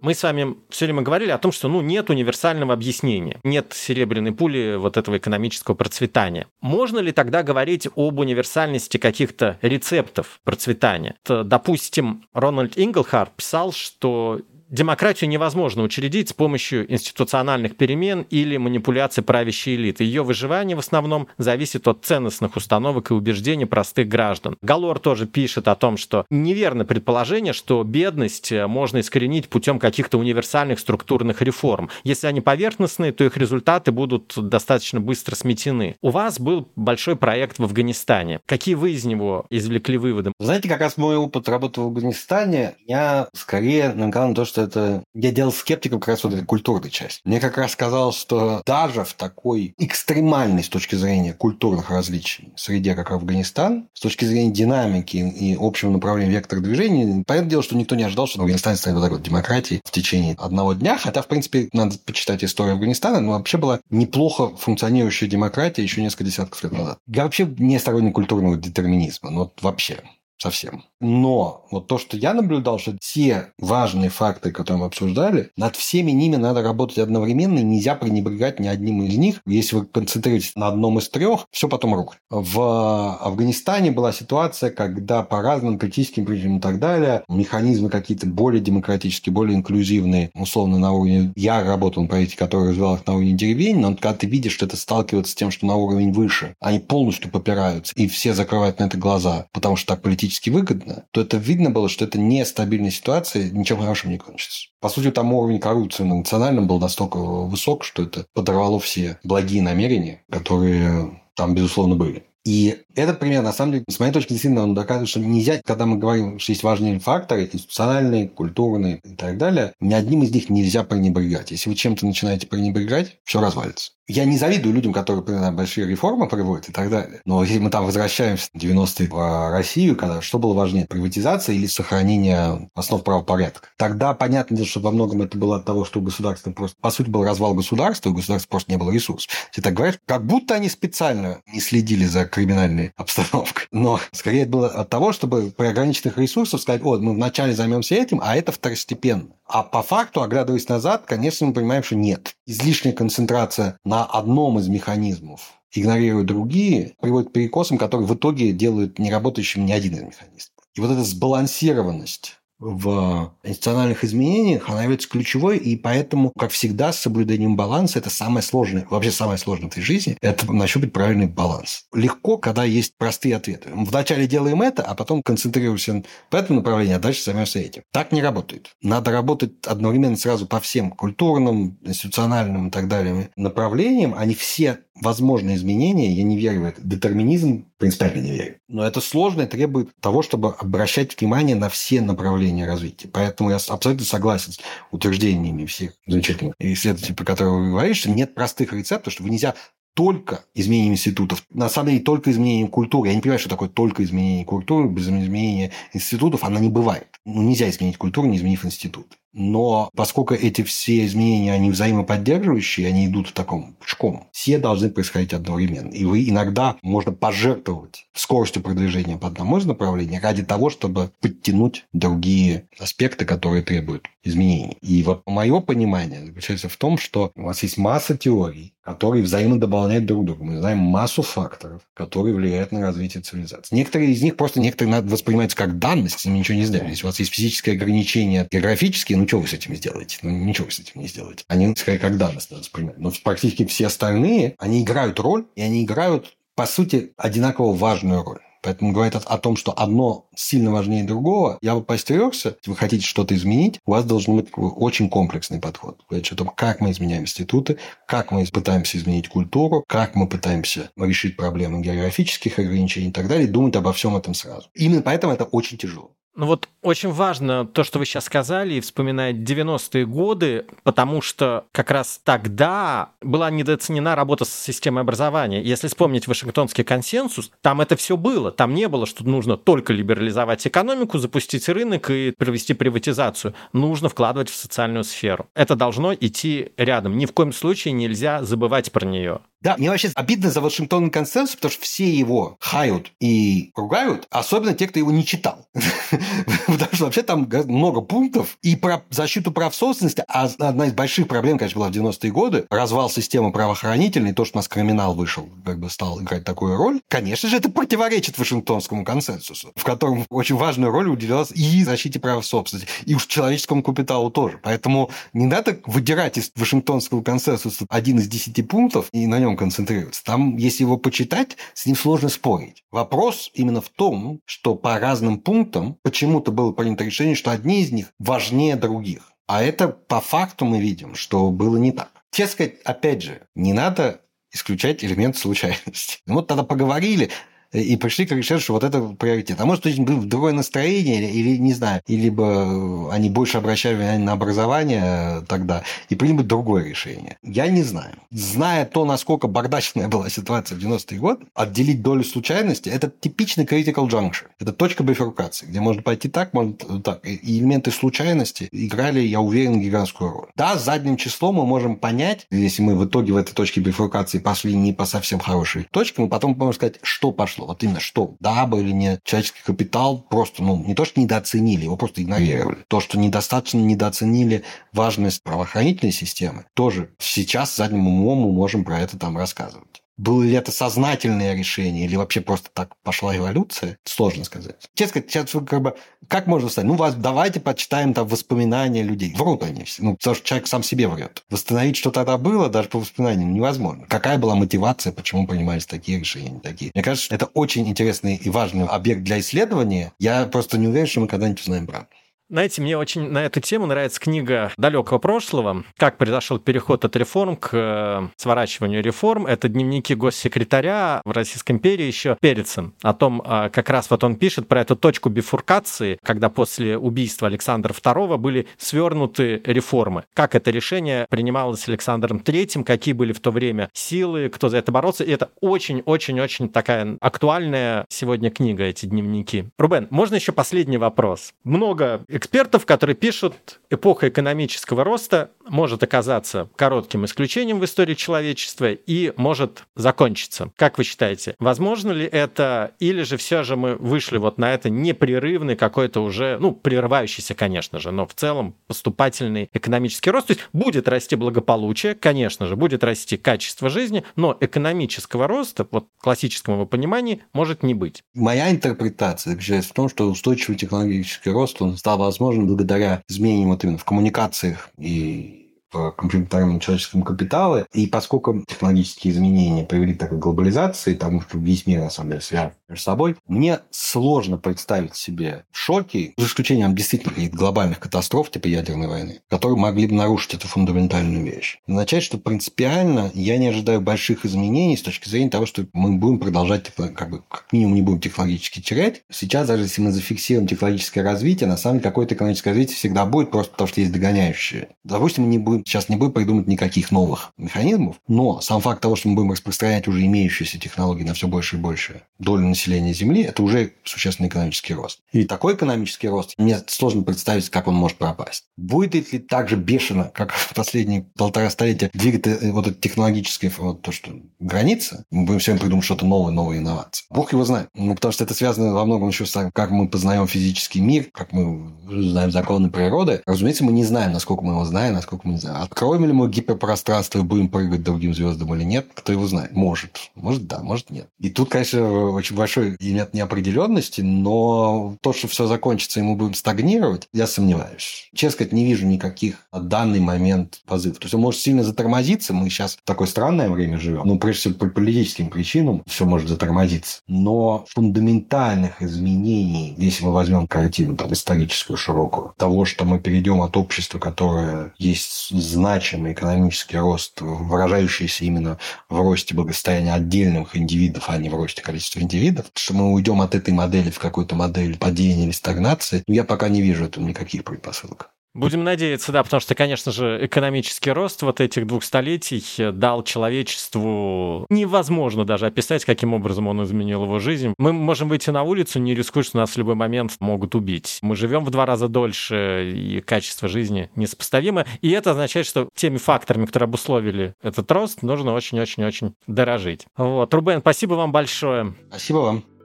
Мы 0.00 0.14
с 0.14 0.22
вами 0.22 0.56
все 0.70 0.84
время 0.86 1.02
говорили 1.02 1.30
о 1.30 1.38
том, 1.38 1.50
что 1.50 1.68
ну, 1.68 1.80
нет 1.80 2.08
универсального 2.08 2.72
объяснения, 2.72 3.40
нет 3.42 3.72
серебряной 3.74 4.32
пули 4.32 4.76
вот 4.76 4.96
этого 4.96 5.18
экономического 5.18 5.74
процветания. 5.74 6.46
Можно 6.60 7.00
ли 7.00 7.10
тогда 7.10 7.42
говорить 7.42 7.88
об 7.96 8.18
универсальности 8.20 8.96
каких-то 8.96 9.58
рецептов 9.60 10.40
процветания? 10.44 11.16
Допустим, 11.26 12.24
Рональд 12.32 12.74
Инглхарт 12.76 13.32
писал, 13.34 13.72
что 13.72 14.40
Демократию 14.70 15.30
невозможно 15.30 15.82
учредить 15.82 16.28
с 16.28 16.32
помощью 16.34 16.92
институциональных 16.92 17.74
перемен 17.74 18.26
или 18.28 18.58
манипуляций 18.58 19.22
правящей 19.22 19.76
элиты. 19.76 20.04
Ее 20.04 20.22
выживание 20.22 20.76
в 20.76 20.80
основном 20.80 21.28
зависит 21.38 21.88
от 21.88 22.04
ценностных 22.04 22.54
установок 22.54 23.10
и 23.10 23.14
убеждений 23.14 23.64
простых 23.64 24.08
граждан. 24.08 24.58
Галор 24.60 24.98
тоже 24.98 25.26
пишет 25.26 25.68
о 25.68 25.74
том, 25.74 25.96
что 25.96 26.26
неверно 26.28 26.84
предположение, 26.84 27.54
что 27.54 27.82
бедность 27.82 28.52
э, 28.52 28.66
можно 28.66 29.00
искоренить 29.00 29.48
путем 29.48 29.78
каких-то 29.78 30.18
универсальных 30.18 30.80
структурных 30.80 31.40
реформ. 31.40 31.88
Если 32.04 32.26
они 32.26 32.42
поверхностные, 32.42 33.12
то 33.12 33.24
их 33.24 33.38
результаты 33.38 33.90
будут 33.90 34.34
достаточно 34.36 35.00
быстро 35.00 35.34
сметены. 35.34 35.96
У 36.02 36.10
вас 36.10 36.38
был 36.38 36.68
большой 36.76 37.16
проект 37.16 37.58
в 37.58 37.64
Афганистане. 37.64 38.40
Какие 38.44 38.74
вы 38.74 38.92
из 38.92 39.06
него 39.06 39.46
извлекли 39.48 39.96
выводы? 39.96 40.32
Знаете, 40.38 40.68
как 40.68 40.80
раз 40.82 40.98
мой 40.98 41.16
опыт 41.16 41.48
работы 41.48 41.80
в 41.80 41.84
Афганистане, 41.84 42.74
я 42.86 43.28
скорее 43.32 43.94
намекал 43.94 44.28
на 44.28 44.34
то, 44.34 44.44
что 44.44 44.57
что 44.58 44.62
это... 44.64 45.04
Я 45.14 45.30
делал 45.30 45.52
скептиком 45.52 46.00
как 46.00 46.08
раз 46.08 46.24
вот 46.24 46.34
этой 46.34 46.44
культурной 46.44 46.90
части. 46.90 47.20
Мне 47.24 47.40
как 47.40 47.56
раз 47.56 47.76
казалось, 47.76 48.16
что 48.16 48.62
даже 48.66 49.04
в 49.04 49.14
такой 49.14 49.74
экстремальной 49.78 50.64
с 50.64 50.68
точки 50.68 50.96
зрения 50.96 51.32
культурных 51.32 51.90
различий 51.90 52.52
среде, 52.56 52.94
как 52.94 53.10
Афганистан, 53.12 53.88
с 53.94 54.00
точки 54.00 54.24
зрения 54.24 54.50
динамики 54.50 55.16
и 55.16 55.56
общего 55.58 55.90
направления 55.90 56.32
вектора 56.32 56.60
движения, 56.60 57.24
понятное 57.24 57.50
дело, 57.50 57.62
что 57.62 57.76
никто 57.76 57.94
не 57.94 58.04
ожидал, 58.04 58.26
что 58.26 58.40
Афганистан 58.40 58.76
станет 58.76 58.98
вот 58.98 59.04
такой 59.04 59.20
демократией 59.20 59.80
в 59.84 59.90
течение 59.90 60.34
одного 60.38 60.72
дня. 60.74 60.98
Хотя, 60.98 61.22
в 61.22 61.28
принципе, 61.28 61.68
надо 61.72 61.96
почитать 61.98 62.42
историю 62.42 62.74
Афганистана, 62.74 63.20
но 63.20 63.32
вообще 63.32 63.58
была 63.58 63.80
неплохо 63.90 64.56
функционирующая 64.56 65.28
демократия 65.28 65.82
еще 65.82 66.02
несколько 66.02 66.24
десятков 66.24 66.62
лет 66.64 66.72
назад. 66.72 66.98
Я 67.06 67.24
вообще 67.24 67.46
не 67.58 67.78
сторонник 67.78 68.14
культурного 68.14 68.56
детерминизма, 68.56 69.30
ну 69.30 69.38
вот 69.40 69.62
вообще 69.62 70.02
совсем. 70.38 70.84
Но 71.00 71.66
вот 71.70 71.86
то, 71.86 71.98
что 71.98 72.16
я 72.16 72.34
наблюдал, 72.34 72.78
что 72.78 72.96
те 72.98 73.52
важные 73.58 74.10
факты, 74.10 74.50
которые 74.50 74.80
мы 74.80 74.86
обсуждали, 74.86 75.50
над 75.56 75.76
всеми 75.76 76.10
ними 76.10 76.36
надо 76.36 76.62
работать 76.62 76.98
одновременно, 76.98 77.58
и 77.58 77.62
нельзя 77.62 77.94
пренебрегать 77.94 78.58
ни 78.58 78.66
одним 78.66 79.02
из 79.02 79.16
них. 79.16 79.40
Если 79.46 79.76
вы 79.76 79.86
концентрируетесь 79.86 80.52
на 80.56 80.68
одном 80.68 80.98
из 80.98 81.08
трех, 81.08 81.46
все 81.50 81.68
потом 81.68 81.94
рухнет. 81.94 82.20
В 82.30 83.16
Афганистане 83.20 83.90
была 83.90 84.12
ситуация, 84.12 84.70
когда 84.70 85.22
по 85.22 85.42
разным 85.42 85.78
политическим 85.78 86.24
причинам 86.24 86.58
и 86.58 86.60
так 86.60 86.78
далее, 86.78 87.22
механизмы 87.28 87.90
какие-то 87.90 88.26
более 88.26 88.60
демократические, 88.60 89.32
более 89.32 89.56
инклюзивные, 89.56 90.30
условно, 90.34 90.78
на 90.78 90.92
уровне... 90.92 91.32
Я 91.36 91.62
работал 91.62 92.02
на 92.02 92.08
проекте, 92.08 92.36
который 92.36 92.70
развивал 92.70 92.98
на 93.06 93.14
уровне 93.14 93.32
деревень, 93.32 93.78
но 93.78 93.94
когда 93.94 94.14
ты 94.14 94.26
видишь, 94.26 94.52
что 94.52 94.66
это 94.66 94.76
сталкивается 94.76 95.32
с 95.32 95.34
тем, 95.34 95.50
что 95.50 95.66
на 95.66 95.76
уровень 95.76 96.12
выше, 96.12 96.54
они 96.60 96.78
полностью 96.78 97.30
попираются, 97.30 97.92
и 97.96 98.08
все 98.08 98.34
закрывают 98.34 98.78
на 98.80 98.84
это 98.84 98.96
глаза, 98.98 99.46
потому 99.52 99.76
что 99.76 99.94
так 99.94 100.02
политически 100.02 100.27
выгодно, 100.46 100.88
видно, 100.88 101.04
то 101.10 101.20
это 101.20 101.36
видно 101.36 101.70
было, 101.70 101.88
что 101.88 102.04
это 102.04 102.18
нестабильная 102.18 102.90
ситуация, 102.90 103.50
ничем 103.50 103.78
хорошим 103.78 104.10
не 104.10 104.18
кончится. 104.18 104.68
По 104.80 104.88
сути, 104.88 105.10
там 105.10 105.32
уровень 105.32 105.60
коррупции 105.60 106.04
на 106.04 106.16
национальном 106.16 106.66
был 106.66 106.78
настолько 106.78 107.18
высок, 107.18 107.84
что 107.84 108.02
это 108.02 108.26
подорвало 108.34 108.78
все 108.80 109.18
благие 109.24 109.62
намерения, 109.62 110.22
которые 110.30 111.20
там, 111.34 111.54
безусловно, 111.54 111.94
были. 111.94 112.24
И 112.44 112.78
этот 112.94 113.18
пример, 113.18 113.42
на 113.42 113.52
самом 113.52 113.72
деле, 113.72 113.84
с 113.90 114.00
моей 114.00 114.12
точки 114.12 114.32
зрения, 114.32 114.60
он 114.60 114.74
доказывает, 114.74 115.10
что 115.10 115.20
нельзя, 115.20 115.60
когда 115.64 115.84
мы 115.84 115.98
говорим, 115.98 116.38
что 116.38 116.52
есть 116.52 116.62
важные 116.62 116.98
факторы, 116.98 117.44
институциональные, 117.44 118.28
культурные 118.28 119.00
и 119.04 119.14
так 119.16 119.36
далее, 119.36 119.74
ни 119.80 119.92
одним 119.92 120.22
из 120.22 120.32
них 120.32 120.48
нельзя 120.48 120.82
пренебрегать. 120.82 121.50
Если 121.50 121.68
вы 121.68 121.76
чем-то 121.76 122.06
начинаете 122.06 122.46
пренебрегать, 122.46 123.18
все 123.24 123.40
развалится. 123.40 123.92
Я 124.08 124.24
не 124.24 124.38
завидую 124.38 124.74
людям, 124.74 124.94
которые, 124.94 125.20
например, 125.20 125.52
большие 125.52 125.86
реформы 125.86 126.26
проводят 126.28 126.70
и 126.70 126.72
так 126.72 126.88
далее. 126.88 127.20
Но 127.26 127.44
если 127.44 127.58
мы 127.58 127.68
там 127.68 127.84
возвращаемся 127.84 128.48
в 128.52 128.56
90-е 128.56 129.08
в 129.08 129.50
Россию, 129.50 129.96
когда 129.96 130.22
что 130.22 130.38
было 130.38 130.54
важнее, 130.54 130.86
приватизация 130.86 131.54
или 131.54 131.66
сохранение 131.66 132.70
основ 132.74 133.04
правопорядка, 133.04 133.68
тогда 133.76 134.14
понятно, 134.14 134.64
что 134.64 134.80
во 134.80 134.92
многом 134.92 135.20
это 135.20 135.36
было 135.36 135.56
от 135.56 135.66
того, 135.66 135.84
что 135.84 136.00
у 136.00 136.02
государства 136.02 136.50
просто, 136.52 136.76
по 136.80 136.90
сути, 136.90 137.10
был 137.10 137.22
развал 137.24 137.54
государства, 137.54 138.08
у 138.08 138.14
государства 138.14 138.48
просто 138.48 138.72
не 138.72 138.78
было 138.78 138.90
ресурсов. 138.90 139.30
Все 139.50 139.60
так 139.60 139.74
говорят, 139.74 140.00
как 140.06 140.24
будто 140.24 140.54
они 140.54 140.70
специально 140.70 141.42
не 141.52 141.60
следили 141.60 142.06
за 142.06 142.24
криминальной 142.24 142.92
обстановкой. 142.96 143.66
Но 143.72 144.00
скорее 144.12 144.42
это 144.42 144.50
было 144.50 144.68
от 144.68 144.88
того, 144.88 145.12
чтобы 145.12 145.52
при 145.54 145.66
ограниченных 145.66 146.16
ресурсах 146.16 146.62
сказать, 146.62 146.80
вот, 146.80 147.02
мы 147.02 147.12
вначале 147.12 147.54
займемся 147.54 147.94
этим, 147.94 148.20
а 148.22 148.36
это 148.36 148.52
второстепенно. 148.52 149.28
А 149.48 149.62
по 149.62 149.82
факту, 149.82 150.22
оглядываясь 150.22 150.68
назад, 150.68 151.04
конечно, 151.06 151.46
мы 151.46 151.54
понимаем, 151.54 151.82
что 151.82 151.96
нет. 151.96 152.34
Излишняя 152.46 152.94
концентрация 152.94 153.78
на 153.82 153.97
одном 154.04 154.58
из 154.58 154.68
механизмов 154.68 155.58
игнорируя 155.72 156.24
другие, 156.24 156.94
приводит 157.00 157.30
к 157.30 157.32
перекосам, 157.32 157.78
которые 157.78 158.06
в 158.06 158.14
итоге 158.14 158.52
делают 158.52 158.98
неработающим 158.98 159.66
ни 159.66 159.72
один 159.72 159.94
из 159.94 160.02
механизмов. 160.02 160.54
И 160.74 160.80
вот 160.80 160.90
эта 160.90 161.04
сбалансированность 161.04 162.37
в 162.58 163.34
институциональных 163.42 164.04
изменениях, 164.04 164.68
она 164.68 164.82
является 164.82 165.08
ключевой, 165.08 165.58
и 165.58 165.76
поэтому, 165.76 166.32
как 166.38 166.50
всегда, 166.50 166.92
с 166.92 167.00
соблюдением 167.00 167.56
баланса 167.56 167.98
это 167.98 168.10
самое 168.10 168.42
сложное, 168.42 168.86
вообще 168.90 169.10
самое 169.10 169.38
сложное 169.38 169.68
в 169.68 169.72
этой 169.72 169.82
жизни, 169.82 170.16
это 170.20 170.50
нащупать 170.52 170.92
правильный 170.92 171.26
баланс. 171.26 171.84
Легко, 171.92 172.38
когда 172.38 172.64
есть 172.64 172.94
простые 172.96 173.36
ответы. 173.36 173.70
Вначале 173.72 174.26
делаем 174.26 174.62
это, 174.62 174.82
а 174.82 174.94
потом 174.94 175.22
концентрируемся 175.22 176.02
в 176.30 176.34
этом 176.34 176.56
направлении, 176.56 176.94
а 176.94 176.98
дальше 176.98 177.22
займемся 177.22 177.60
этим. 177.60 177.82
Так 177.92 178.12
не 178.12 178.22
работает. 178.22 178.70
Надо 178.82 179.12
работать 179.12 179.52
одновременно 179.66 180.16
сразу 180.16 180.46
по 180.46 180.60
всем 180.60 180.90
культурным, 180.90 181.78
институциональным 181.82 182.68
и 182.68 182.70
так 182.70 182.88
далее 182.88 183.30
направлениям. 183.36 184.14
Они 184.16 184.34
все 184.34 184.80
возможные 185.00 185.56
изменения, 185.56 186.12
я 186.12 186.22
не 186.22 186.36
верю 186.36 186.62
в 186.62 186.64
это. 186.64 186.80
Детерминизм 186.82 187.66
принципиально 187.78 188.20
не 188.20 188.32
верю. 188.32 188.56
Но 188.68 188.84
это 188.84 189.00
сложно 189.00 189.42
и 189.42 189.46
требует 189.46 189.90
того, 190.00 190.22
чтобы 190.22 190.54
обращать 190.54 191.18
внимание 191.20 191.56
на 191.56 191.68
все 191.68 192.00
направления 192.00 192.66
развития. 192.66 193.08
Поэтому 193.08 193.50
я 193.50 193.56
абсолютно 193.56 194.04
согласен 194.04 194.52
с 194.52 194.58
утверждениями 194.90 195.66
всех 195.66 195.92
замечательных 196.06 196.54
исследователей, 196.58 197.14
про 197.14 197.24
которые 197.24 197.58
вы 197.58 197.70
говорите, 197.70 198.00
что 198.00 198.10
нет 198.10 198.34
простых 198.34 198.72
рецептов, 198.72 199.12
что 199.12 199.24
нельзя 199.24 199.54
только 199.98 200.44
изменением 200.54 200.92
институтов. 200.92 201.42
На 201.50 201.68
самом 201.68 201.88
деле, 201.88 202.04
только 202.04 202.30
изменением 202.30 202.68
культуры. 202.68 203.08
Я 203.08 203.16
не 203.16 203.20
понимаю, 203.20 203.40
что 203.40 203.48
такое 203.48 203.68
только 203.68 204.04
изменение 204.04 204.44
культуры. 204.44 204.88
Без 204.88 205.08
изменения 205.08 205.72
институтов 205.92 206.44
она 206.44 206.60
не 206.60 206.68
бывает. 206.68 207.08
Ну, 207.24 207.42
нельзя 207.42 207.68
изменить 207.68 207.96
культуру, 207.96 208.28
не 208.28 208.36
изменив 208.36 208.64
институт. 208.64 209.18
Но 209.32 209.90
поскольку 209.94 210.34
эти 210.34 210.62
все 210.62 211.04
изменения, 211.06 211.52
они 211.52 211.70
взаимоподдерживающие, 211.70 212.86
они 212.86 213.06
идут 213.06 213.28
в 213.28 213.32
таком 213.32 213.74
пучком, 213.74 214.28
все 214.32 214.58
должны 214.58 214.90
происходить 214.90 215.32
одновременно. 215.32 215.90
И 215.90 216.04
вы 216.04 216.28
иногда 216.28 216.76
можно 216.82 217.12
пожертвовать 217.12 218.06
скоростью 218.14 218.62
продвижения 218.62 219.16
по 219.16 219.28
одному 219.28 219.58
из 219.58 219.66
направлений 219.66 220.18
ради 220.18 220.44
того, 220.44 220.70
чтобы 220.70 221.10
подтянуть 221.20 221.84
другие 221.92 222.68
аспекты, 222.78 223.24
которые 223.24 223.62
требуют 223.62 224.08
изменений. 224.24 224.76
И 224.80 225.02
вот 225.02 225.22
мое 225.26 225.60
понимание 225.60 226.24
заключается 226.24 226.68
в 226.68 226.76
том, 226.76 226.98
что 226.98 227.30
у 227.34 227.42
вас 227.42 227.62
есть 227.62 227.78
масса 227.78 228.16
теорий, 228.16 228.74
которые 228.82 229.22
взаимодополняют 229.22 230.06
друг 230.06 230.24
друга. 230.24 230.44
Мы 230.44 230.58
знаем 230.58 230.78
массу 230.78 231.22
факторов, 231.22 231.82
которые 231.94 232.34
влияют 232.34 232.72
на 232.72 232.80
развитие 232.80 233.22
цивилизации. 233.22 233.74
Некоторые 233.74 234.12
из 234.12 234.22
них 234.22 234.36
просто 234.36 234.60
некоторые 234.60 234.92
надо 234.92 235.10
воспринимать 235.10 235.54
как 235.54 235.78
данность, 235.78 236.20
с 236.20 236.24
ничего 236.24 236.56
не 236.56 236.64
сделать. 236.64 236.88
Если 236.88 237.04
у 237.04 237.08
вас 237.08 237.18
есть 237.18 237.34
физическое 237.34 237.72
ограничение 237.72 238.48
географические, 238.50 239.17
ну 239.18 239.28
что 239.28 239.40
вы 239.40 239.48
с 239.48 239.52
этим 239.52 239.74
сделаете? 239.74 240.18
Ну 240.22 240.30
ничего 240.30 240.66
вы 240.66 240.72
с 240.72 240.78
этим 240.78 241.00
не 241.00 241.08
сделаете. 241.08 241.44
Они 241.48 241.74
скорее 241.76 241.98
как 241.98 242.16
данность 242.16 242.50
надо 242.50 242.62
воспринимать. 242.62 242.98
Но 242.98 243.12
практически 243.22 243.64
все 243.66 243.86
остальные, 243.86 244.54
они 244.58 244.82
играют 244.82 245.18
роль, 245.18 245.46
и 245.56 245.62
они 245.62 245.84
играют, 245.84 246.36
по 246.54 246.66
сути, 246.66 247.12
одинаково 247.16 247.74
важную 247.74 248.22
роль. 248.22 248.40
Поэтому 248.62 248.92
говорит 248.92 249.14
о, 249.14 249.18
о 249.18 249.38
том, 249.38 249.56
что 249.56 249.72
одно 249.72 250.28
сильно 250.34 250.72
важнее 250.72 251.04
другого, 251.04 251.58
я 251.62 251.74
бы 251.74 251.82
постерегся. 251.82 252.56
Если 252.58 252.70
вы 252.70 252.76
хотите 252.76 253.06
что-то 253.06 253.34
изменить, 253.34 253.78
у 253.86 253.92
вас 253.92 254.04
должен 254.04 254.36
быть 254.36 254.48
очень 254.54 255.08
комплексный 255.08 255.60
подход. 255.60 256.02
Говорить 256.08 256.30
о 256.32 256.36
том, 256.36 256.48
как 256.54 256.80
мы 256.80 256.90
изменяем 256.90 257.22
институты, 257.22 257.78
как 258.06 258.30
мы 258.32 258.44
пытаемся 258.46 258.98
изменить 258.98 259.28
культуру, 259.28 259.84
как 259.86 260.14
мы 260.14 260.28
пытаемся 260.28 260.90
решить 260.96 261.36
проблемы 261.36 261.80
географических 261.80 262.58
ограничений 262.58 263.08
и 263.08 263.12
так 263.12 263.28
далее, 263.28 263.46
думать 263.46 263.76
обо 263.76 263.92
всем 263.92 264.16
этом 264.16 264.34
сразу. 264.34 264.68
Именно 264.74 265.02
поэтому 265.02 265.32
это 265.32 265.44
очень 265.44 265.78
тяжело. 265.78 266.12
Ну 266.38 266.46
вот 266.46 266.68
очень 266.82 267.10
важно 267.10 267.66
то, 267.66 267.82
что 267.82 267.98
вы 267.98 268.06
сейчас 268.06 268.26
сказали, 268.26 268.74
и 268.74 268.80
вспоминать 268.80 269.34
90-е 269.34 270.06
годы, 270.06 270.66
потому 270.84 271.20
что 271.20 271.66
как 271.72 271.90
раз 271.90 272.20
тогда 272.22 273.10
была 273.20 273.50
недооценена 273.50 274.14
работа 274.14 274.44
с 274.44 274.54
системой 274.54 275.02
образования. 275.02 275.60
Если 275.60 275.88
вспомнить 275.88 276.28
Вашингтонский 276.28 276.84
консенсус, 276.84 277.50
там 277.60 277.80
это 277.80 277.96
все 277.96 278.16
было. 278.16 278.52
Там 278.52 278.72
не 278.74 278.86
было, 278.86 279.04
что 279.04 279.24
нужно 279.24 279.56
только 279.56 279.92
либерализовать 279.92 280.64
экономику, 280.64 281.18
запустить 281.18 281.68
рынок 281.68 282.08
и 282.08 282.30
провести 282.30 282.72
приватизацию. 282.72 283.54
Нужно 283.72 284.08
вкладывать 284.08 284.48
в 284.48 284.54
социальную 284.54 285.02
сферу. 285.02 285.48
Это 285.56 285.74
должно 285.74 286.14
идти 286.14 286.70
рядом. 286.76 287.18
Ни 287.18 287.26
в 287.26 287.32
коем 287.32 287.52
случае 287.52 287.94
нельзя 287.94 288.44
забывать 288.44 288.92
про 288.92 289.04
нее. 289.04 289.40
Да, 289.60 289.74
мне 289.76 289.90
вообще 289.90 290.10
обидно 290.14 290.52
за 290.52 290.60
Вашингтонный 290.60 291.10
консенсус, 291.10 291.56
потому 291.56 291.72
что 291.72 291.82
все 291.82 292.08
его 292.08 292.56
хают 292.60 293.10
и 293.18 293.72
ругают, 293.74 294.24
особенно 294.30 294.72
те, 294.72 294.86
кто 294.86 295.00
его 295.00 295.10
не 295.10 295.26
читал. 295.26 295.66
в, 296.46 296.78
в, 296.78 296.87
что 296.98 297.04
вообще 297.06 297.22
там 297.22 297.48
много 297.66 298.00
пунктов. 298.00 298.58
И 298.62 298.74
про 298.76 299.02
защиту 299.10 299.52
прав 299.52 299.74
собственности, 299.74 300.24
а 300.28 300.48
одна 300.58 300.86
из 300.86 300.92
больших 300.92 301.28
проблем, 301.28 301.58
конечно, 301.58 301.78
была 301.78 301.88
в 301.88 301.92
90-е 301.92 302.32
годы, 302.32 302.66
развал 302.70 303.08
системы 303.08 303.52
правоохранительной, 303.52 304.32
то, 304.32 304.44
что 304.44 304.56
у 304.56 304.58
нас 304.58 304.68
криминал 304.68 305.14
вышел, 305.14 305.48
как 305.64 305.78
бы 305.78 305.88
стал 305.90 306.20
играть 306.20 306.44
такую 306.44 306.76
роль, 306.76 307.00
конечно 307.08 307.48
же, 307.48 307.56
это 307.56 307.70
противоречит 307.70 308.36
Вашингтонскому 308.36 309.04
консенсусу, 309.04 309.72
в 309.76 309.84
котором 309.84 310.26
очень 310.28 310.56
важную 310.56 310.90
роль 310.90 311.08
уделялась 311.08 311.52
и 311.52 311.84
защите 311.84 312.18
прав 312.18 312.44
собственности, 312.44 312.88
и 313.04 313.14
уж 313.14 313.26
человеческому 313.26 313.82
капиталу 313.82 314.30
тоже. 314.30 314.58
Поэтому 314.62 315.10
не 315.32 315.46
надо 315.46 315.78
выдирать 315.86 316.36
из 316.36 316.50
Вашингтонского 316.56 317.22
консенсуса 317.22 317.86
один 317.88 318.18
из 318.18 318.26
десяти 318.26 318.62
пунктов 318.62 319.06
и 319.12 319.26
на 319.28 319.38
нем 319.38 319.56
концентрируется. 319.56 320.24
Там, 320.24 320.56
если 320.56 320.82
его 320.82 320.96
почитать, 320.96 321.56
с 321.74 321.86
ним 321.86 321.94
сложно 321.94 322.28
спорить. 322.28 322.82
Вопрос 322.90 323.50
именно 323.54 323.80
в 323.80 323.88
том, 323.88 324.40
что 324.46 324.74
по 324.74 324.98
разным 324.98 325.38
пунктам 325.38 325.96
почему-то 326.02 326.50
было 326.50 326.72
принято 326.72 326.87
решение, 326.96 327.34
что 327.34 327.50
одни 327.50 327.82
из 327.82 327.92
них 327.92 328.12
важнее 328.18 328.76
других. 328.76 329.32
А 329.46 329.62
это 329.62 329.88
по 329.88 330.20
факту 330.20 330.64
мы 330.64 330.80
видим, 330.80 331.14
что 331.14 331.50
было 331.50 331.76
не 331.76 331.92
так. 331.92 332.10
Честно 332.30 332.52
сказать, 332.52 332.74
опять 332.84 333.22
же, 333.22 333.42
не 333.54 333.72
надо 333.72 334.20
исключать 334.52 335.04
элемент 335.04 335.36
случайности. 335.36 336.18
Вот 336.26 336.46
тогда 336.46 336.64
поговорили, 336.64 337.30
и 337.72 337.96
пришли 337.96 338.26
к 338.26 338.32
решению, 338.32 338.62
что 338.62 338.74
вот 338.74 338.84
это 338.84 339.00
приоритет. 339.00 339.60
А 339.60 339.66
может, 339.66 339.86
у 339.86 339.88
них 339.88 340.28
другое 340.28 340.52
настроение, 340.52 341.30
или, 341.30 341.56
не 341.56 341.72
знаю, 341.72 342.02
или 342.06 342.28
либо 342.28 343.12
они 343.12 343.30
больше 343.30 343.58
обращали 343.58 343.96
внимание 343.96 344.24
на 344.24 344.32
образование 344.32 345.42
тогда, 345.48 345.82
и 346.10 346.14
приняли 346.14 346.38
бы 346.38 346.42
другое 346.42 346.84
решение. 346.84 347.38
Я 347.42 347.68
не 347.68 347.82
знаю. 347.82 348.14
Зная 348.30 348.84
то, 348.84 349.04
насколько 349.04 349.48
бардачная 349.48 350.08
была 350.08 350.28
ситуация 350.28 350.78
в 350.78 350.82
90-е 350.82 351.18
годы, 351.18 351.46
отделить 351.54 352.02
долю 352.02 352.22
случайности– 352.22 352.88
это 352.90 353.10
типичный 353.10 353.64
critical 353.64 354.08
juncture. 354.08 354.46
Это 354.60 354.72
точка 354.72 355.02
бифуркации, 355.02 355.66
где 355.66 355.80
можно 355.80 356.02
пойти 356.02 356.28
так, 356.28 356.52
можно 356.52 356.74
так. 357.02 357.26
И 357.26 357.58
элементы 357.58 357.90
случайности 357.90 358.68
играли, 358.72 359.20
я 359.20 359.40
уверен, 359.40 359.80
гигантскую 359.80 360.30
роль. 360.30 360.48
Да, 360.54 360.76
задним 360.76 361.16
числом 361.16 361.56
мы 361.56 361.66
можем 361.66 361.96
понять, 361.96 362.46
если 362.50 362.82
мы 362.82 362.94
в 362.94 363.06
итоге 363.06 363.32
в 363.32 363.36
этой 363.36 363.54
точке 363.54 363.80
бифуркации 363.80 364.38
пошли 364.38 364.74
не 364.74 364.92
по 364.92 365.06
совсем 365.06 365.38
хорошей 365.38 365.86
точке, 365.90 366.22
мы 366.22 366.28
потом 366.28 366.54
можем 366.58 366.74
сказать, 366.74 366.96
что 367.02 367.32
пошло 367.32 367.57
произошло. 367.58 367.66
Вот 367.66 367.82
именно 367.82 368.00
что, 368.00 368.36
да 368.40 368.66
бы 368.66 368.80
или 368.80 368.92
нет, 368.92 369.20
человеческий 369.24 369.62
капитал 369.64 370.26
просто, 370.28 370.62
ну, 370.62 370.82
не 370.84 370.94
то, 370.94 371.04
что 371.04 371.20
недооценили, 371.20 371.84
его 371.84 371.96
просто 371.96 372.22
игнорировали. 372.22 372.84
То, 372.88 373.00
что 373.00 373.18
недостаточно 373.18 373.78
недооценили 373.78 374.64
важность 374.92 375.42
правоохранительной 375.42 376.12
системы, 376.12 376.64
тоже 376.74 377.10
сейчас 377.18 377.76
задним 377.76 378.06
умом 378.06 378.38
мы 378.38 378.52
можем 378.52 378.84
про 378.84 379.00
это 379.00 379.18
там 379.18 379.36
рассказывать. 379.36 380.02
Было 380.18 380.42
ли 380.42 380.52
это 380.52 380.72
сознательное 380.72 381.54
решение 381.54 382.04
или 382.04 382.16
вообще 382.16 382.40
просто 382.40 382.70
так 382.72 382.96
пошла 383.04 383.36
эволюция? 383.36 383.98
Сложно 384.04 384.44
сказать. 384.44 384.90
Честно 384.94 385.20
сказать, 385.22 385.30
сейчас 385.30 385.64
как 385.64 385.80
бы, 385.80 385.96
как 386.26 386.48
можно 386.48 386.68
сказать? 386.68 386.88
Ну, 386.88 386.96
вас, 386.96 387.14
давайте 387.14 387.60
почитаем 387.60 388.12
там 388.12 388.26
воспоминания 388.26 389.04
людей. 389.04 389.32
Врут 389.36 389.62
они 389.62 389.84
все. 389.84 390.02
Ну, 390.02 390.16
потому 390.16 390.34
что 390.34 390.44
человек 390.44 390.66
сам 390.66 390.82
себе 390.82 391.06
врет. 391.06 391.44
Восстановить, 391.50 391.96
что 391.96 392.10
тогда 392.10 392.36
было, 392.36 392.68
даже 392.68 392.88
по 392.88 392.98
воспоминаниям, 392.98 393.54
невозможно. 393.54 394.06
Какая 394.08 394.38
была 394.38 394.56
мотивация, 394.56 395.12
почему 395.12 395.46
принимались 395.46 395.86
такие 395.86 396.18
решения, 396.18 396.58
такие? 396.60 396.90
Мне 396.94 397.04
кажется, 397.04 397.32
это 397.32 397.46
очень 397.46 397.88
интересный 397.88 398.34
и 398.34 398.50
важный 398.50 398.86
объект 398.86 399.22
для 399.22 399.38
исследования. 399.38 400.12
Я 400.18 400.46
просто 400.46 400.78
не 400.78 400.88
уверен, 400.88 401.06
что 401.06 401.20
мы 401.20 401.28
когда-нибудь 401.28 401.60
узнаем 401.60 401.86
правду. 401.86 402.08
Знаете, 402.50 402.80
мне 402.80 402.96
очень 402.96 403.28
на 403.28 403.44
эту 403.44 403.60
тему 403.60 403.84
нравится 403.84 404.18
книга 404.18 404.72
далекого 404.78 405.18
прошлого 405.18 405.84
«Как 405.98 406.16
произошел 406.16 406.58
переход 406.58 407.04
от 407.04 407.14
реформ 407.14 407.56
к 407.56 407.68
э, 407.74 408.28
сворачиванию 408.36 409.02
реформ». 409.02 409.46
Это 409.46 409.68
дневники 409.68 410.14
госсекретаря 410.14 411.20
в 411.26 411.30
Российской 411.32 411.72
империи 411.72 412.06
еще 412.06 412.38
Перецин. 412.40 412.94
О 413.02 413.12
том, 413.12 413.42
э, 413.44 413.68
как 413.68 413.90
раз 413.90 414.08
вот 414.08 414.24
он 414.24 414.36
пишет 414.36 414.66
про 414.66 414.80
эту 414.80 414.96
точку 414.96 415.28
бифуркации, 415.28 416.18
когда 416.22 416.48
после 416.48 416.96
убийства 416.96 417.48
Александра 417.48 417.92
II 417.92 418.38
были 418.38 418.66
свернуты 418.78 419.60
реформы. 419.66 420.24
Как 420.32 420.54
это 420.54 420.70
решение 420.70 421.26
принималось 421.28 421.86
Александром 421.86 422.38
III, 422.38 422.82
какие 422.82 423.12
были 423.12 423.34
в 423.34 423.40
то 423.40 423.50
время 423.50 423.90
силы, 423.92 424.48
кто 424.48 424.70
за 424.70 424.78
это 424.78 424.90
боролся. 424.90 425.22
И 425.22 425.30
это 425.30 425.50
очень-очень-очень 425.60 426.70
такая 426.70 427.18
актуальная 427.20 428.06
сегодня 428.08 428.50
книга, 428.50 428.84
эти 428.84 429.04
дневники. 429.04 429.66
Рубен, 429.76 430.06
можно 430.08 430.36
еще 430.36 430.52
последний 430.52 430.96
вопрос? 430.96 431.52
Много 431.62 432.24
экспертов, 432.38 432.86
которые 432.86 433.16
пишут, 433.16 433.80
эпоха 433.90 434.28
экономического 434.28 435.04
роста 435.04 435.50
может 435.68 436.02
оказаться 436.02 436.68
коротким 436.76 437.24
исключением 437.24 437.80
в 437.80 437.84
истории 437.84 438.14
человечества 438.14 438.92
и 438.92 439.32
может 439.36 439.84
закончиться. 439.96 440.70
Как 440.76 440.98
вы 440.98 441.04
считаете, 441.04 441.54
возможно 441.58 442.12
ли 442.12 442.24
это, 442.24 442.92
или 443.00 443.22
же 443.22 443.36
все 443.36 443.62
же 443.64 443.76
мы 443.76 443.96
вышли 443.96 444.38
вот 444.38 444.58
на 444.58 444.72
это 444.72 444.88
непрерывный 444.88 445.76
какой-то 445.76 446.22
уже, 446.22 446.58
ну, 446.60 446.72
прерывающийся, 446.72 447.54
конечно 447.54 447.98
же, 447.98 448.10
но 448.12 448.26
в 448.26 448.34
целом 448.34 448.74
поступательный 448.86 449.68
экономический 449.72 450.30
рост. 450.30 450.46
То 450.46 450.52
есть 450.52 450.68
будет 450.72 451.08
расти 451.08 451.36
благополучие, 451.36 452.14
конечно 452.14 452.66
же, 452.66 452.76
будет 452.76 453.04
расти 453.04 453.36
качество 453.36 453.90
жизни, 453.90 454.24
но 454.36 454.56
экономического 454.60 455.46
роста, 455.46 455.86
вот 455.90 456.06
классическом 456.20 456.74
его 456.74 456.86
понимании, 456.86 457.42
может 457.52 457.82
не 457.82 457.94
быть. 457.94 458.22
Моя 458.34 458.70
интерпретация 458.70 459.52
заключается 459.52 459.90
в 459.90 459.94
том, 459.94 460.08
что 460.08 460.28
устойчивый 460.30 460.78
технологический 460.78 461.50
рост 461.50 461.82
он 461.82 461.96
стал 461.96 462.22
возможен 462.28 462.66
благодаря 462.66 463.22
изменениям 463.28 463.70
вот 463.70 463.82
именно 463.84 463.98
в 463.98 464.04
коммуникациях 464.04 464.90
и 464.98 465.72
в 465.90 466.10
комплементарном 466.12 466.80
человеческом 466.80 467.22
капитале. 467.22 467.86
И 467.92 468.06
поскольку 468.06 468.62
технологические 468.68 469.32
изменения 469.32 469.84
привели 469.84 470.14
к 470.14 470.18
такой 470.18 470.38
глобализации, 470.38 471.14
тому 471.14 471.40
что 471.40 471.58
весь 471.58 471.86
мир, 471.86 472.00
на 472.00 472.10
самом 472.10 472.30
деле, 472.30 472.42
связан 472.42 472.72
между 472.88 473.04
собой, 473.04 473.36
мне 473.46 473.80
сложно 473.90 474.58
представить 474.58 475.14
себе 475.14 475.64
шоки, 475.72 476.34
за 476.36 476.46
исключением 476.46 476.94
действительно 476.94 477.34
каких-то 477.34 477.56
глобальных 477.56 478.00
катастроф, 478.00 478.50
типа 478.50 478.66
ядерной 478.66 479.08
войны, 479.08 479.40
которые 479.48 479.78
могли 479.78 480.06
бы 480.06 480.14
нарушить 480.14 480.54
эту 480.54 480.68
фундаментальную 480.68 481.44
вещь. 481.44 481.78
означает, 481.86 482.24
что 482.24 482.38
принципиально 482.38 483.30
я 483.34 483.58
не 483.58 483.68
ожидаю 483.68 484.00
больших 484.00 484.44
изменений 484.44 484.96
с 484.96 485.02
точки 485.02 485.28
зрения 485.28 485.50
того, 485.50 485.66
что 485.66 485.86
мы 485.92 486.12
будем 486.12 486.38
продолжать, 486.38 486.90
как 486.94 487.30
бы, 487.30 487.42
как 487.48 487.66
минимум, 487.72 487.94
не 487.94 488.02
будем 488.02 488.20
технологически 488.20 488.80
терять. 488.80 489.22
Сейчас, 489.30 489.68
даже 489.68 489.84
если 489.84 490.00
мы 490.00 490.12
зафиксируем 490.12 490.66
технологическое 490.66 491.22
развитие, 491.24 491.68
на 491.68 491.76
самом 491.76 491.98
деле 491.98 492.10
какое-то 492.10 492.34
экономическое 492.34 492.70
развитие 492.70 492.96
всегда 492.96 493.26
будет, 493.26 493.50
просто 493.50 493.72
потому 493.72 493.88
что 493.88 494.00
есть 494.00 494.12
догоняющие. 494.12 494.88
Допустим, 495.04 495.44
мы 495.44 495.50
не 495.50 495.58
будем 495.58 495.84
сейчас 495.84 496.08
не 496.08 496.16
будем 496.16 496.32
придумать 496.32 496.66
никаких 496.66 497.10
новых 497.10 497.52
механизмов, 497.56 498.16
но 498.28 498.60
сам 498.60 498.80
факт 498.80 499.02
того, 499.02 499.16
что 499.16 499.28
мы 499.28 499.34
будем 499.34 499.52
распространять 499.52 500.08
уже 500.08 500.24
имеющиеся 500.24 500.78
технологии 500.78 501.24
на 501.24 501.34
все 501.34 501.48
больше 501.48 501.76
и 501.76 501.78
больше 501.78 502.22
долю 502.38 502.66
населения 502.78 503.12
Земли, 503.12 503.42
это 503.42 503.62
уже 503.62 503.92
существенный 504.04 504.48
экономический 504.48 504.94
рост. 504.94 505.20
И 505.32 505.44
такой 505.44 505.74
экономический 505.74 506.28
рост, 506.28 506.54
мне 506.58 506.78
сложно 506.86 507.22
представить, 507.22 507.68
как 507.70 507.88
он 507.88 507.94
может 507.94 508.16
пропасть. 508.16 508.64
Будет 508.76 509.32
ли 509.32 509.38
так 509.38 509.68
же 509.68 509.76
бешено, 509.76 510.30
как 510.32 510.52
в 510.52 510.74
последние 510.74 511.26
полтора 511.36 511.70
столетия, 511.70 512.10
двигаться 512.14 512.50
э, 512.50 512.70
вот 512.70 512.86
это 512.86 513.00
технологическое, 513.00 513.72
вот 513.78 514.02
то, 514.02 514.12
что 514.12 514.30
граница, 514.60 515.24
мы 515.30 515.44
будем 515.44 515.58
все 515.58 515.72
время 515.72 515.80
придумать 515.80 516.04
что-то 516.04 516.24
новое, 516.24 516.52
новые 516.52 516.80
инновации. 516.80 517.24
Бог 517.30 517.52
его 517.52 517.64
знает. 517.64 517.88
Ну, 517.94 518.14
потому 518.14 518.32
что 518.32 518.44
это 518.44 518.54
связано 518.54 518.92
во 518.92 519.04
многом 519.04 519.28
еще 519.28 519.44
с 519.44 519.52
тем, 519.52 519.70
как 519.72 519.90
мы 519.90 520.08
познаем 520.08 520.46
физический 520.46 521.00
мир, 521.00 521.28
как 521.32 521.52
мы 521.52 521.92
знаем 522.08 522.50
законы 522.50 522.90
природы. 522.90 523.42
Разумеется, 523.46 523.84
мы 523.84 523.92
не 523.92 524.04
знаем, 524.04 524.32
насколько 524.32 524.62
мы 524.62 524.72
его 524.72 524.84
знаем, 524.84 525.14
насколько 525.14 525.46
мы 525.46 525.54
не 525.54 525.60
знаем. 525.60 525.82
Откроем 525.82 526.24
ли 526.24 526.32
мы 526.32 526.48
гиперпространство 526.48 527.40
и 527.40 527.42
будем 527.42 527.68
прыгать 527.68 528.02
другим 528.02 528.34
звездам 528.34 528.74
или 528.74 528.84
нет, 528.84 529.08
кто 529.14 529.32
его 529.32 529.46
знает. 529.46 529.72
Может. 529.72 530.30
Может, 530.34 530.66
да, 530.66 530.80
может, 530.80 531.10
нет. 531.10 531.28
И 531.38 531.50
тут, 531.50 531.70
конечно, 531.70 532.30
очень 532.30 532.56
большой 532.68 532.96
нет 533.00 533.32
неопределенности, 533.32 534.20
но 534.20 535.16
то, 535.22 535.32
что 535.32 535.48
все 535.48 535.66
закончится, 535.66 536.20
и 536.20 536.22
мы 536.22 536.36
будем 536.36 536.52
стагнировать, 536.52 537.28
я 537.32 537.46
сомневаюсь. 537.46 538.28
Честно 538.34 538.50
сказать, 538.50 538.72
не 538.72 538.84
вижу 538.84 539.06
никаких 539.06 539.66
на 539.72 539.80
данный 539.80 540.20
момент 540.20 540.80
позывов. 540.86 541.18
То 541.18 541.24
есть 541.24 541.34
он 541.34 541.40
может 541.40 541.60
сильно 541.60 541.82
затормозиться. 541.82 542.52
Мы 542.52 542.68
сейчас 542.68 542.96
в 542.96 543.02
такое 543.04 543.26
странное 543.26 543.70
время 543.70 543.98
живем. 543.98 544.22
Ну, 544.26 544.38
прежде 544.38 544.60
всего, 544.60 544.74
по 544.74 544.86
политическим 544.86 545.48
причинам 545.48 546.02
все 546.06 546.26
может 546.26 546.48
затормозиться. 546.48 547.20
Но 547.26 547.86
фундаментальных 547.88 549.02
изменений, 549.02 549.94
если 549.96 550.24
мы 550.24 550.32
возьмем 550.32 550.66
картину 550.66 551.16
там, 551.16 551.32
историческую 551.32 551.96
широкую, 551.96 552.52
того, 552.58 552.84
что 552.84 553.06
мы 553.06 553.18
перейдем 553.18 553.62
от 553.62 553.76
общества, 553.78 554.18
которое 554.18 554.92
есть 554.98 555.48
значимый 555.50 556.32
экономический 556.32 556.98
рост, 556.98 557.40
выражающийся 557.40 558.44
именно 558.44 558.78
в 559.08 559.18
росте 559.18 559.54
благосостояния 559.54 560.12
отдельных 560.12 560.76
индивидов, 560.76 561.24
а 561.28 561.38
не 561.38 561.48
в 561.48 561.54
росте 561.54 561.80
количества 561.80 562.20
индивидов, 562.20 562.57
что 562.74 562.94
мы 562.94 563.12
уйдем 563.12 563.40
от 563.40 563.54
этой 563.54 563.72
модели 563.74 564.10
в 564.10 564.18
какую-то 564.18 564.54
модель 564.54 564.98
падения 564.98 565.44
или 565.44 565.52
стагнации, 565.52 566.22
я 566.26 566.44
пока 566.44 566.68
не 566.68 566.82
вижу 566.82 567.04
этому 567.04 567.28
никаких 567.28 567.64
предпосылок. 567.64 568.30
Будем 568.58 568.84
надеяться, 568.84 569.32
да, 569.32 569.42
потому 569.42 569.60
что, 569.60 569.74
конечно 569.74 570.10
же, 570.12 570.40
экономический 570.42 571.12
рост 571.12 571.42
вот 571.42 571.60
этих 571.60 571.86
двух 571.86 572.02
столетий 572.02 572.62
дал 572.92 573.22
человечеству 573.22 574.66
невозможно 574.68 575.44
даже 575.44 575.66
описать, 575.66 576.04
каким 576.04 576.34
образом 576.34 576.66
он 576.66 576.82
изменил 576.82 577.24
его 577.24 577.38
жизнь. 577.38 577.74
Мы 577.78 577.92
можем 577.92 578.28
выйти 578.28 578.50
на 578.50 578.64
улицу, 578.64 578.98
не 578.98 579.14
рискуя, 579.14 579.44
что 579.44 579.58
нас 579.58 579.70
в 579.70 579.76
любой 579.76 579.94
момент 579.94 580.36
могут 580.40 580.74
убить. 580.74 581.18
Мы 581.22 581.36
живем 581.36 581.64
в 581.64 581.70
два 581.70 581.86
раза 581.86 582.08
дольше, 582.08 582.92
и 582.94 583.20
качество 583.20 583.68
жизни 583.68 584.10
несопоставимо. 584.16 584.86
И 585.02 585.10
это 585.10 585.30
означает, 585.30 585.66
что 585.66 585.88
теми 585.94 586.16
факторами, 586.18 586.66
которые 586.66 586.86
обусловили 586.86 587.54
этот 587.62 587.90
рост, 587.92 588.22
нужно 588.22 588.54
очень-очень-очень 588.54 589.34
дорожить. 589.46 590.06
Вот. 590.16 590.52
Рубен, 590.52 590.80
спасибо 590.80 591.14
вам 591.14 591.32
большое. 591.32 591.94
Спасибо 592.10 592.38
вам. 592.38 592.77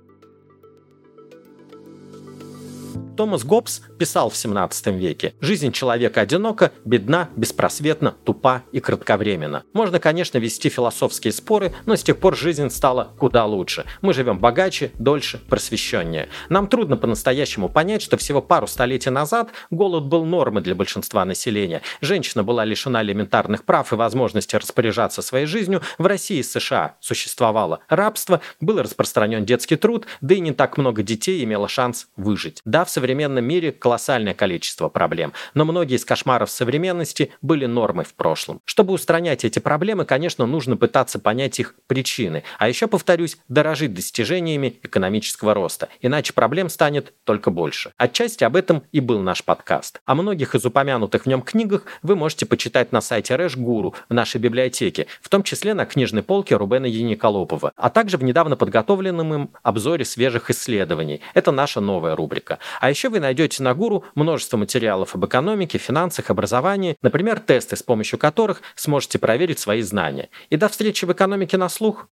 Томас 3.24 3.45
Гоббс 3.45 3.80
писал 3.97 4.30
в 4.30 4.36
17 4.36 4.88
веке 4.88 5.34
«Жизнь 5.39 5.71
человека 5.71 6.19
одинока, 6.19 6.74
бедна, 6.84 7.30
беспросветна, 7.38 8.15
тупа 8.26 8.63
и 8.74 8.82
кратковременна». 8.82 9.63
Можно, 9.71 10.01
конечно, 10.01 10.39
вести 10.39 10.67
философские 10.67 11.32
споры, 11.32 11.74
но 11.86 11.95
с 11.95 12.03
тех 12.03 12.17
пор 12.17 12.36
жизнь 12.36 12.69
стала 12.69 13.13
куда 13.17 13.45
лучше. 13.45 13.86
Мы 14.01 14.13
живем 14.13 14.39
богаче, 14.39 14.91
дольше, 14.95 15.38
просвещеннее. 15.38 16.28
Нам 16.49 16.67
трудно 16.67 16.97
по-настоящему 16.97 17.69
понять, 17.69 18.01
что 18.01 18.17
всего 18.17 18.41
пару 18.41 18.67
столетий 18.67 19.09
назад 19.09 19.51
голод 19.71 20.03
был 20.03 20.26
нормой 20.26 20.61
для 20.61 20.76
большинства 20.76 21.24
населения. 21.24 21.82
Женщина 22.01 22.43
была 22.43 22.65
лишена 22.65 23.03
элементарных 23.03 23.63
прав 23.63 23.93
и 23.93 23.95
возможности 23.95 24.57
распоряжаться 24.57 25.21
своей 25.21 25.45
жизнью. 25.45 25.82
В 25.97 26.07
России 26.07 26.39
и 26.39 26.43
США 26.43 26.97
существовало 26.99 27.80
рабство, 27.88 28.41
был 28.59 28.82
распространен 28.82 29.45
детский 29.45 29.78
труд, 29.78 30.07
да 30.19 30.36
и 30.36 30.41
не 30.41 30.51
так 30.51 30.78
много 30.78 31.03
детей 31.03 31.41
имело 31.45 31.69
шанс 31.69 32.07
выжить. 32.17 32.59
Да, 32.65 32.84
в 32.84 32.89
современном 33.14 33.45
мире 33.45 33.72
колоссальное 33.72 34.34
количество 34.34 34.89
проблем, 34.89 35.34
но 35.53 35.66
многие 35.66 35.97
из 35.97 36.03
кошмаров 36.05 36.49
современности 36.49 37.32
были 37.43 37.68
нормой 37.68 38.05
в 38.05 38.16
прошлом. 38.16 38.59
Чтобы 38.66 38.93
устранять 38.93 39.45
эти 39.45 39.59
проблемы, 39.59 40.03
конечно, 40.03 40.47
нужно 40.47 40.78
пытаться 40.78 41.20
понять 41.20 41.59
их 41.59 41.76
причины, 41.86 42.43
а 42.57 42.68
еще, 42.68 42.88
повторюсь, 42.88 43.38
дорожить 43.47 43.93
достижениями 43.93 44.80
экономического 44.82 45.53
роста, 45.53 45.89
иначе 46.01 46.34
проблем 46.34 46.70
станет 46.70 47.14
только 47.24 47.51
больше. 47.51 47.91
Отчасти 47.97 48.43
об 48.43 48.55
этом 48.55 48.82
и 48.91 48.99
был 48.99 49.20
наш 49.20 49.43
подкаст. 49.43 50.01
О 50.05 50.16
многих 50.16 50.55
из 50.55 50.66
упомянутых 50.66 51.24
в 51.24 51.28
нем 51.28 51.43
книгах 51.43 51.84
вы 52.01 52.16
можете 52.16 52.47
почитать 52.47 52.91
на 52.91 53.01
сайте 53.01 53.36
Рэш 53.36 53.57
Гуру 53.57 53.93
в 54.09 54.14
нашей 54.16 54.41
библиотеке, 54.41 55.05
в 55.22 55.30
том 55.30 55.43
числе 55.43 55.76
на 55.76 55.86
книжной 55.86 56.24
полке 56.24 56.55
Рубена 56.55 56.88
Яниколопова, 56.88 57.74
а 57.76 57.89
также 57.91 58.18
в 58.18 58.24
недавно 58.24 58.55
подготовленном 58.55 59.34
им 59.36 59.49
обзоре 59.61 60.03
свежих 60.03 60.49
исследований. 60.49 61.22
Это 61.36 61.51
наша 61.51 61.80
новая 61.80 62.16
рубрика. 62.16 62.57
А 62.82 62.89
еще 62.94 63.10
вы 63.10 63.20
найдете 63.20 63.64
на 63.64 63.74
Гуру 63.74 64.06
множество 64.16 64.58
материалов 64.58 65.16
об 65.16 65.26
экономике, 65.26 65.78
финансах, 65.78 66.30
образовании, 66.30 66.96
например, 67.02 67.39
тесты, 67.39 67.76
с 67.76 67.84
помощью 67.84 68.20
которых 68.20 68.62
сможете 68.76 69.20
проверить 69.20 69.60
свои 69.60 69.82
знания. 69.82 70.30
И 70.50 70.58
до 70.58 70.70
встречи 70.70 71.06
в 71.06 71.12
экономике 71.12 71.58
на 71.58 71.70
слух! 71.70 72.08